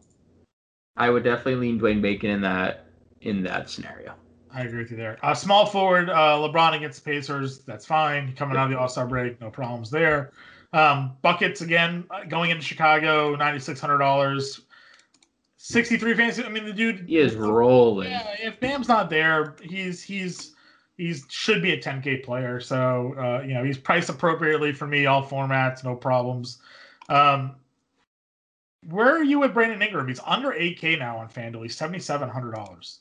I 0.96 1.08
would 1.10 1.24
definitely 1.24 1.56
lean 1.56 1.80
Dwayne 1.80 2.02
Bacon 2.02 2.30
in 2.30 2.40
that 2.42 2.86
in 3.20 3.42
that 3.44 3.70
scenario. 3.70 4.14
I 4.54 4.62
agree 4.62 4.80
with 4.82 4.90
you 4.90 4.96
there. 4.96 5.18
Uh, 5.22 5.32
small 5.34 5.64
forward, 5.64 6.10
uh, 6.10 6.36
LeBron 6.36 6.76
against 6.76 7.02
the 7.02 7.10
Pacers. 7.10 7.60
That's 7.60 7.86
fine. 7.86 8.34
Coming 8.36 8.56
out 8.56 8.64
of 8.64 8.70
the 8.70 8.78
All 8.78 8.88
Star 8.88 9.06
break, 9.06 9.40
no 9.40 9.50
problems 9.50 9.90
there. 9.90 10.32
Um, 10.74 11.12
buckets 11.22 11.60
again 11.60 12.04
uh, 12.10 12.24
going 12.24 12.50
into 12.50 12.62
Chicago, 12.62 13.34
ninety 13.36 13.60
six 13.60 13.80
hundred 13.80 13.98
dollars. 13.98 14.62
63 15.64 16.14
fantasy. 16.14 16.42
I 16.42 16.48
mean, 16.48 16.64
the 16.64 16.72
dude 16.72 17.08
he 17.08 17.18
is 17.18 17.36
rolling. 17.36 18.10
Yeah, 18.10 18.34
if 18.40 18.58
Bam's 18.58 18.88
not 18.88 19.08
there, 19.08 19.54
he's 19.62 20.02
he's 20.02 20.51
he's 21.02 21.26
should 21.28 21.62
be 21.62 21.72
a 21.72 21.80
10k 21.80 22.22
player. 22.22 22.60
So 22.60 23.14
uh, 23.18 23.42
you 23.46 23.54
know 23.54 23.64
he's 23.64 23.78
priced 23.78 24.08
appropriately 24.08 24.72
for 24.72 24.86
me, 24.86 25.06
all 25.06 25.24
formats, 25.24 25.84
no 25.84 25.94
problems. 25.94 26.58
Um, 27.08 27.56
where 28.88 29.10
are 29.16 29.22
you 29.22 29.40
with 29.40 29.54
Brandon 29.54 29.82
Ingram? 29.82 30.08
He's 30.08 30.20
under 30.24 30.50
8k 30.50 30.98
now 30.98 31.18
on 31.18 31.28
FanDuel. 31.28 31.62
He's 31.62 31.76
seventy 31.76 31.98
seven 31.98 32.28
hundred 32.28 32.52
dollars. 32.54 33.00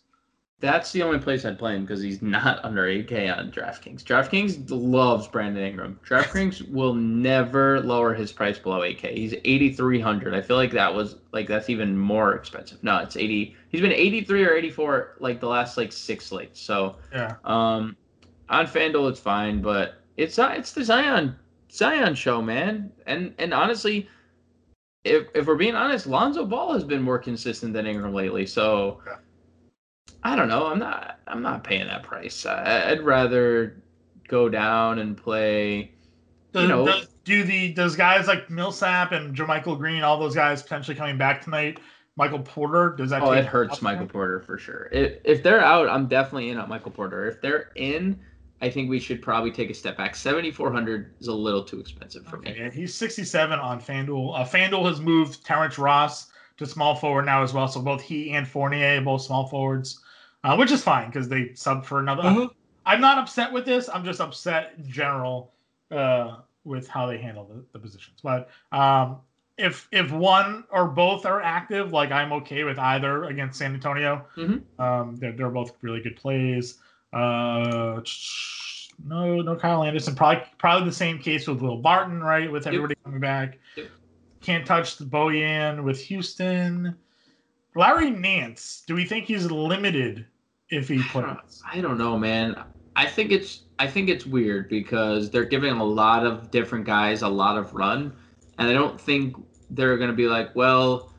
That's 0.62 0.92
the 0.92 1.02
only 1.02 1.18
place 1.18 1.44
I'd 1.44 1.58
play 1.58 1.76
him 1.76 1.82
because 1.82 2.04
he's 2.04 2.22
not 2.22 2.60
under 2.64 2.84
8K 2.84 3.36
on 3.36 3.52
DraftKings. 3.52 4.04
DraftKings 4.04 4.68
loves 4.70 5.28
Brandon 5.28 5.64
Ingram. 5.64 6.00
DraftKings 6.08 6.70
will 6.72 6.94
never 6.94 7.82
lower 7.82 8.14
his 8.14 8.32
price 8.32 8.60
below 8.60 8.82
8K. 8.82 9.18
He's 9.18 9.34
8,300. 9.44 10.36
I 10.36 10.42
feel 10.42 10.58
like 10.58 10.72
that 10.72 10.94
was 10.94 11.18
like 11.32 11.48
that's 11.48 11.70
even 11.70 11.98
more 11.98 12.36
expensive. 12.36 12.82
No, 12.84 13.00
it's 13.00 13.18
80. 13.18 13.56
He's 13.70 13.82
been 13.82 13.92
83 13.92 14.46
or 14.46 14.54
84 14.54 15.16
like 15.20 15.40
the 15.40 15.48
last 15.48 15.78
like 15.78 15.92
six 15.92 16.28
slates. 16.28 16.62
So 16.62 16.96
yeah. 17.12 17.36
Um, 17.44 17.98
on 18.48 18.68
FanDuel 18.68 19.10
it's 19.10 19.20
fine, 19.20 19.64
but 19.64 19.96
it's 20.16 20.38
not. 20.38 20.58
It's 20.58 20.74
the 20.74 20.84
Zion 20.84 21.36
Zion 21.72 22.14
show, 22.14 22.40
man. 22.40 22.92
And 23.08 23.34
and 23.40 23.52
honestly, 23.52 24.08
if 25.04 25.28
if 25.34 25.48
we're 25.48 25.56
being 25.56 25.76
honest, 25.76 26.06
Lonzo 26.06 26.46
Ball 26.46 26.74
has 26.74 26.84
been 26.84 27.02
more 27.02 27.18
consistent 27.18 27.74
than 27.74 27.88
Ingram 27.88 28.14
lately. 28.14 28.46
So. 28.46 29.02
Yeah 29.08 29.16
I 30.24 30.36
don't 30.36 30.48
know. 30.48 30.68
I'm 30.68 30.80
not. 30.80 31.20
I'm 31.28 31.42
not 31.42 31.64
paying 31.64 31.88
that 31.88 32.04
price. 32.04 32.46
I, 32.46 32.92
would 32.92 33.04
rather 33.04 33.82
go 34.28 34.50
down 34.50 35.00
and 35.00 35.18
play. 35.18 35.92
Does, 36.54 36.64
you 36.64 36.68
know, 36.68 36.86
does, 36.86 37.08
do 37.24 37.44
the 37.44 37.74
does 37.74 37.96
guys 37.96 38.28
like 38.28 38.50
Millsap 38.50 39.14
and 39.14 39.36
JaMychal 39.36 39.78
Green, 39.78 40.04
all 40.04 40.20
those 40.20 40.36
guys 40.36 40.62
potentially 40.62 40.96
coming 40.96 41.18
back 41.18 41.42
tonight? 41.44 41.80
Michael 42.18 42.40
Porter, 42.40 42.94
does 42.98 43.10
that? 43.10 43.24
Oh, 43.24 43.32
it 43.32 43.46
hurts 43.46 43.82
Michael 43.82 44.06
Porter 44.06 44.42
for 44.42 44.58
sure. 44.58 44.90
If 44.92 45.20
if 45.24 45.44
they're 45.44 45.64
out, 45.64 45.90
I'm 45.90 46.08
definitely 46.08 46.50
in 46.50 46.58
on 46.58 46.70
Michael 46.70 46.92
Porter. 46.92 47.28
If 47.28 47.42
they're 47.42 47.72
in, 47.76 48.20
I 48.62 48.70
think 48.70 48.90
we 48.90 49.00
should 49.00 49.22
probably 49.22 49.52
take 49.52 49.70
a 49.70 49.74
step 49.74 49.98
back. 49.98 50.16
7,400 50.16 51.16
is 51.20 51.28
a 51.28 51.34
little 51.34 51.64
too 51.64 51.80
expensive 51.80 52.26
for 52.28 52.38
okay, 52.38 52.54
me. 52.54 52.60
Yeah, 52.60 52.70
he's 52.70 52.94
67 52.94 53.58
on 53.58 53.82
FanDuel. 53.82 54.40
Uh, 54.40 54.46
FanDuel 54.46 54.88
has 54.88 55.00
moved 55.00 55.44
Terrence 55.46 55.80
Ross 55.80 56.31
to 56.62 56.68
small 56.68 56.96
forward 56.96 57.26
now 57.26 57.44
as 57.44 57.54
well. 57.54 57.68
So 57.68 57.82
both 57.82 58.02
he 58.02 58.32
and 58.32 58.48
Fournier, 58.48 59.02
both 59.02 59.22
small 59.22 59.48
forwards 59.48 60.02
uh, 60.44 60.56
which 60.56 60.72
is 60.72 60.84
fine 60.84 61.08
because 61.08 61.30
they 61.30 61.54
sub 61.54 61.86
for 61.86 62.00
another. 62.00 62.24
Mm-hmm. 62.24 62.46
I'm 62.86 63.02
not 63.02 63.18
upset 63.18 63.52
with 63.52 63.66
this. 63.66 63.90
I'm 63.90 64.04
just 64.04 64.20
upset 64.20 64.74
in 64.78 64.90
general. 64.90 65.52
Uh, 65.92 66.38
with 66.64 66.88
how 66.88 67.08
they 67.08 67.18
handle 67.18 67.44
the, 67.46 67.64
the 67.74 67.80
positions. 67.80 68.20
But 68.22 68.50
um, 68.72 69.18
if 69.58 69.88
if 69.92 70.12
one 70.12 70.64
or 70.72 70.88
both 70.88 71.26
are 71.26 71.42
active, 71.42 71.92
like 71.92 72.12
I'm 72.12 72.32
okay 72.34 72.64
with 72.64 72.80
either 72.80 73.26
against 73.26 73.60
San 73.60 73.74
Antonio. 73.74 74.26
Mhm. 74.38 74.62
Um, 74.80 75.16
they're, 75.18 75.32
they're 75.32 75.50
both 75.50 75.74
really 75.82 76.02
good 76.02 76.16
plays. 76.16 76.78
Uh, 77.14 78.02
no, 79.06 79.42
no 79.42 79.56
Kyle 79.56 79.84
Anderson. 79.84 80.16
Probably 80.16 80.44
probably 80.60 80.88
the 80.88 80.96
same 80.96 81.20
case 81.20 81.48
with 81.48 81.62
Will 81.62 81.78
Barton, 81.78 82.22
right? 82.22 82.52
With 82.52 82.68
everybody 82.68 82.96
coming 83.04 83.20
back. 83.20 83.60
Yep. 83.76 83.88
Can't 84.42 84.66
touch 84.66 84.98
the 84.98 85.06
Boyan 85.06 85.84
with 85.84 86.00
Houston. 86.02 86.96
Larry 87.76 88.10
Nance. 88.10 88.84
Do 88.88 88.96
we 88.96 89.06
think 89.06 89.26
he's 89.26 89.50
limited 89.50 90.26
if 90.70 90.88
he 90.88 91.02
plays? 91.04 91.62
I 91.66 91.80
don't 91.80 91.98
know, 91.98 92.18
man. 92.18 92.62
I 92.96 93.06
think 93.06 93.32
it's 93.32 93.64
I 93.80 93.88
think 93.88 94.10
it's 94.10 94.26
weird 94.26 94.70
because 94.70 95.30
they're 95.30 95.46
giving 95.46 95.74
a 95.74 95.84
lot 95.84 96.26
of 96.26 96.52
different 96.52 96.86
guys 96.86 97.22
a 97.22 97.30
lot 97.30 97.58
of 97.58 97.74
run, 97.74 98.14
and 98.58 98.68
I 98.68 98.74
don't 98.74 99.00
think 99.00 99.36
they're 99.70 99.98
gonna 99.98 100.12
be 100.14 100.28
like, 100.28 100.56
well, 100.56 101.14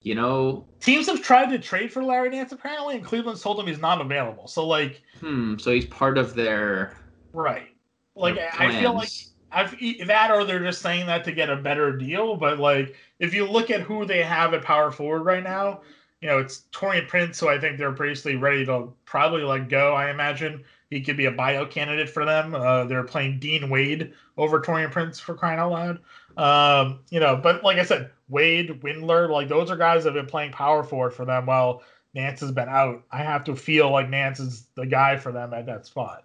you 0.00 0.14
know, 0.14 0.66
Teams 0.80 1.06
have 1.08 1.20
tried 1.22 1.50
to 1.50 1.58
trade 1.58 1.92
for 1.92 2.02
Larry 2.02 2.30
Nance 2.30 2.52
apparently, 2.52 2.96
and 2.96 3.04
Cleveland's 3.04 3.42
told 3.42 3.60
him 3.60 3.66
he's 3.66 3.80
not 3.80 4.00
available. 4.00 4.48
So 4.48 4.66
like, 4.66 5.02
hmm. 5.20 5.58
So 5.58 5.72
he's 5.72 5.86
part 5.86 6.16
of 6.16 6.34
their 6.34 6.96
right? 7.32 7.68
Like 8.14 8.36
their 8.36 8.50
I 8.58 8.80
feel 8.80 8.94
like. 8.94 9.10
I've 9.52 9.76
that 10.06 10.30
or 10.30 10.44
they're 10.44 10.60
just 10.60 10.82
saying 10.82 11.06
that 11.06 11.24
to 11.24 11.32
get 11.32 11.50
a 11.50 11.56
better 11.56 11.96
deal. 11.96 12.36
But 12.36 12.58
like, 12.58 12.94
if 13.18 13.34
you 13.34 13.46
look 13.46 13.70
at 13.70 13.80
who 13.80 14.04
they 14.04 14.22
have 14.22 14.54
at 14.54 14.62
power 14.62 14.90
forward 14.90 15.22
right 15.22 15.42
now, 15.42 15.80
you 16.20 16.28
know 16.28 16.38
it's 16.38 16.64
Taurean 16.72 17.08
Prince, 17.08 17.38
so 17.38 17.48
I 17.48 17.58
think 17.58 17.78
they're 17.78 17.90
basically 17.90 18.36
ready 18.36 18.64
to 18.66 18.92
probably 19.04 19.42
let 19.42 19.68
go. 19.68 19.94
I 19.94 20.10
imagine 20.10 20.64
he 20.90 21.00
could 21.00 21.16
be 21.16 21.26
a 21.26 21.30
bio 21.30 21.64
candidate 21.66 22.10
for 22.10 22.24
them. 22.24 22.54
Uh, 22.54 22.84
they're 22.84 23.04
playing 23.04 23.38
Dean 23.38 23.70
Wade 23.70 24.12
over 24.36 24.60
Taurean 24.60 24.90
Prince 24.90 25.20
for 25.20 25.34
crying 25.34 25.58
out 25.58 25.70
loud. 25.70 26.00
Um, 26.36 27.00
you 27.10 27.20
know, 27.20 27.36
but 27.36 27.62
like 27.62 27.78
I 27.78 27.84
said, 27.84 28.10
Wade, 28.28 28.80
Windler, 28.82 29.30
like 29.30 29.48
those 29.48 29.70
are 29.70 29.76
guys 29.76 30.04
that 30.04 30.14
have 30.14 30.24
been 30.24 30.30
playing 30.30 30.52
power 30.52 30.82
forward 30.82 31.12
for 31.12 31.24
them 31.24 31.46
while 31.46 31.82
Nance 32.14 32.40
has 32.40 32.52
been 32.52 32.68
out. 32.68 33.04
I 33.10 33.18
have 33.18 33.44
to 33.44 33.56
feel 33.56 33.90
like 33.90 34.08
Nance 34.08 34.40
is 34.40 34.66
the 34.74 34.86
guy 34.86 35.16
for 35.16 35.32
them 35.32 35.54
at 35.54 35.66
that 35.66 35.86
spot. 35.86 36.24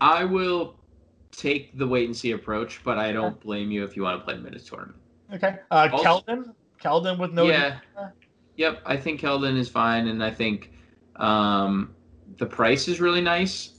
I 0.00 0.24
will 0.24 0.76
take 1.32 1.76
the 1.76 1.86
wait 1.86 2.06
and 2.06 2.16
see 2.16 2.32
approach, 2.32 2.80
but 2.84 2.98
I 2.98 3.12
don't 3.12 3.40
blame 3.40 3.70
you 3.70 3.84
if 3.84 3.96
you 3.96 4.02
want 4.02 4.20
to 4.20 4.24
play 4.24 4.34
the 4.34 4.42
minutes 4.42 4.68
tournament. 4.68 5.00
Okay. 5.32 5.56
Uh, 5.70 5.88
Also- 5.92 6.20
Keldon, 6.20 6.54
Keldon 6.80 7.18
with 7.18 7.32
no 7.32 7.44
yeah. 7.46 7.78
Yep, 8.56 8.82
I 8.84 8.96
think 8.98 9.20
Keldon 9.20 9.56
is 9.56 9.68
fine, 9.68 10.08
and 10.08 10.22
I 10.22 10.30
think 10.30 10.72
um, 11.16 11.94
the 12.36 12.44
price 12.44 12.86
is 12.86 13.00
really 13.00 13.22
nice. 13.22 13.70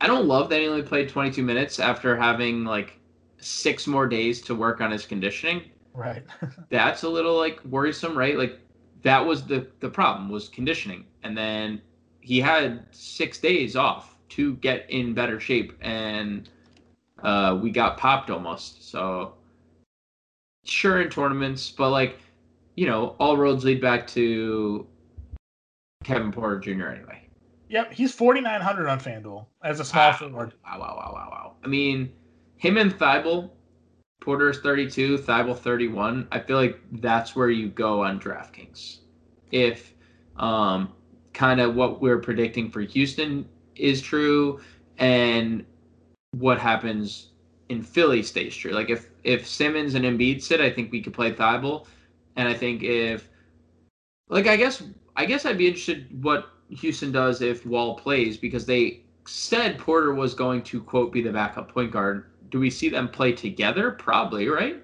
I 0.00 0.06
don't 0.06 0.26
love 0.26 0.48
that 0.48 0.60
he 0.60 0.66
only 0.66 0.82
played 0.82 1.08
22 1.08 1.42
minutes 1.42 1.78
after 1.78 2.16
having 2.16 2.64
like 2.64 2.98
six 3.38 3.86
more 3.86 4.06
days 4.08 4.40
to 4.42 4.54
work 4.54 4.80
on 4.80 4.90
his 4.90 5.04
conditioning. 5.04 5.62
Right. 5.92 6.24
That's 6.70 7.02
a 7.02 7.08
little 7.08 7.36
like 7.36 7.62
worrisome, 7.64 8.16
right? 8.16 8.36
Like 8.36 8.58
that 9.02 9.24
was 9.24 9.46
the 9.46 9.68
the 9.80 9.88
problem 9.88 10.30
was 10.30 10.48
conditioning, 10.48 11.04
and 11.22 11.36
then 11.36 11.82
he 12.20 12.40
had 12.40 12.86
six 12.90 13.38
days 13.38 13.76
off 13.76 14.15
to 14.30 14.54
get 14.56 14.88
in 14.90 15.14
better 15.14 15.40
shape, 15.40 15.76
and 15.80 16.48
uh, 17.22 17.58
we 17.60 17.70
got 17.70 17.96
popped 17.96 18.30
almost. 18.30 18.90
So 18.90 19.34
sure 20.64 21.00
in 21.00 21.10
tournaments, 21.10 21.70
but 21.70 21.90
like 21.90 22.18
you 22.76 22.86
know, 22.86 23.16
all 23.18 23.36
roads 23.36 23.64
lead 23.64 23.80
back 23.80 24.06
to 24.08 24.86
Kevin 26.04 26.30
Porter 26.30 26.58
Jr. 26.60 26.88
Anyway. 26.88 27.22
Yep, 27.68 27.92
he's 27.92 28.14
4,900 28.14 28.88
on 28.88 29.00
FanDuel 29.00 29.46
as 29.64 29.80
a 29.80 29.84
small 29.84 30.10
wow. 30.10 30.16
forward. 30.16 30.54
Wow, 30.64 30.78
wow, 30.78 30.96
wow, 30.96 31.12
wow, 31.12 31.28
wow. 31.30 31.54
I 31.64 31.66
mean, 31.66 32.12
him 32.58 32.76
and 32.76 32.96
Thybulle, 32.96 33.50
Porter's 34.20 34.60
32, 34.60 35.18
Thybulle 35.18 35.58
31. 35.58 36.28
I 36.30 36.38
feel 36.38 36.58
like 36.58 36.80
that's 36.92 37.34
where 37.34 37.50
you 37.50 37.68
go 37.68 38.04
on 38.04 38.20
DraftKings. 38.20 38.98
If 39.50 39.94
um, 40.36 40.92
kind 41.32 41.60
of 41.60 41.74
what 41.74 42.00
we're 42.00 42.18
predicting 42.18 42.70
for 42.70 42.82
Houston 42.82 43.48
is 43.78 44.00
true 44.00 44.60
and 44.98 45.64
what 46.32 46.58
happens 46.58 47.28
in 47.68 47.82
Philly 47.82 48.22
stays 48.22 48.54
true. 48.56 48.72
Like 48.72 48.90
if 48.90 49.10
if 49.24 49.46
Simmons 49.46 49.94
and 49.94 50.04
Embiid 50.04 50.42
sit, 50.42 50.60
I 50.60 50.70
think 50.70 50.92
we 50.92 51.02
could 51.02 51.14
play 51.14 51.32
Thybulle. 51.32 51.86
And 52.36 52.48
I 52.48 52.54
think 52.54 52.82
if 52.82 53.28
like 54.28 54.46
I 54.46 54.56
guess 54.56 54.82
I 55.16 55.24
guess 55.24 55.46
I'd 55.46 55.58
be 55.58 55.66
interested 55.66 56.22
what 56.22 56.50
Houston 56.70 57.12
does 57.12 57.42
if 57.42 57.64
Wall 57.66 57.94
plays 57.94 58.36
because 58.36 58.66
they 58.66 59.00
said 59.26 59.78
Porter 59.78 60.14
was 60.14 60.34
going 60.34 60.62
to 60.62 60.80
quote 60.80 61.12
be 61.12 61.22
the 61.22 61.32
backup 61.32 61.72
point 61.72 61.90
guard. 61.90 62.26
Do 62.50 62.60
we 62.60 62.70
see 62.70 62.88
them 62.88 63.08
play 63.08 63.32
together? 63.32 63.90
Probably, 63.90 64.48
right? 64.48 64.82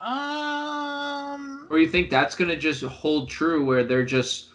Um, 0.00 1.66
Or 1.70 1.78
you 1.78 1.88
think 1.88 2.10
that's 2.10 2.34
going 2.34 2.48
to 2.50 2.56
just 2.56 2.82
hold 2.82 3.28
true 3.28 3.64
where 3.64 3.84
they're 3.84 4.04
just 4.04 4.51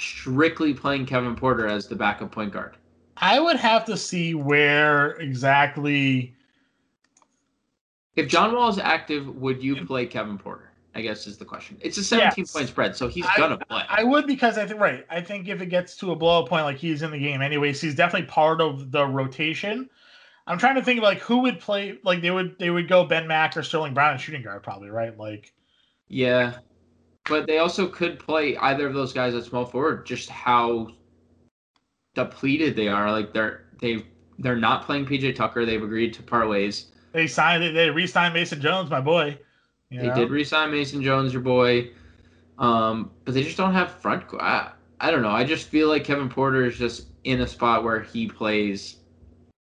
strictly 0.00 0.72
playing 0.74 1.06
Kevin 1.06 1.34
Porter 1.36 1.66
as 1.66 1.86
the 1.88 1.94
backup 1.96 2.32
point 2.32 2.52
guard? 2.52 2.76
I 3.16 3.38
would 3.38 3.56
have 3.56 3.84
to 3.86 3.96
see 3.96 4.34
where 4.34 5.12
exactly. 5.12 6.34
If 8.16 8.28
John 8.28 8.54
Wall 8.54 8.68
is 8.68 8.78
active, 8.78 9.28
would 9.36 9.62
you 9.62 9.84
play 9.86 10.06
Kevin 10.06 10.38
Porter? 10.38 10.70
I 10.94 11.02
guess 11.02 11.28
is 11.28 11.38
the 11.38 11.44
question. 11.44 11.78
It's 11.80 11.96
a 11.98 12.02
17 12.04 12.42
Yes. 12.42 12.52
point 12.52 12.68
spread, 12.68 12.96
so 12.96 13.06
he's 13.06 13.24
I- 13.26 13.36
gonna 13.36 13.58
play. 13.58 13.84
I 13.88 14.02
would 14.02 14.26
because 14.26 14.58
I 14.58 14.66
think 14.66 14.80
right. 14.80 15.06
I 15.08 15.20
think 15.20 15.46
if 15.48 15.60
it 15.60 15.66
gets 15.66 15.96
to 15.98 16.10
a 16.10 16.16
blowout 16.16 16.48
point, 16.48 16.64
like 16.64 16.78
he's 16.78 17.02
in 17.02 17.12
the 17.12 17.18
game 17.18 17.42
anyways, 17.42 17.80
he's 17.80 17.94
definitely 17.94 18.26
part 18.26 18.60
of 18.60 18.90
the 18.90 19.06
rotation. 19.06 19.88
I'm 20.48 20.58
trying 20.58 20.74
to 20.74 20.82
think 20.82 20.98
of 20.98 21.04
like 21.04 21.18
who 21.20 21.38
would 21.42 21.60
play. 21.60 21.98
Like 22.02 22.22
they 22.22 22.32
would 22.32 22.58
they 22.58 22.70
would 22.70 22.88
go 22.88 23.04
Ben 23.04 23.28
Mack 23.28 23.56
or 23.56 23.62
Sterling 23.62 23.94
Brown 23.94 24.12
and 24.12 24.20
shooting 24.20 24.42
guard 24.42 24.64
probably 24.64 24.90
right. 24.90 25.16
Like 25.16 25.52
Yeah, 26.08 26.54
but 27.28 27.46
they 27.46 27.58
also 27.58 27.86
could 27.86 28.18
play 28.18 28.56
either 28.56 28.86
of 28.86 28.94
those 28.94 29.12
guys 29.12 29.34
at 29.34 29.44
small 29.44 29.64
forward. 29.64 30.06
Just 30.06 30.28
how 30.28 30.88
depleted 32.14 32.76
they 32.76 32.88
are. 32.88 33.10
Like 33.10 33.32
they're 33.32 33.64
they 33.80 34.04
they're 34.38 34.56
not 34.56 34.84
playing 34.84 35.06
PJ 35.06 35.34
Tucker. 35.36 35.64
They've 35.66 35.82
agreed 35.82 36.12
to 36.14 36.22
part 36.22 36.48
ways. 36.48 36.86
they 37.12 37.26
signed 37.26 37.62
it. 37.64 37.72
They 37.72 37.90
re-signed 37.90 38.34
Mason 38.34 38.60
Jones, 38.60 38.90
my 38.90 39.00
boy. 39.00 39.38
You 39.90 40.00
They 40.00 40.06
know? 40.08 40.14
did 40.14 40.30
re-sign 40.30 40.70
Mason 40.70 41.02
Jones, 41.02 41.32
your 41.32 41.42
boy, 41.42 41.90
um, 42.58 43.10
but 43.24 43.34
they 43.34 43.42
just 43.42 43.56
don't 43.56 43.72
have 43.74 43.90
front. 44.00 44.24
I, 44.38 44.70
I 45.00 45.10
don't 45.10 45.22
know. 45.22 45.30
I 45.30 45.44
just 45.44 45.68
feel 45.68 45.88
like 45.88 46.04
Kevin 46.04 46.28
Porter 46.28 46.64
is 46.64 46.78
just 46.78 47.06
in 47.24 47.40
a 47.40 47.46
spot 47.46 47.82
where 47.84 48.00
he 48.00 48.28
plays 48.28 48.96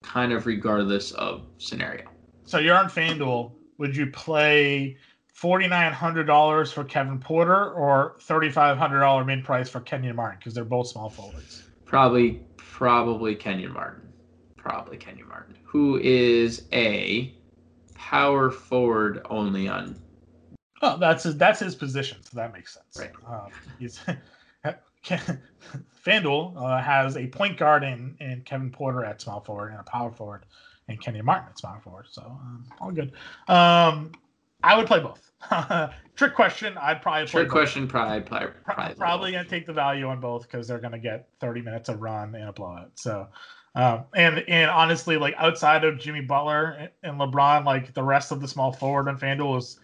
kind 0.02 0.32
of 0.32 0.46
regardless 0.46 1.12
of 1.12 1.42
scenario. 1.58 2.08
So 2.44 2.58
you're 2.58 2.76
on 2.76 2.86
FanDuel. 2.86 3.52
Would 3.78 3.96
you 3.96 4.08
play 4.08 4.96
forty 5.40 5.66
nine 5.66 5.90
hundred 5.94 6.24
dollars 6.24 6.70
for 6.70 6.84
Kevin 6.84 7.18
Porter 7.18 7.70
or 7.70 8.16
thirty 8.20 8.50
five 8.50 8.76
hundred 8.76 9.00
dollar 9.00 9.24
min 9.24 9.42
price 9.42 9.70
for 9.70 9.80
Kenyon 9.80 10.14
Martin 10.14 10.38
because 10.38 10.52
they're 10.52 10.64
both 10.64 10.88
small 10.88 11.08
forwards? 11.08 11.62
Probably, 11.86 12.42
probably 12.58 13.34
Kenyon 13.34 13.72
Martin. 13.72 14.02
Probably 14.58 14.98
Kenyon 14.98 15.28
Martin, 15.28 15.56
who 15.64 15.98
is 16.02 16.66
a 16.74 17.34
power 17.94 18.50
forward 18.50 19.26
only 19.30 19.66
on. 19.66 19.98
Oh, 20.82 20.98
that's 20.98 21.24
his 21.24 21.38
that's 21.38 21.58
his 21.58 21.74
position, 21.74 22.18
so 22.22 22.36
that 22.36 22.52
makes 22.52 22.74
sense. 22.74 22.98
Right. 22.98 23.12
Um, 23.26 23.50
he's 23.78 23.98
FanDuel 26.04 26.54
uh, 26.56 26.82
has 26.82 27.16
a 27.16 27.26
point 27.28 27.56
guard 27.56 27.82
in, 27.82 28.14
in 28.20 28.42
Kevin 28.42 28.70
Porter 28.70 29.06
at 29.06 29.22
small 29.22 29.40
forward 29.40 29.70
and 29.70 29.80
a 29.80 29.84
power 29.84 30.10
forward 30.10 30.44
and 30.88 31.00
Kenyon 31.00 31.24
Martin 31.24 31.48
at 31.48 31.58
small 31.58 31.80
forward. 31.80 32.06
So 32.10 32.20
um, 32.20 32.66
all 32.78 32.90
good. 32.90 33.12
Um, 33.48 34.12
I 34.62 34.76
would 34.76 34.86
play 34.86 35.00
both. 35.00 35.29
Trick 36.16 36.34
question. 36.34 36.76
I'd 36.78 37.00
probably 37.02 37.26
play 37.26 37.44
Trick 37.44 37.48
both. 37.48 37.52
question, 37.52 37.88
probably, 37.88 38.20
probably, 38.20 38.52
probably, 38.64 38.94
probably 38.96 39.32
gonna 39.32 39.48
take 39.48 39.66
the 39.66 39.72
value 39.72 40.06
on 40.06 40.20
both 40.20 40.42
because 40.42 40.68
they're 40.68 40.78
gonna 40.80 40.98
get 40.98 41.28
30 41.40 41.62
minutes 41.62 41.88
of 41.88 42.00
run 42.00 42.34
in 42.34 42.42
a 42.42 42.52
blowout. 42.52 42.90
So, 42.96 43.28
um, 43.74 44.04
and 44.14 44.40
and 44.48 44.70
honestly, 44.70 45.16
like 45.16 45.34
outside 45.38 45.84
of 45.84 45.98
Jimmy 45.98 46.20
Butler 46.20 46.90
and 47.02 47.18
LeBron, 47.18 47.64
like 47.64 47.94
the 47.94 48.02
rest 48.02 48.32
of 48.32 48.40
the 48.40 48.48
small 48.48 48.72
forward 48.72 49.08
on 49.08 49.18
FanDuel 49.18 49.58
is 49.58 49.78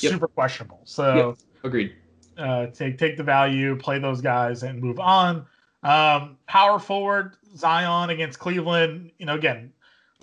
Yep. 0.00 0.12
super 0.12 0.28
questionable. 0.28 0.80
So, 0.84 1.36
agreed. 1.64 1.92
uh, 2.38 2.68
take 2.68 2.98
take 2.98 3.16
the 3.16 3.24
value, 3.24 3.76
play 3.76 3.98
those 3.98 4.20
guys, 4.20 4.62
and 4.62 4.80
move 4.80 4.98
on. 5.00 5.44
Um, 5.82 6.38
power 6.46 6.78
forward 6.78 7.36
Zion 7.56 8.10
against 8.10 8.38
Cleveland. 8.38 9.10
You 9.18 9.26
know, 9.26 9.34
again, 9.34 9.72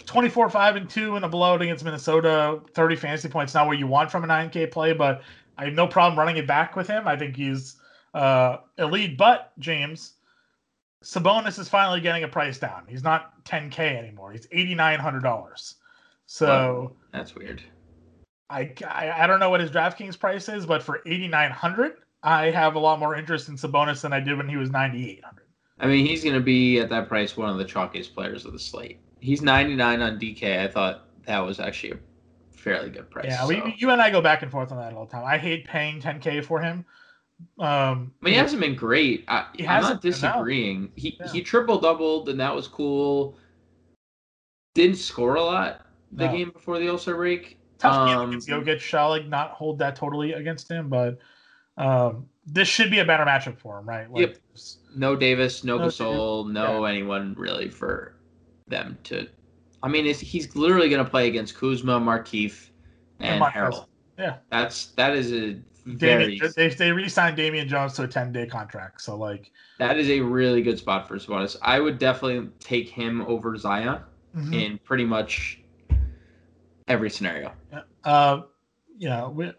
24 0.05 0.49
5 0.49 0.75
and 0.75 0.89
2 0.89 1.15
in 1.17 1.23
a 1.23 1.29
blowout 1.29 1.61
against 1.61 1.83
Minnesota, 1.83 2.61
30 2.73 2.95
fantasy 2.95 3.29
points. 3.29 3.53
Not 3.53 3.67
what 3.67 3.77
you 3.77 3.87
want 3.87 4.11
from 4.11 4.23
a 4.23 4.27
9K 4.27 4.71
play, 4.71 4.93
but 4.93 5.21
I 5.57 5.65
have 5.65 5.73
no 5.73 5.87
problem 5.87 6.17
running 6.17 6.37
it 6.37 6.47
back 6.47 6.75
with 6.75 6.87
him. 6.87 7.07
I 7.07 7.15
think 7.17 7.35
he's 7.35 7.75
uh, 8.13 8.57
elite. 8.77 9.17
But, 9.17 9.51
James, 9.59 10.13
Sabonis 11.03 11.59
is 11.59 11.69
finally 11.69 12.01
getting 12.01 12.23
a 12.23 12.27
price 12.27 12.59
down. 12.59 12.85
He's 12.87 13.03
not 13.03 13.43
10K 13.45 13.79
anymore, 13.79 14.31
he's 14.31 14.47
$8,900. 14.47 15.75
So. 16.25 16.95
That's 17.11 17.35
weird. 17.35 17.61
I, 18.49 18.73
I 18.87 19.23
I 19.23 19.27
don't 19.27 19.39
know 19.39 19.49
what 19.49 19.59
his 19.59 19.69
DraftKings 19.69 20.17
price 20.17 20.49
is, 20.49 20.65
but 20.65 20.81
for 20.81 21.01
eighty 21.05 21.27
nine 21.27 21.51
hundred, 21.51 21.97
I 22.23 22.49
have 22.49 22.75
a 22.75 22.79
lot 22.79 22.99
more 22.99 23.15
interest 23.15 23.47
in 23.47 23.55
Sabonis 23.55 24.01
than 24.01 24.11
I 24.11 24.19
did 24.19 24.37
when 24.37 24.49
he 24.49 24.57
was 24.57 24.71
ninety 24.71 25.09
eight 25.09 25.23
hundred. 25.23 25.45
I 25.79 25.87
mean, 25.87 26.05
he's 26.05 26.23
going 26.23 26.35
to 26.35 26.41
be 26.41 26.79
at 26.79 26.89
that 26.89 27.07
price 27.07 27.37
one 27.37 27.49
of 27.49 27.57
the 27.57 27.65
chalkiest 27.65 28.13
players 28.13 28.45
of 28.45 28.53
the 28.53 28.59
slate. 28.59 28.99
He's 29.19 29.41
99 29.41 30.01
on 30.01 30.19
DK. 30.19 30.59
I 30.63 30.67
thought 30.67 31.05
that 31.25 31.39
was 31.39 31.59
actually 31.59 31.91
a 31.93 31.97
fairly 32.51 32.89
good 32.89 33.09
price. 33.09 33.25
Yeah, 33.27 33.41
so. 33.41 33.47
we, 33.47 33.75
you 33.77 33.89
and 33.91 34.01
I 34.01 34.09
go 34.09 34.21
back 34.21 34.41
and 34.41 34.51
forth 34.51 34.71
on 34.71 34.77
that 34.77 34.93
all 34.93 35.05
the 35.05 35.11
time. 35.11 35.25
I 35.25 35.37
hate 35.37 35.65
paying 35.65 36.01
10k 36.01 36.43
for 36.45 36.61
him. 36.61 36.85
Um, 37.57 38.11
I 38.21 38.25
mean, 38.25 38.33
he 38.33 38.39
hasn't 38.39 38.61
been 38.61 38.75
great. 38.75 39.23
I, 39.27 39.45
He 39.55 39.63
I'm 39.65 39.75
hasn't 39.75 39.95
not 39.95 40.01
disagreeing. 40.01 40.91
He 40.95 41.17
Yeah. 41.19 41.31
he 41.31 41.41
triple 41.41 41.79
doubled, 41.79 42.27
and 42.29 42.39
that 42.39 42.53
was 42.53 42.67
cool. 42.67 43.37
Didn't 44.73 44.97
score 44.97 45.35
a 45.35 45.41
lot 45.41 45.85
the 46.11 46.25
No. 46.25 46.31
game 46.31 46.49
before 46.51 46.79
the 46.79 46.89
All 46.89 46.97
Star 46.97 47.15
break. 47.15 47.57
tough 47.77 48.07
game 48.07 48.17
Um, 48.17 48.29
against 48.29 48.49
Jokic. 48.49 48.79
Shall 48.79 49.09
like 49.09 49.25
not 49.27 49.51
hold 49.51 49.79
that 49.79 49.95
totally 49.95 50.33
against 50.33 50.69
him, 50.69 50.89
but 50.89 51.17
um, 51.77 52.27
this 52.45 52.67
should 52.67 52.91
be 52.91 52.99
a 52.99 53.05
better 53.05 53.23
matchup 53.23 53.57
for 53.57 53.79
him, 53.79 53.87
right? 53.87 54.11
Like, 54.11 54.21
Yep. 54.21 54.37
No 54.97 55.15
Davis, 55.15 55.63
no 55.63 55.77
No 55.77 55.87
Gasol, 55.87 56.51
no 56.51 56.83
anyone 56.83 57.35
really 57.37 57.69
for 57.69 58.15
them 58.69 58.97
to. 59.05 59.27
I 59.81 59.87
mean, 59.87 60.05
it's, 60.05 60.19
he's 60.19 60.55
literally 60.55 60.89
going 60.89 61.03
to 61.03 61.09
play 61.09 61.27
against 61.27 61.55
Kuzma, 61.55 61.99
Markieff, 61.99 62.69
and. 63.19 63.41
Harrell. 63.41 63.85
Yeah. 64.17 64.35
that's 64.51 64.87
that 64.97 65.15
is 65.15 65.31
a 65.31 65.57
very 65.85 66.37
Damian, 66.37 66.53
they 66.55 66.69
they 66.69 66.91
re-signed 66.91 67.37
Damian 67.37 67.67
Jones 67.67 67.93
to 67.93 68.03
a 68.03 68.07
10 68.07 68.31
day 68.31 68.45
contract, 68.45 69.01
so 69.01 69.15
like 69.15 69.51
that 69.79 69.97
is 69.97 70.09
a 70.09 70.19
really 70.19 70.61
good 70.61 70.77
spot 70.77 71.07
for 71.07 71.15
Sabonis. 71.15 71.55
I 71.61 71.79
would 71.79 71.97
definitely 71.97 72.49
take 72.59 72.89
him 72.89 73.21
over 73.23 73.55
Zion 73.57 74.01
mhm. 74.35 74.53
in 74.53 74.77
pretty 74.79 75.05
much 75.05 75.61
every 76.87 77.09
scenario. 77.09 77.53
uh, 78.03 78.41
you 78.97 79.07
know, 79.09 79.29
we, 79.29 79.51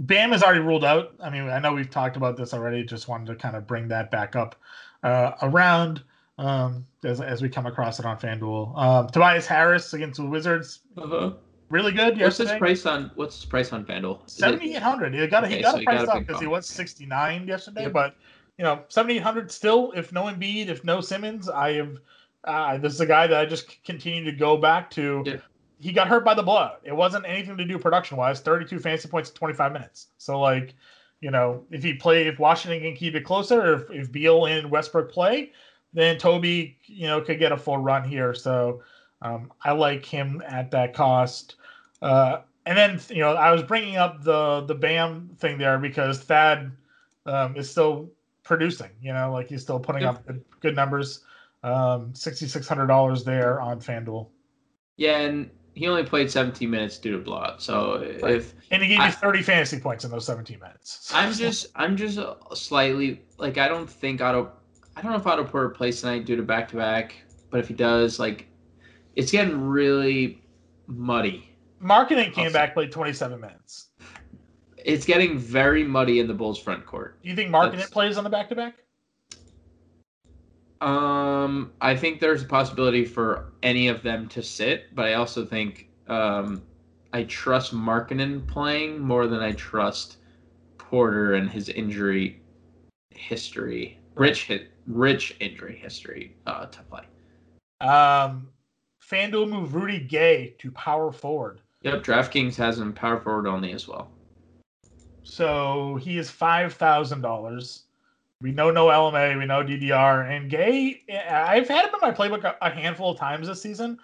Bam 0.00 0.32
is 0.32 0.42
already 0.42 0.60
ruled 0.60 0.84
out. 0.84 1.14
I 1.22 1.30
mean, 1.30 1.48
I 1.48 1.58
know 1.58 1.72
we've 1.72 1.90
talked 1.90 2.16
about 2.16 2.36
this 2.36 2.52
already. 2.54 2.84
Just 2.84 3.06
wanted 3.06 3.26
to 3.26 3.36
kind 3.36 3.54
of 3.54 3.66
bring 3.66 3.88
that 3.88 4.10
back 4.10 4.34
up 4.34 4.56
uh, 5.02 5.32
around 5.42 6.02
um, 6.40 6.86
as, 7.04 7.20
as 7.20 7.42
we 7.42 7.48
come 7.48 7.66
across 7.66 7.98
it 8.00 8.06
on 8.06 8.18
FanDuel. 8.18 8.76
Um, 8.76 9.08
Tobias 9.08 9.46
Harris 9.46 9.92
against 9.92 10.18
the 10.20 10.26
Wizards, 10.26 10.80
Uh-huh. 10.96 11.32
really 11.68 11.92
good 11.92 12.18
What's 12.18 12.38
his 12.38 12.50
price 12.52 12.86
on 12.86 13.10
What's 13.14 13.36
his 13.36 13.44
price 13.44 13.72
on 13.72 13.84
FanDuel? 13.84 14.28
Seventy 14.28 14.74
eight 14.74 14.82
hundred. 14.82 15.14
He 15.14 15.26
got 15.26 15.46
he 15.46 15.54
Okay, 15.54 15.62
got 15.62 15.74
so 15.74 15.80
a 15.80 15.84
price 15.84 16.06
got 16.06 16.16
up 16.16 16.26
because 16.26 16.40
he 16.40 16.46
was 16.46 16.66
sixty 16.66 17.06
nine 17.06 17.46
yesterday. 17.46 17.82
Yep. 17.82 17.92
But 17.92 18.16
you 18.58 18.64
know, 18.64 18.82
seventy 18.88 19.16
eight 19.16 19.22
hundred 19.22 19.52
still. 19.52 19.92
If 19.92 20.12
no 20.12 20.24
Embiid, 20.24 20.68
if 20.68 20.82
no 20.84 21.00
Simmons, 21.00 21.48
I 21.48 21.74
have. 21.74 21.98
Uh, 22.42 22.78
this 22.78 22.94
is 22.94 23.00
a 23.00 23.06
guy 23.06 23.26
that 23.26 23.38
I 23.38 23.44
just 23.44 23.82
continue 23.84 24.24
to 24.24 24.32
go 24.32 24.56
back 24.56 24.90
to. 24.92 25.22
Yep. 25.26 25.42
He 25.78 25.92
got 25.92 26.08
hurt 26.08 26.24
by 26.24 26.34
the 26.34 26.42
blood. 26.42 26.76
It 26.84 26.96
wasn't 26.96 27.26
anything 27.26 27.56
to 27.58 27.64
do 27.66 27.78
production 27.78 28.16
wise. 28.16 28.40
Thirty 28.40 28.64
two 28.64 28.78
fantasy 28.78 29.08
points 29.08 29.28
in 29.30 29.36
twenty 29.36 29.54
five 29.54 29.72
minutes. 29.72 30.08
So 30.16 30.40
like, 30.40 30.74
you 31.20 31.30
know, 31.30 31.64
if 31.70 31.82
he 31.82 31.94
play, 31.94 32.26
if 32.28 32.38
Washington 32.38 32.80
can 32.80 32.96
keep 32.96 33.14
it 33.14 33.24
closer, 33.24 33.74
if, 33.74 33.90
if 33.90 34.12
Beal 34.12 34.46
and 34.46 34.70
Westbrook 34.70 35.10
play, 35.12 35.52
then 35.92 36.18
Toby, 36.18 36.78
you 36.86 37.06
know, 37.06 37.20
could 37.20 37.38
get 37.38 37.52
a 37.52 37.56
full 37.56 37.78
run 37.78 38.04
here. 38.04 38.34
So 38.34 38.82
um, 39.22 39.52
I 39.64 39.72
like 39.72 40.04
him 40.04 40.42
at 40.46 40.70
that 40.70 40.94
cost. 40.94 41.56
Uh, 42.02 42.40
and 42.66 42.76
then 42.76 43.00
you 43.08 43.20
know 43.22 43.34
I 43.34 43.52
was 43.52 43.62
bringing 43.62 43.96
up 43.96 44.22
the 44.22 44.62
the 44.62 44.74
Bam 44.74 45.30
thing 45.38 45.58
there 45.58 45.78
because 45.78 46.20
Thad 46.20 46.70
um, 47.26 47.56
is 47.56 47.70
still 47.70 48.10
producing. 48.42 48.90
You 49.00 49.12
know, 49.12 49.32
like 49.32 49.48
he's 49.48 49.62
still 49.62 49.80
putting 49.80 50.04
up 50.04 50.26
good, 50.26 50.44
good 50.60 50.76
numbers. 50.76 51.24
Um, 51.62 52.14
sixty 52.14 52.46
six 52.46 52.68
hundred 52.68 52.86
dollars 52.86 53.24
there 53.24 53.60
on 53.60 53.80
FanDuel, 53.80 54.28
Yeah, 54.96 55.18
and 55.18 55.50
he 55.74 55.86
only 55.88 56.04
played 56.04 56.30
17 56.30 56.68
minutes 56.68 56.98
due 56.98 57.12
to 57.12 57.18
blowout. 57.18 57.62
So 57.62 57.98
Right. 58.22 58.36
if 58.36 58.54
and 58.70 58.82
he 58.82 58.88
gave 58.88 59.00
you 59.04 59.10
thirty 59.10 59.42
fantasy 59.42 59.78
points 59.78 60.04
in 60.04 60.10
those 60.10 60.24
seventeen 60.24 60.58
minutes. 60.58 61.10
I'm 61.14 61.32
just 61.32 61.66
I'm 61.74 61.96
just 61.96 62.18
slightly 62.54 63.22
like 63.38 63.58
I 63.58 63.68
don't 63.68 63.88
think 63.88 64.20
Otto 64.20 64.52
I 64.96 65.02
don't 65.02 65.12
know 65.12 65.18
if 65.18 65.26
Otto 65.26 65.44
Porter 65.44 65.70
plays 65.70 66.00
tonight 66.00 66.24
due 66.24 66.36
to 66.36 66.42
back 66.42 66.68
to 66.68 66.76
back, 66.76 67.14
but 67.50 67.60
if 67.60 67.68
he 67.68 67.74
does, 67.74 68.18
like 68.18 68.48
it's 69.16 69.32
getting 69.32 69.68
really 69.68 70.42
muddy. 70.86 71.48
Markkanen 71.82 72.32
came 72.32 72.52
back 72.52 72.74
played 72.74 72.92
twenty 72.92 73.12
seven 73.12 73.40
minutes. 73.40 73.88
It's 74.76 75.04
getting 75.04 75.38
very 75.38 75.84
muddy 75.84 76.20
in 76.20 76.26
the 76.26 76.34
Bulls 76.34 76.58
front 76.58 76.86
court. 76.86 77.22
Do 77.22 77.28
you 77.28 77.36
think 77.36 77.50
Markkanen 77.50 77.90
plays 77.90 78.16
on 78.16 78.24
the 78.24 78.30
back 78.30 78.48
to 78.48 78.54
back? 78.54 78.74
Um, 80.80 81.72
I 81.82 81.94
think 81.94 82.20
there's 82.20 82.42
a 82.42 82.46
possibility 82.46 83.04
for 83.04 83.52
any 83.62 83.88
of 83.88 84.02
them 84.02 84.28
to 84.28 84.42
sit, 84.42 84.94
but 84.94 85.04
I 85.04 85.14
also 85.14 85.44
think 85.44 85.90
um, 86.08 86.62
I 87.12 87.24
trust 87.24 87.74
Markkanen 87.74 88.46
playing 88.46 88.98
more 88.98 89.26
than 89.26 89.40
I 89.40 89.52
trust 89.52 90.16
Porter 90.78 91.34
and 91.34 91.50
his 91.50 91.68
injury 91.68 92.40
history, 93.10 93.98
rich 94.14 94.44
hit, 94.44 94.70
rich 94.90 95.36
injury 95.40 95.76
history 95.76 96.36
uh, 96.46 96.66
to 96.66 96.82
play. 96.82 97.02
Um, 97.80 98.48
FanDuel 99.10 99.48
moved 99.48 99.74
Rudy 99.74 100.00
Gay 100.00 100.54
to 100.58 100.70
power 100.72 101.12
forward. 101.12 101.60
Yep, 101.82 102.04
DraftKings 102.04 102.56
has 102.56 102.78
him 102.78 102.92
power 102.92 103.18
forward 103.18 103.46
only 103.46 103.72
as 103.72 103.88
well. 103.88 104.10
So 105.22 105.96
he 105.96 106.18
is 106.18 106.30
five 106.30 106.74
thousand 106.74 107.22
dollars. 107.22 107.84
We 108.42 108.52
know 108.52 108.70
no 108.70 108.86
LMA, 108.86 109.38
we 109.38 109.44
know 109.44 109.62
DDR, 109.62 110.30
and 110.30 110.50
Gay. 110.50 111.02
I've 111.30 111.68
had 111.68 111.86
him 111.86 111.94
in 111.94 112.00
my 112.00 112.10
playbook 112.10 112.54
a, 112.60 112.70
handful 112.70 113.10
of 113.12 113.18
times 113.18 113.46
this 113.46 113.60
season. 113.60 113.98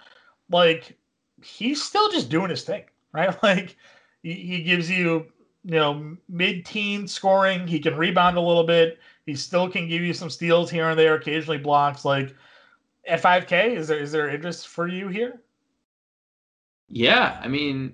Like 0.51 0.97
he's 1.43 1.83
still 1.83 2.11
just 2.11 2.29
doing 2.29 2.51
his 2.51 2.63
thing, 2.63 2.85
right? 3.13 3.37
Like 3.43 3.77
he, 4.23 4.35
he 4.35 4.63
gives 4.63 4.91
you, 4.91 5.27
you 5.65 5.75
know, 5.75 6.17
mid-teen 6.29 7.09
scoring. 7.09 7.67
He 7.67 7.79
can 7.79 7.97
rebound 7.97 8.37
a 8.37 8.41
little 8.41 8.65
bit. 8.65 8.99
He 9.27 9.35
still 9.35 9.69
can 9.69 9.89
give 9.89 10.03
you 10.03 10.15
some 10.15 10.31
steals 10.31 10.71
here 10.71 10.89
and 10.89 10.99
there, 10.99 11.17
occasionally 11.17 11.59
blocks. 11.59 12.05
Like 12.05 12.35
at 13.07 13.21
five 13.21 13.47
K, 13.47 13.75
is 13.75 13.89
there 13.89 13.99
is 13.99 14.13
there 14.13 14.29
interest 14.29 14.69
for 14.69 14.87
you 14.87 15.09
here? 15.09 15.43
Yeah, 16.89 17.41
I 17.43 17.49
mean, 17.49 17.93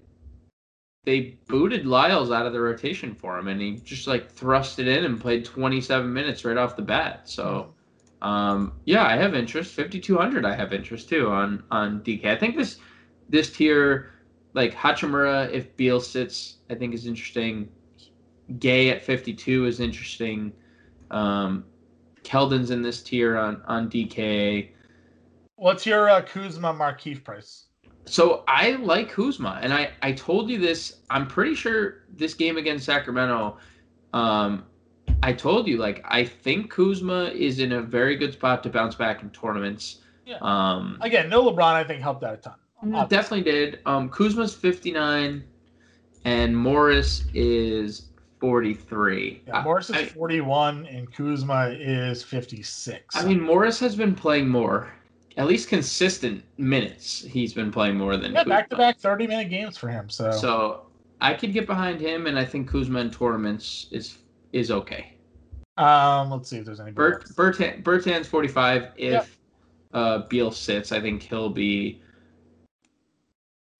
they 1.04 1.38
booted 1.48 1.86
Lyles 1.86 2.30
out 2.30 2.46
of 2.46 2.52
the 2.52 2.60
rotation 2.60 3.14
for 3.14 3.38
him, 3.38 3.48
and 3.48 3.60
he 3.60 3.76
just 3.76 4.06
like 4.06 4.30
thrust 4.30 4.78
it 4.78 4.86
in 4.86 5.06
and 5.06 5.18
played 5.18 5.44
27 5.46 6.12
minutes 6.12 6.44
right 6.44 6.58
off 6.58 6.76
the 6.76 6.82
bat. 6.82 7.28
So, 7.28 7.74
um, 8.20 8.74
yeah, 8.84 9.06
I 9.06 9.16
have 9.16 9.34
interest. 9.34 9.72
5200, 9.72 10.44
I 10.44 10.54
have 10.54 10.74
interest 10.74 11.08
too 11.08 11.28
on 11.30 11.64
on 11.70 12.00
DK. 12.02 12.26
I 12.26 12.36
think 12.36 12.56
this 12.56 12.76
this 13.30 13.50
tier, 13.50 14.12
like 14.52 14.74
Hachimura, 14.74 15.50
if 15.50 15.74
Beal 15.76 15.98
sits, 15.98 16.58
I 16.68 16.74
think 16.74 16.92
is 16.92 17.06
interesting. 17.06 17.70
Gay 18.58 18.90
at 18.90 19.02
52 19.02 19.64
is 19.64 19.80
interesting. 19.80 20.52
Um, 21.12 21.64
Keldon's 22.24 22.70
in 22.70 22.82
this 22.82 23.02
tier 23.02 23.36
on 23.36 23.62
on 23.66 23.88
DK. 23.90 24.70
What's 25.56 25.86
your 25.86 26.08
uh, 26.08 26.22
Kuzma 26.22 26.72
Markieff 26.74 27.22
price? 27.22 27.66
So 28.04 28.42
I 28.48 28.72
like 28.72 29.10
Kuzma, 29.10 29.60
and 29.62 29.72
I 29.72 29.90
I 30.02 30.12
told 30.12 30.50
you 30.50 30.58
this. 30.58 31.00
I'm 31.10 31.26
pretty 31.26 31.54
sure 31.54 32.04
this 32.16 32.34
game 32.34 32.56
against 32.56 32.84
Sacramento. 32.84 33.58
Um, 34.12 34.64
I 35.22 35.32
told 35.32 35.68
you 35.68 35.78
like 35.78 36.04
I 36.04 36.24
think 36.24 36.70
Kuzma 36.70 37.26
is 37.26 37.60
in 37.60 37.72
a 37.72 37.82
very 37.82 38.16
good 38.16 38.32
spot 38.32 38.62
to 38.64 38.70
bounce 38.70 38.94
back 38.94 39.22
in 39.22 39.30
tournaments. 39.30 39.98
Yeah. 40.26 40.38
Um, 40.40 40.98
Again, 41.00 41.28
no 41.28 41.50
LeBron, 41.50 41.74
I 41.74 41.84
think 41.84 42.00
helped 42.00 42.24
out 42.24 42.34
a 42.34 42.36
ton. 42.38 42.54
Obviously. 42.78 43.08
definitely 43.08 43.52
did. 43.52 43.78
Um, 43.86 44.08
Kuzma's 44.08 44.54
59, 44.54 45.44
and 46.24 46.56
Morris 46.56 47.24
is 47.34 48.08
43. 48.46 49.44
Yeah, 49.46 49.62
Morris 49.62 49.88
is 49.88 49.96
I- 49.96 50.04
41 50.06 50.86
and 50.86 51.10
Kuzma 51.14 51.68
is 51.68 52.24
56. 52.24 53.14
I 53.16 53.24
mean, 53.24 53.40
Morris 53.40 53.78
has 53.78 53.94
been 53.94 54.16
playing 54.16 54.48
more, 54.48 54.92
at 55.36 55.46
least 55.46 55.68
consistent 55.68 56.42
minutes. 56.58 57.22
He's 57.22 57.54
been 57.54 57.70
playing 57.70 57.96
more 57.96 58.16
than 58.16 58.32
yeah, 58.32 58.42
back 58.42 58.68
to 58.70 58.76
back 58.76 58.98
30 58.98 59.28
minute 59.28 59.48
games 59.48 59.78
for 59.78 59.88
him. 59.88 60.10
So, 60.10 60.32
So 60.32 60.86
I 61.20 61.34
could 61.34 61.52
get 61.52 61.68
behind 61.68 62.00
him, 62.00 62.26
and 62.26 62.36
I 62.36 62.44
think 62.44 62.68
Kuzma 62.68 62.98
in 62.98 63.10
tournaments 63.12 63.86
is 63.92 64.18
is 64.52 64.72
okay. 64.72 65.14
um, 65.78 66.30
let's 66.32 66.50
see 66.50 66.58
if 66.58 66.64
there's 66.64 66.80
any. 66.80 66.90
Bert 66.90 67.24
Bertan 67.36 67.84
Bertan's 67.84 68.26
forty 68.26 68.48
five. 68.48 68.88
If 68.96 69.12
Yep. 69.12 69.26
uh, 69.94 70.18
Beal 70.28 70.50
sits, 70.50 70.90
I 70.90 71.00
think 71.00 71.22
he'll 71.22 71.48
be. 71.48 72.02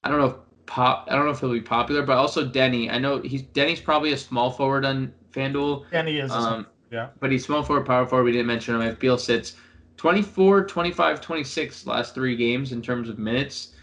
I 0.04 0.08
don't 0.08 0.18
know 0.20 0.26
if 0.26 0.36
pop. 0.66 1.06
I 1.10 1.14
don't 1.16 1.24
know 1.24 1.30
if 1.32 1.40
he'll 1.40 1.52
be 1.52 1.60
popular, 1.60 2.02
but 2.02 2.16
also 2.16 2.48
Deni. 2.48 2.90
I 2.92 2.98
know 2.98 3.20
he's 3.20 3.42
Deni's 3.42 3.80
probably 3.80 4.12
a 4.12 4.16
small 4.18 4.50
forward 4.50 4.84
on 4.84 5.12
FanDuel, 5.32 5.84
And 5.92 6.08
he 6.08 6.18
is. 6.18 6.30
um, 6.30 6.66
yeah. 6.90 7.08
but 7.20 7.30
he's 7.32 7.44
small 7.44 7.62
forward, 7.62 7.86
power 7.86 8.06
forward. 8.06 8.24
We 8.24 8.32
didn't 8.32 8.46
mention 8.46 8.74
him. 8.74 8.82
If 8.82 8.98
Beal 8.98 9.18
sits, 9.18 9.56
24, 9.96 10.66
25, 10.66 11.20
26 11.20 11.86
last 11.86 12.14
three 12.14 12.36
games 12.36 12.72
in 12.72 12.82
terms 12.82 13.08
of 13.08 13.18
minutes, 13.18 13.74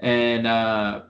and 0.00 0.46
uh, 0.46 1.02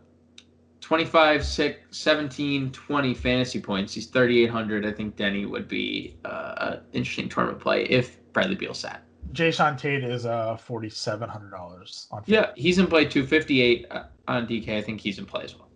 25, 0.80 1.44
6, 1.44 1.78
17, 1.96 2.70
20 2.72 3.14
fantasy 3.14 3.60
points. 3.60 3.94
He's 3.94 4.06
3,800. 4.06 4.84
I 4.84 4.92
think 4.92 5.16
Deni 5.16 5.48
would 5.48 5.68
be 5.68 6.16
uh, 6.24 6.54
an 6.58 6.80
interesting 6.92 7.28
tournament 7.28 7.60
play 7.60 7.84
if 7.84 8.18
Bradley 8.32 8.56
Beal 8.56 8.74
sat. 8.74 9.02
Jae'Sean 9.32 9.78
Tate 9.78 10.04
is 10.04 10.26
uh 10.26 10.56
$4,700 10.56 12.06
on. 12.10 12.22
Yeah, 12.26 12.50
he's 12.56 12.78
in 12.78 12.86
play 12.86 13.04
258 13.04 13.86
uh, 13.90 14.04
on 14.28 14.46
DK. 14.46 14.76
I 14.76 14.82
think 14.82 15.00
he's 15.00 15.18
in 15.18 15.26
play 15.26 15.44
as 15.44 15.54
well. 15.54 15.68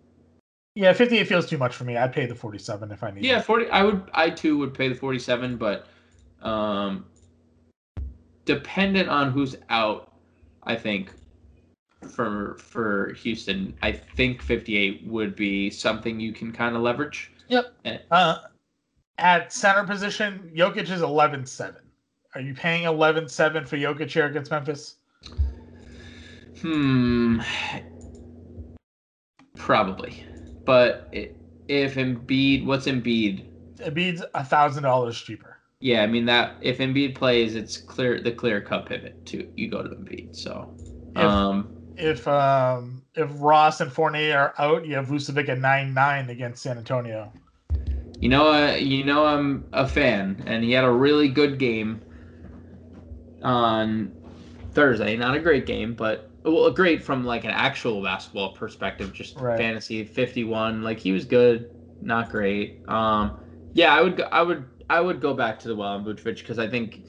Yeah, 0.75 0.93
58 0.93 1.27
feels 1.27 1.47
too 1.47 1.57
much 1.57 1.75
for 1.75 1.85
me. 1.85 1.97
I'd 1.97 2.13
pay 2.13 2.27
the 2.27 2.35
47 2.35 2.91
if 2.91 3.03
I 3.03 3.09
need. 3.09 3.25
Yeah, 3.25 3.39
it. 3.39 3.45
40. 3.45 3.69
I 3.69 3.81
would. 3.81 4.09
I 4.13 4.29
too 4.29 4.59
would 4.59 4.75
pay 4.75 4.87
the 4.87 4.95
47, 4.95 5.57
but 5.57 5.87
um, 6.43 7.05
dependent 8.45 9.09
on 9.09 9.31
who's 9.31 9.55
out, 9.69 10.13
I 10.63 10.75
think 10.75 11.11
for 12.07 12.57
for 12.59 13.13
Houston. 13.13 13.75
I 13.81 13.91
think 13.91 14.41
58 14.41 15.07
would 15.07 15.35
be 15.35 15.71
something 15.71 16.19
you 16.19 16.31
can 16.31 16.51
kind 16.51 16.75
of 16.75 16.83
leverage. 16.83 17.31
Yep. 17.47 17.73
Eh. 17.85 17.97
Uh, 18.11 18.37
at 19.17 19.51
center 19.51 19.83
position, 19.83 20.51
Jokic 20.55 20.91
is 20.91 21.01
11-7. 21.01 21.75
Are 22.35 22.41
you 22.41 22.53
paying 22.53 22.83
11-7 22.83 23.65
for 23.65 23.77
Jokic 23.77 24.11
here 24.11 24.25
against 24.25 24.51
Memphis? 24.51 24.95
Hmm. 26.61 27.41
Probably, 29.55 30.23
but 30.65 31.13
if 31.67 31.95
Embiid, 31.95 32.65
what's 32.65 32.85
Embiid? 32.87 33.43
Embiid's 33.79 34.23
a 34.33 34.43
thousand 34.43 34.83
dollars 34.83 35.19
cheaper. 35.19 35.57
Yeah, 35.79 36.01
I 36.03 36.07
mean 36.07 36.25
that 36.25 36.55
if 36.61 36.77
Embiid 36.79 37.15
plays, 37.15 37.55
it's 37.55 37.77
clear 37.77 38.19
the 38.21 38.31
clear 38.31 38.61
cut 38.61 38.87
pivot 38.87 39.23
to 39.27 39.47
you 39.55 39.69
go 39.69 39.83
to 39.83 39.89
Embiid. 39.89 40.35
So, 40.35 40.69
If- 41.15 41.21
um, 41.21 41.73
If 41.97 42.27
um 42.27 43.03
if 43.15 43.29
Ross 43.35 43.81
and 43.81 43.91
Fournier 43.91 44.37
are 44.37 44.53
out, 44.57 44.85
you 44.85 44.95
have 44.95 45.07
Vucevic 45.07 45.49
at 45.49 45.59
nine 45.59 45.93
nine 45.93 46.29
against 46.29 46.63
San 46.63 46.77
Antonio. 46.77 47.31
you 48.19 48.29
know, 48.29 48.51
uh, 48.51 48.71
you 48.75 49.03
know, 49.03 49.25
I'm 49.25 49.65
a 49.73 49.87
fan, 49.87 50.41
and 50.47 50.63
he 50.63 50.71
had 50.71 50.83
a 50.83 50.91
really 50.91 51.27
good 51.27 51.59
game 51.59 52.01
on 53.41 54.11
Thursday. 54.73 55.15
Not 55.17 55.35
a 55.35 55.39
great 55.39 55.65
game, 55.65 55.93
but 55.93 56.29
well, 56.43 56.71
great 56.71 57.03
from 57.03 57.25
like 57.25 57.43
an 57.43 57.51
actual 57.51 58.01
basketball 58.01 58.53
perspective. 58.53 59.13
Just 59.13 59.37
Right. 59.37 59.57
fantasy 59.57 60.03
51, 60.03 60.83
like 60.83 60.99
he 60.99 61.11
was 61.11 61.25
good, 61.25 61.69
not 62.01 62.29
great. 62.29 62.77
Um, 62.87 63.37
yeah, 63.73 63.93
I 63.93 64.01
would, 64.01 64.17
go, 64.17 64.23
I 64.31 64.41
would, 64.41 64.65
I 64.89 65.01
would 65.01 65.19
go 65.19 65.33
back 65.33 65.59
to 65.59 65.67
the 65.67 65.75
well 65.75 65.89
on 65.89 66.05
Vucevic 66.05 66.37
because 66.37 66.59
I 66.59 66.67
think 66.67 67.01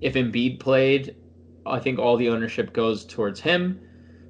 if 0.00 0.14
Embiid 0.14 0.58
played, 0.58 1.14
I 1.66 1.78
think 1.78 1.98
all 1.98 2.16
the 2.16 2.30
ownership 2.30 2.72
goes 2.72 3.04
towards 3.04 3.40
him. 3.40 3.80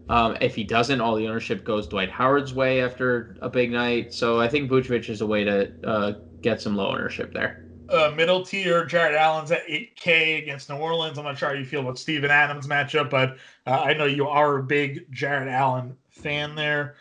Um, 0.09 0.37
if 0.41 0.55
he 0.55 0.65
doesn't, 0.65 1.01
all 1.01 1.15
the 1.15 1.29
ownership 1.29 1.65
goes 1.65 1.87
Dwight 1.87 2.11
Howard's 2.11 2.55
way 2.55 2.81
after 2.81 3.37
a 3.43 3.49
big 3.49 3.71
night. 3.71 4.13
So 4.13 4.41
I 4.41 4.49
think 4.49 4.71
Vucevic 4.71 5.09
is 5.11 5.21
a 5.21 5.27
way 5.27 5.45
to 5.45 5.71
uh, 5.85 6.13
get 6.41 6.61
some 6.61 6.77
low 6.77 6.91
ownership 6.91 7.33
there. 7.33 7.63
Uh, 7.89 8.13
middle 8.15 8.45
tier, 8.45 8.85
Jarrett 8.85 9.15
Allen's 9.15 9.51
at 9.51 9.67
8K 9.67 10.43
against 10.43 10.69
New 10.69 10.77
Orleans. 10.77 11.19
I'm 11.19 11.25
not 11.25 11.39
sure 11.39 11.49
how 11.49 11.55
you 11.55 11.65
feel 11.65 11.81
about 11.81 11.99
Steven 11.99 12.31
Adams 12.31 12.67
matchup, 12.67 13.09
but 13.11 13.39
uh, 13.67 13.81
I 13.81 13.95
know 13.95 14.05
you 14.05 14.29
are 14.29 14.59
a 14.59 14.63
big 14.63 15.11
Jarrett 15.11 15.49
Allen 15.49 15.97
fan 16.11 16.55
there. 16.55 16.97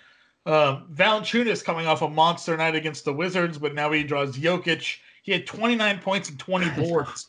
Um, 0.45 0.87
Valanciunas 0.93 1.61
coming 1.63 1.87
off 1.87 2.01
a 2.01 2.09
monster 2.09 2.55
night 2.55 2.75
against 2.75 3.03
the 3.03 3.11
Wizards, 3.13 3.57
but 3.57 3.75
now 3.75 3.91
he 3.91 4.03
draws 4.03 4.37
Jokic. 4.37 4.97
He 5.23 5.33
had 5.33 5.45
29 5.45 5.99
points 5.99 6.29
and 6.29 6.39
20 6.39 6.69
boards 6.81 7.27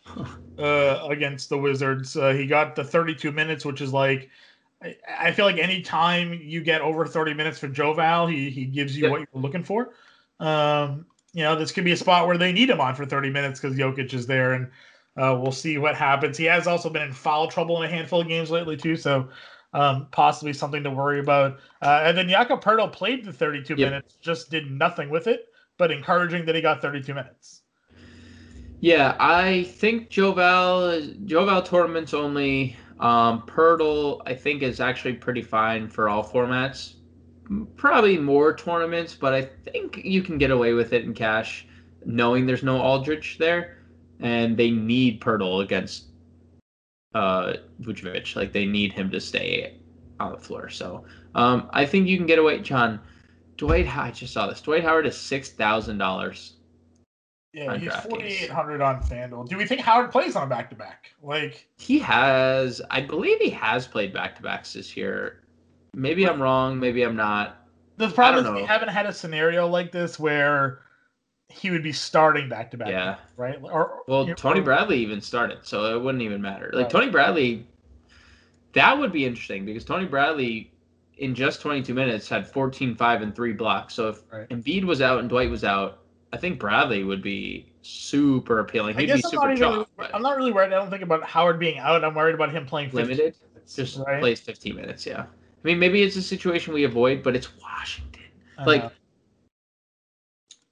uh, 0.58 1.06
against 1.10 1.48
the 1.48 1.58
Wizards. 1.58 2.16
Uh, 2.16 2.30
he 2.32 2.46
got 2.46 2.76
the 2.76 2.84
32 2.84 3.32
minutes, 3.32 3.64
which 3.64 3.80
is 3.80 3.92
like 3.92 4.30
I, 4.80 4.96
I 5.18 5.32
feel 5.32 5.44
like 5.46 5.58
any 5.58 5.82
time 5.82 6.32
you 6.32 6.60
get 6.62 6.80
over 6.80 7.04
30 7.06 7.34
minutes 7.34 7.58
for 7.58 7.66
Joe 7.66 7.92
Val, 7.92 8.28
he 8.28 8.50
he 8.50 8.64
gives 8.66 8.96
you 8.96 9.04
Yep. 9.04 9.10
what 9.10 9.20
you're 9.20 9.42
looking 9.42 9.64
for. 9.64 9.94
Um, 10.38 11.06
you 11.38 11.44
know, 11.44 11.54
this 11.54 11.70
could 11.70 11.84
be 11.84 11.92
a 11.92 11.96
spot 11.96 12.26
where 12.26 12.36
they 12.36 12.52
need 12.52 12.68
him 12.68 12.80
on 12.80 12.96
for 12.96 13.06
30 13.06 13.30
minutes 13.30 13.60
because 13.60 13.78
Jokic 13.78 14.12
is 14.12 14.26
there, 14.26 14.54
and 14.54 14.66
uh, 15.16 15.38
we'll 15.40 15.52
see 15.52 15.78
what 15.78 15.94
happens. 15.94 16.36
He 16.36 16.46
has 16.46 16.66
also 16.66 16.90
been 16.90 17.02
in 17.02 17.12
foul 17.12 17.46
trouble 17.46 17.80
in 17.80 17.88
a 17.88 17.94
handful 17.94 18.20
of 18.20 18.26
games 18.26 18.50
lately 18.50 18.76
too, 18.76 18.96
so 18.96 19.28
um, 19.72 20.08
possibly 20.10 20.52
something 20.52 20.82
to 20.82 20.90
worry 20.90 21.20
about. 21.20 21.60
Uh, 21.80 22.00
and 22.02 22.18
then 22.18 22.28
Jakob 22.28 22.60
Poeltl 22.60 22.92
played 22.92 23.24
the 23.24 23.32
32 23.32 23.76
Yep. 23.76 23.76
minutes, 23.76 24.16
just 24.20 24.50
did 24.50 24.68
nothing 24.68 25.10
with 25.10 25.28
it, 25.28 25.46
but 25.76 25.92
encouraging 25.92 26.44
that 26.46 26.56
he 26.56 26.60
got 26.60 26.82
32 26.82 27.14
minutes. 27.14 27.62
Yeah, 28.80 29.16
I 29.18 29.64
think 29.64 30.08
Joval 30.10 31.00
Joval 31.24 31.62
tournaments 31.62 32.14
only. 32.14 32.76
Um, 33.00 33.42
Poeltl, 33.46 34.22
I 34.26 34.34
think, 34.34 34.62
is 34.62 34.80
actually 34.80 35.14
pretty 35.14 35.42
fine 35.42 35.88
for 35.88 36.08
all 36.08 36.24
formats. 36.24 36.94
Probably 37.76 38.18
more 38.18 38.54
tournaments, 38.54 39.14
but 39.14 39.32
I 39.32 39.42
think 39.42 40.04
you 40.04 40.22
can 40.22 40.38
get 40.38 40.50
away 40.50 40.74
with 40.74 40.92
it 40.92 41.04
in 41.04 41.14
cash, 41.14 41.66
knowing 42.04 42.46
there's 42.46 42.62
no 42.62 42.78
Aldridge 42.78 43.38
there, 43.38 43.78
and 44.20 44.56
they 44.56 44.70
need 44.70 45.20
Poeltl 45.20 45.62
against 45.62 46.04
uh 47.14 47.54
Vucevic. 47.80 48.36
Like 48.36 48.52
they 48.52 48.66
need 48.66 48.92
him 48.92 49.10
to 49.10 49.20
stay 49.20 49.74
on 50.20 50.32
the 50.32 50.38
floor. 50.38 50.68
So 50.68 51.04
um, 51.34 51.68
I 51.72 51.86
think 51.86 52.06
you 52.08 52.16
can 52.16 52.26
get 52.26 52.38
away. 52.38 52.58
Jon 52.60 53.00
Dwight, 53.56 53.96
I 53.96 54.10
just 54.10 54.32
saw 54.32 54.46
this. 54.46 54.60
Dwight 54.60 54.84
Howard 54.84 55.06
is 55.06 55.16
six 55.16 55.50
thousand 55.50 55.98
dollars. 55.98 56.54
Yeah, 57.54 57.76
he's 57.76 57.90
DraftKings. 57.90 58.10
4,800 58.10 58.80
on 58.82 59.02
FanDuel. 59.02 59.48
Do 59.48 59.56
we 59.56 59.66
think 59.66 59.80
Howard 59.80 60.12
plays 60.12 60.36
on 60.36 60.42
a 60.42 60.46
back 60.46 60.68
to 60.70 60.76
back? 60.76 61.14
Like, 61.22 61.66
He 61.78 61.98
has, 61.98 62.82
I 62.90 63.00
believe 63.00 63.38
he 63.40 63.50
has 63.50 63.86
played 63.86 64.12
back 64.12 64.36
to 64.36 64.42
backs 64.42 64.74
this 64.74 64.96
year. 64.96 65.40
Maybe 65.94 66.28
I'm 66.28 66.40
wrong. 66.40 66.78
Maybe 66.78 67.02
I'm 67.02 67.16
not. 67.16 67.56
the 67.96 68.08
problem 68.08 68.46
is 68.46 68.52
we 68.62 68.66
haven't 68.66 68.88
had 68.90 69.06
a 69.06 69.12
scenario 69.12 69.66
like 69.66 69.90
this 69.92 70.18
where 70.18 70.80
he 71.48 71.70
would 71.70 71.82
be 71.82 71.92
starting 71.92 72.48
back 72.48 72.70
to 72.70 72.76
back. 72.76 72.88
Yeah. 72.88 73.16
Right? 73.36 73.58
Or 73.62 74.02
Well, 74.06 74.28
or- 74.30 74.34
Tony 74.34 74.60
Bradley 74.60 74.98
even 74.98 75.20
started, 75.20 75.58
so 75.62 75.96
it 75.96 76.00
wouldn't 76.02 76.22
even 76.22 76.40
matter. 76.42 76.70
Like 76.74 76.84
Right. 76.84 76.90
Tony 76.90 77.10
Bradley, 77.10 77.66
that 78.74 78.96
would 78.98 79.12
be 79.12 79.24
interesting 79.24 79.64
because 79.64 79.84
Tony 79.84 80.04
Bradley, 80.06 80.70
in 81.16 81.34
just 81.34 81.60
22 81.62 81.94
minutes, 81.94 82.28
had 82.28 82.46
14, 82.46 82.94
5, 82.94 83.22
and 83.22 83.34
three 83.34 83.52
blocks. 83.52 83.94
So 83.94 84.08
if 84.10 84.20
Right. 84.30 84.48
Embiid 84.50 84.84
was 84.84 85.00
out 85.00 85.20
and 85.20 85.28
Dwight 85.28 85.50
was 85.50 85.64
out, 85.64 86.00
I 86.32 86.36
think 86.36 86.60
Bradley 86.60 87.02
would 87.04 87.22
be 87.22 87.72
super 87.82 88.60
appealing. 88.60 88.96
I 88.96 89.00
He'd 89.00 89.06
guess 89.06 89.16
be 89.22 89.24
I'm 89.24 89.30
super 89.30 89.48
not, 89.48 89.56
chalk, 89.58 89.88
but 89.96 90.14
I'm 90.14 90.20
not 90.22 90.36
really 90.36 90.52
worried. 90.52 90.66
I 90.72 90.76
don't 90.76 90.90
think 90.90 91.02
about 91.02 91.24
Howard 91.24 91.58
being 91.58 91.78
out. 91.78 92.04
I'm 92.04 92.14
worried 92.14 92.34
about 92.34 92.52
him 92.52 92.66
playing 92.66 92.90
15 92.90 93.04
limited. 93.06 93.34
minutes, 93.54 93.74
Just 93.74 93.98
right? 93.98 94.20
plays 94.20 94.38
15 94.40 94.76
minutes. 94.76 95.06
Yeah. 95.06 95.24
I 95.64 95.66
mean, 95.66 95.78
maybe 95.78 96.02
it's 96.02 96.16
a 96.16 96.22
situation 96.22 96.72
we 96.72 96.84
avoid, 96.84 97.22
but 97.22 97.34
it's 97.34 97.48
Washington. 97.60 98.22
I 98.56 98.64
like- 98.64 98.82
know. 98.84 98.90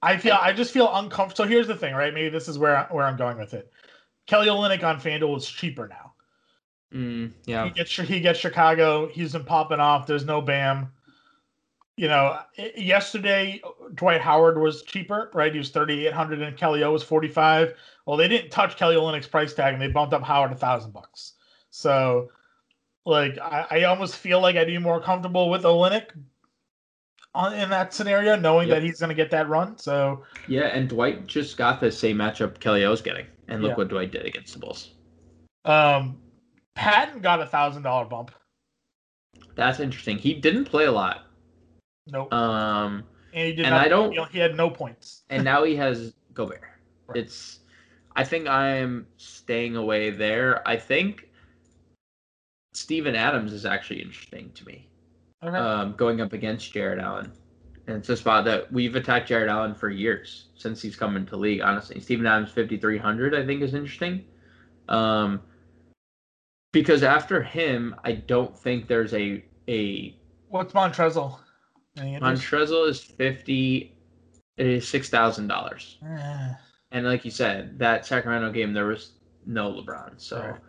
I 0.01 0.17
feel 0.17 0.37
I 0.39 0.53
just 0.53 0.71
feel 0.71 0.89
uncomfortable. 0.93 1.45
So 1.45 1.49
here's 1.49 1.67
the 1.67 1.75
thing, 1.75 1.95
right? 1.95 2.13
Maybe 2.13 2.29
this 2.29 2.47
is 2.47 2.59
where 2.59 2.87
where 2.91 3.05
I'm 3.05 3.17
going 3.17 3.37
with 3.37 3.53
it. 3.55 3.71
Kelly 4.27 4.47
Olynyk 4.47 4.83
on 4.83 4.99
FanDuel 4.99 5.37
is 5.37 5.47
cheaper 5.47 5.87
now. 5.87 6.13
Mm, 6.93 7.31
yeah. 7.45 7.65
He 7.65 7.71
gets 7.71 7.91
he 7.91 8.19
gets 8.19 8.39
Chicago. 8.39 9.07
He's 9.07 9.33
been 9.33 9.43
popping 9.43 9.79
off. 9.79 10.07
There's 10.07 10.25
no 10.25 10.41
Bam. 10.41 10.91
You 11.95 12.07
know, 12.07 12.39
yesterday 12.75 13.59
Dwight 13.95 14.21
Howard 14.21 14.59
was 14.59 14.83
cheaper, 14.83 15.31
right? 15.33 15.51
He 15.51 15.57
was 15.57 15.69
3,800 15.69 16.43
and 16.43 16.55
Kelly 16.55 16.83
O 16.83 16.91
was 16.91 17.01
45. 17.01 17.73
Well, 18.05 18.17
they 18.17 18.27
didn't 18.27 18.51
touch 18.51 18.77
Kelly 18.77 18.95
Olynyk's 18.95 19.27
price 19.27 19.55
tag 19.55 19.73
and 19.73 19.81
they 19.81 19.87
bumped 19.87 20.13
up 20.13 20.21
Howard 20.21 20.51
a 20.51 20.55
thousand 20.55 20.93
bucks. 20.93 21.33
So, 21.71 22.29
like, 23.07 23.37
I, 23.39 23.65
I 23.71 23.83
almost 23.83 24.15
feel 24.17 24.41
like 24.41 24.55
I'd 24.55 24.67
be 24.67 24.77
more 24.77 24.99
comfortable 25.01 25.49
with 25.49 25.63
Olynyk 25.63 26.07
on 27.33 27.53
in 27.53 27.69
that 27.69 27.93
scenario, 27.93 28.35
knowing 28.35 28.67
Yep. 28.67 28.77
that 28.77 28.83
he's 28.83 28.99
going 28.99 29.09
to 29.09 29.15
get 29.15 29.31
that 29.31 29.47
run. 29.49 29.77
So, 29.77 30.23
Yeah, 30.47 30.67
and 30.67 30.89
Dwight 30.89 31.25
just 31.27 31.57
got 31.57 31.79
the 31.79 31.91
same 31.91 32.17
matchup 32.17 32.59
Kelly 32.59 32.83
O's 32.83 33.01
getting, 33.01 33.25
and 33.47 33.61
look 33.61 33.71
Yeah. 33.71 33.75
what 33.75 33.87
Dwight 33.89 34.11
did 34.11 34.25
against 34.25 34.53
the 34.53 34.59
Bulls. 34.59 34.91
um, 35.65 36.19
Patton 36.75 37.21
got 37.21 37.41
a 37.41 37.45
thousand 37.45 37.81
dollar 37.83 38.05
bump. 38.05 38.31
That's 39.55 39.79
interesting. 39.79 40.17
He 40.17 40.33
didn't 40.35 40.65
play 40.65 40.85
a 40.85 40.91
lot, 40.91 41.25
Nope, 42.07 42.31
um, 42.33 43.03
and 43.33 43.47
he 43.47 43.53
did 43.55 43.65
and 43.65 43.73
not. 43.73 43.85
I 43.85 43.87
don't- 43.89 44.11
He, 44.13 44.23
he 44.33 44.39
had 44.39 44.55
no 44.55 44.69
points. 44.69 45.23
and 45.29 45.43
now 45.43 45.63
he 45.63 45.75
has 45.75 46.13
Gobert. 46.33 46.61
Right. 47.07 47.19
It's, 47.19 47.59
I 48.17 48.23
think 48.25 48.47
I'm 48.49 49.07
staying 49.15 49.77
away 49.77 50.09
there. 50.09 50.67
I 50.67 50.75
think 50.75 51.26
Steven 52.77 53.15
Adams 53.15 53.53
is 53.53 53.65
actually 53.65 54.01
interesting 54.01 54.51
to 54.53 54.65
me, 54.65 54.87
Okay. 55.43 55.57
um, 55.57 55.93
going 55.97 56.21
up 56.21 56.31
against 56.33 56.71
Jarrett 56.71 56.99
Allen. 56.99 57.31
And 57.87 57.97
it's 57.97 58.09
a 58.09 58.17
spot 58.17 58.45
that 58.45 58.71
we've 58.71 58.95
attacked 58.95 59.29
Jarrett 59.29 59.49
Allen 59.49 59.73
for 59.73 59.89
years 59.89 60.49
since 60.55 60.81
he's 60.81 60.95
come 60.95 61.15
into 61.15 61.35
league. 61.37 61.61
Honestly, 61.61 61.99
Steven 61.99 62.25
Adams 62.27 62.51
5300 62.51 63.33
I 63.33 63.45
think 63.45 63.61
is 63.63 63.73
interesting. 63.73 64.25
Um, 64.89 65.41
because 66.71 67.01
after 67.01 67.41
him, 67.41 67.95
I 68.03 68.11
don't 68.11 68.55
think 68.57 68.87
there's 68.87 69.13
a 69.13 69.43
a 69.67 70.15
What's 70.49 70.73
Montrezl? 70.73 71.39
Montrezl 71.97 72.87
is 72.87 72.99
fifty 73.01 73.95
is 74.57 74.87
six 74.87 75.09
thousand 75.09 75.47
dollars. 75.47 75.97
Eh, 76.05 76.53
And 76.91 77.05
like 77.05 77.25
you 77.25 77.31
said, 77.31 77.79
that 77.79 78.05
Sacramento 78.05 78.51
game 78.51 78.73
there 78.73 78.85
was 78.85 79.13
no 79.45 79.71
LeBron. 79.73 80.19
So 80.21 80.39
Right. 80.41 80.59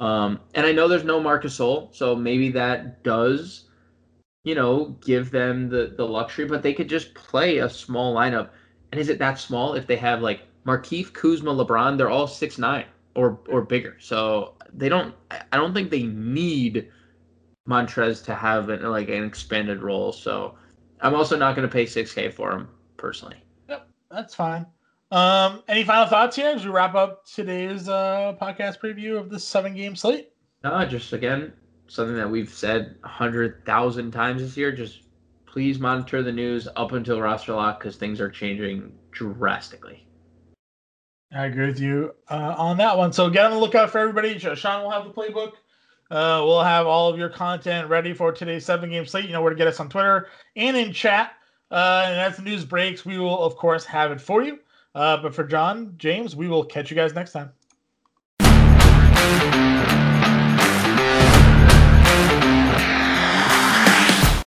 Um 0.00 0.40
and 0.54 0.66
I 0.66 0.72
know 0.72 0.88
there's 0.88 1.04
no 1.04 1.20
Marc 1.20 1.44
Gasol, 1.44 1.94
so 1.94 2.14
maybe 2.16 2.50
that 2.50 3.02
does 3.02 3.64
you 4.44 4.54
know 4.54 4.96
give 5.04 5.30
them 5.30 5.68
the 5.68 5.94
the 5.96 6.06
luxury, 6.06 6.46
but 6.46 6.62
they 6.62 6.74
could 6.74 6.88
just 6.88 7.14
play 7.14 7.58
a 7.58 7.68
small 7.68 8.14
lineup. 8.14 8.50
And 8.92 9.00
is 9.00 9.08
it 9.08 9.18
that 9.18 9.38
small 9.38 9.74
if 9.74 9.86
they 9.86 9.96
have 9.96 10.22
like 10.22 10.42
Markieff, 10.66 11.12
Kuzma, 11.12 11.52
LeBron, 11.54 11.98
they're 11.98 12.10
all 12.10 12.26
six 12.26 12.58
nine 12.58 12.86
or 13.14 13.40
or 13.48 13.62
bigger. 13.62 13.96
So 14.00 14.54
they 14.72 14.88
don't 14.88 15.14
I 15.52 15.56
don't 15.56 15.74
think 15.74 15.90
they 15.90 16.04
need 16.04 16.88
Montrez 17.68 18.24
to 18.24 18.34
have 18.34 18.68
an, 18.70 18.82
like 18.82 19.08
an 19.08 19.24
expanded 19.24 19.82
role. 19.82 20.12
So 20.12 20.56
I'm 21.00 21.14
also 21.14 21.36
not 21.36 21.54
going 21.56 21.68
to 21.68 21.72
pay 21.72 21.86
6k 21.86 22.28
for 22.30 22.52
him 22.52 22.68
personally. 22.96 23.42
Yep, 23.68 23.88
that's 24.10 24.34
fine. 24.34 24.66
Um, 25.10 25.62
any 25.68 25.84
final 25.84 26.06
thoughts 26.06 26.36
here 26.36 26.50
as 26.50 26.64
we 26.64 26.70
wrap 26.70 26.94
up 26.94 27.24
today's 27.24 27.88
uh, 27.88 28.36
podcast 28.40 28.78
preview 28.78 29.18
of 29.18 29.30
this 29.30 29.42
seven 29.44 29.74
game 29.74 29.96
slate? 29.96 30.32
No, 30.62 30.84
just 30.84 31.12
again, 31.12 31.52
something 31.86 32.16
that 32.16 32.30
we've 32.30 32.52
said 32.52 32.96
a 33.04 33.08
hundred 33.08 33.64
thousand 33.64 34.10
times 34.10 34.42
this 34.42 34.56
year. 34.56 34.70
Just 34.70 35.02
please 35.46 35.78
monitor 35.78 36.22
the 36.22 36.32
news 36.32 36.68
up 36.76 36.92
until 36.92 37.20
roster 37.20 37.54
lock 37.54 37.80
because 37.80 37.96
things 37.96 38.20
are 38.20 38.28
changing 38.28 38.92
drastically. 39.10 40.06
I 41.32 41.46
agree 41.46 41.66
with 41.66 41.80
you 41.80 42.14
uh, 42.30 42.54
on 42.56 42.76
that 42.78 42.96
one. 42.96 43.12
So 43.12 43.30
get 43.30 43.46
on 43.46 43.52
the 43.52 43.58
lookout 43.58 43.90
for 43.90 43.98
everybody. 43.98 44.38
Sean 44.38 44.82
will 44.82 44.90
have 44.90 45.04
the 45.04 45.10
playbook. 45.10 45.52
Uh, 46.10 46.42
we'll 46.44 46.62
have 46.62 46.86
all 46.86 47.10
of 47.10 47.18
your 47.18 47.28
content 47.28 47.88
ready 47.88 48.14
for 48.14 48.32
today's 48.32 48.64
seven 48.64 48.90
game 48.90 49.06
slate. 49.06 49.26
You 49.26 49.32
know 49.32 49.42
where 49.42 49.50
to 49.52 49.56
get 49.56 49.66
us 49.66 49.80
on 49.80 49.88
Twitter 49.88 50.28
and 50.56 50.76
in 50.76 50.92
chat. 50.92 51.32
Uh, 51.70 52.04
and 52.06 52.18
as 52.18 52.36
the 52.36 52.42
news 52.42 52.64
breaks, 52.64 53.04
we 53.04 53.18
will, 53.18 53.42
of 53.42 53.56
course, 53.56 53.84
have 53.84 54.10
it 54.10 54.20
for 54.20 54.42
you. 54.42 54.58
Uh, 54.98 55.16
but 55.16 55.32
for 55.32 55.44
Jon, 55.44 55.94
James, 55.96 56.34
we 56.34 56.48
will 56.48 56.64
catch 56.64 56.90
you 56.90 56.96
guys 56.96 57.14
next 57.14 57.30
time. 57.30 57.52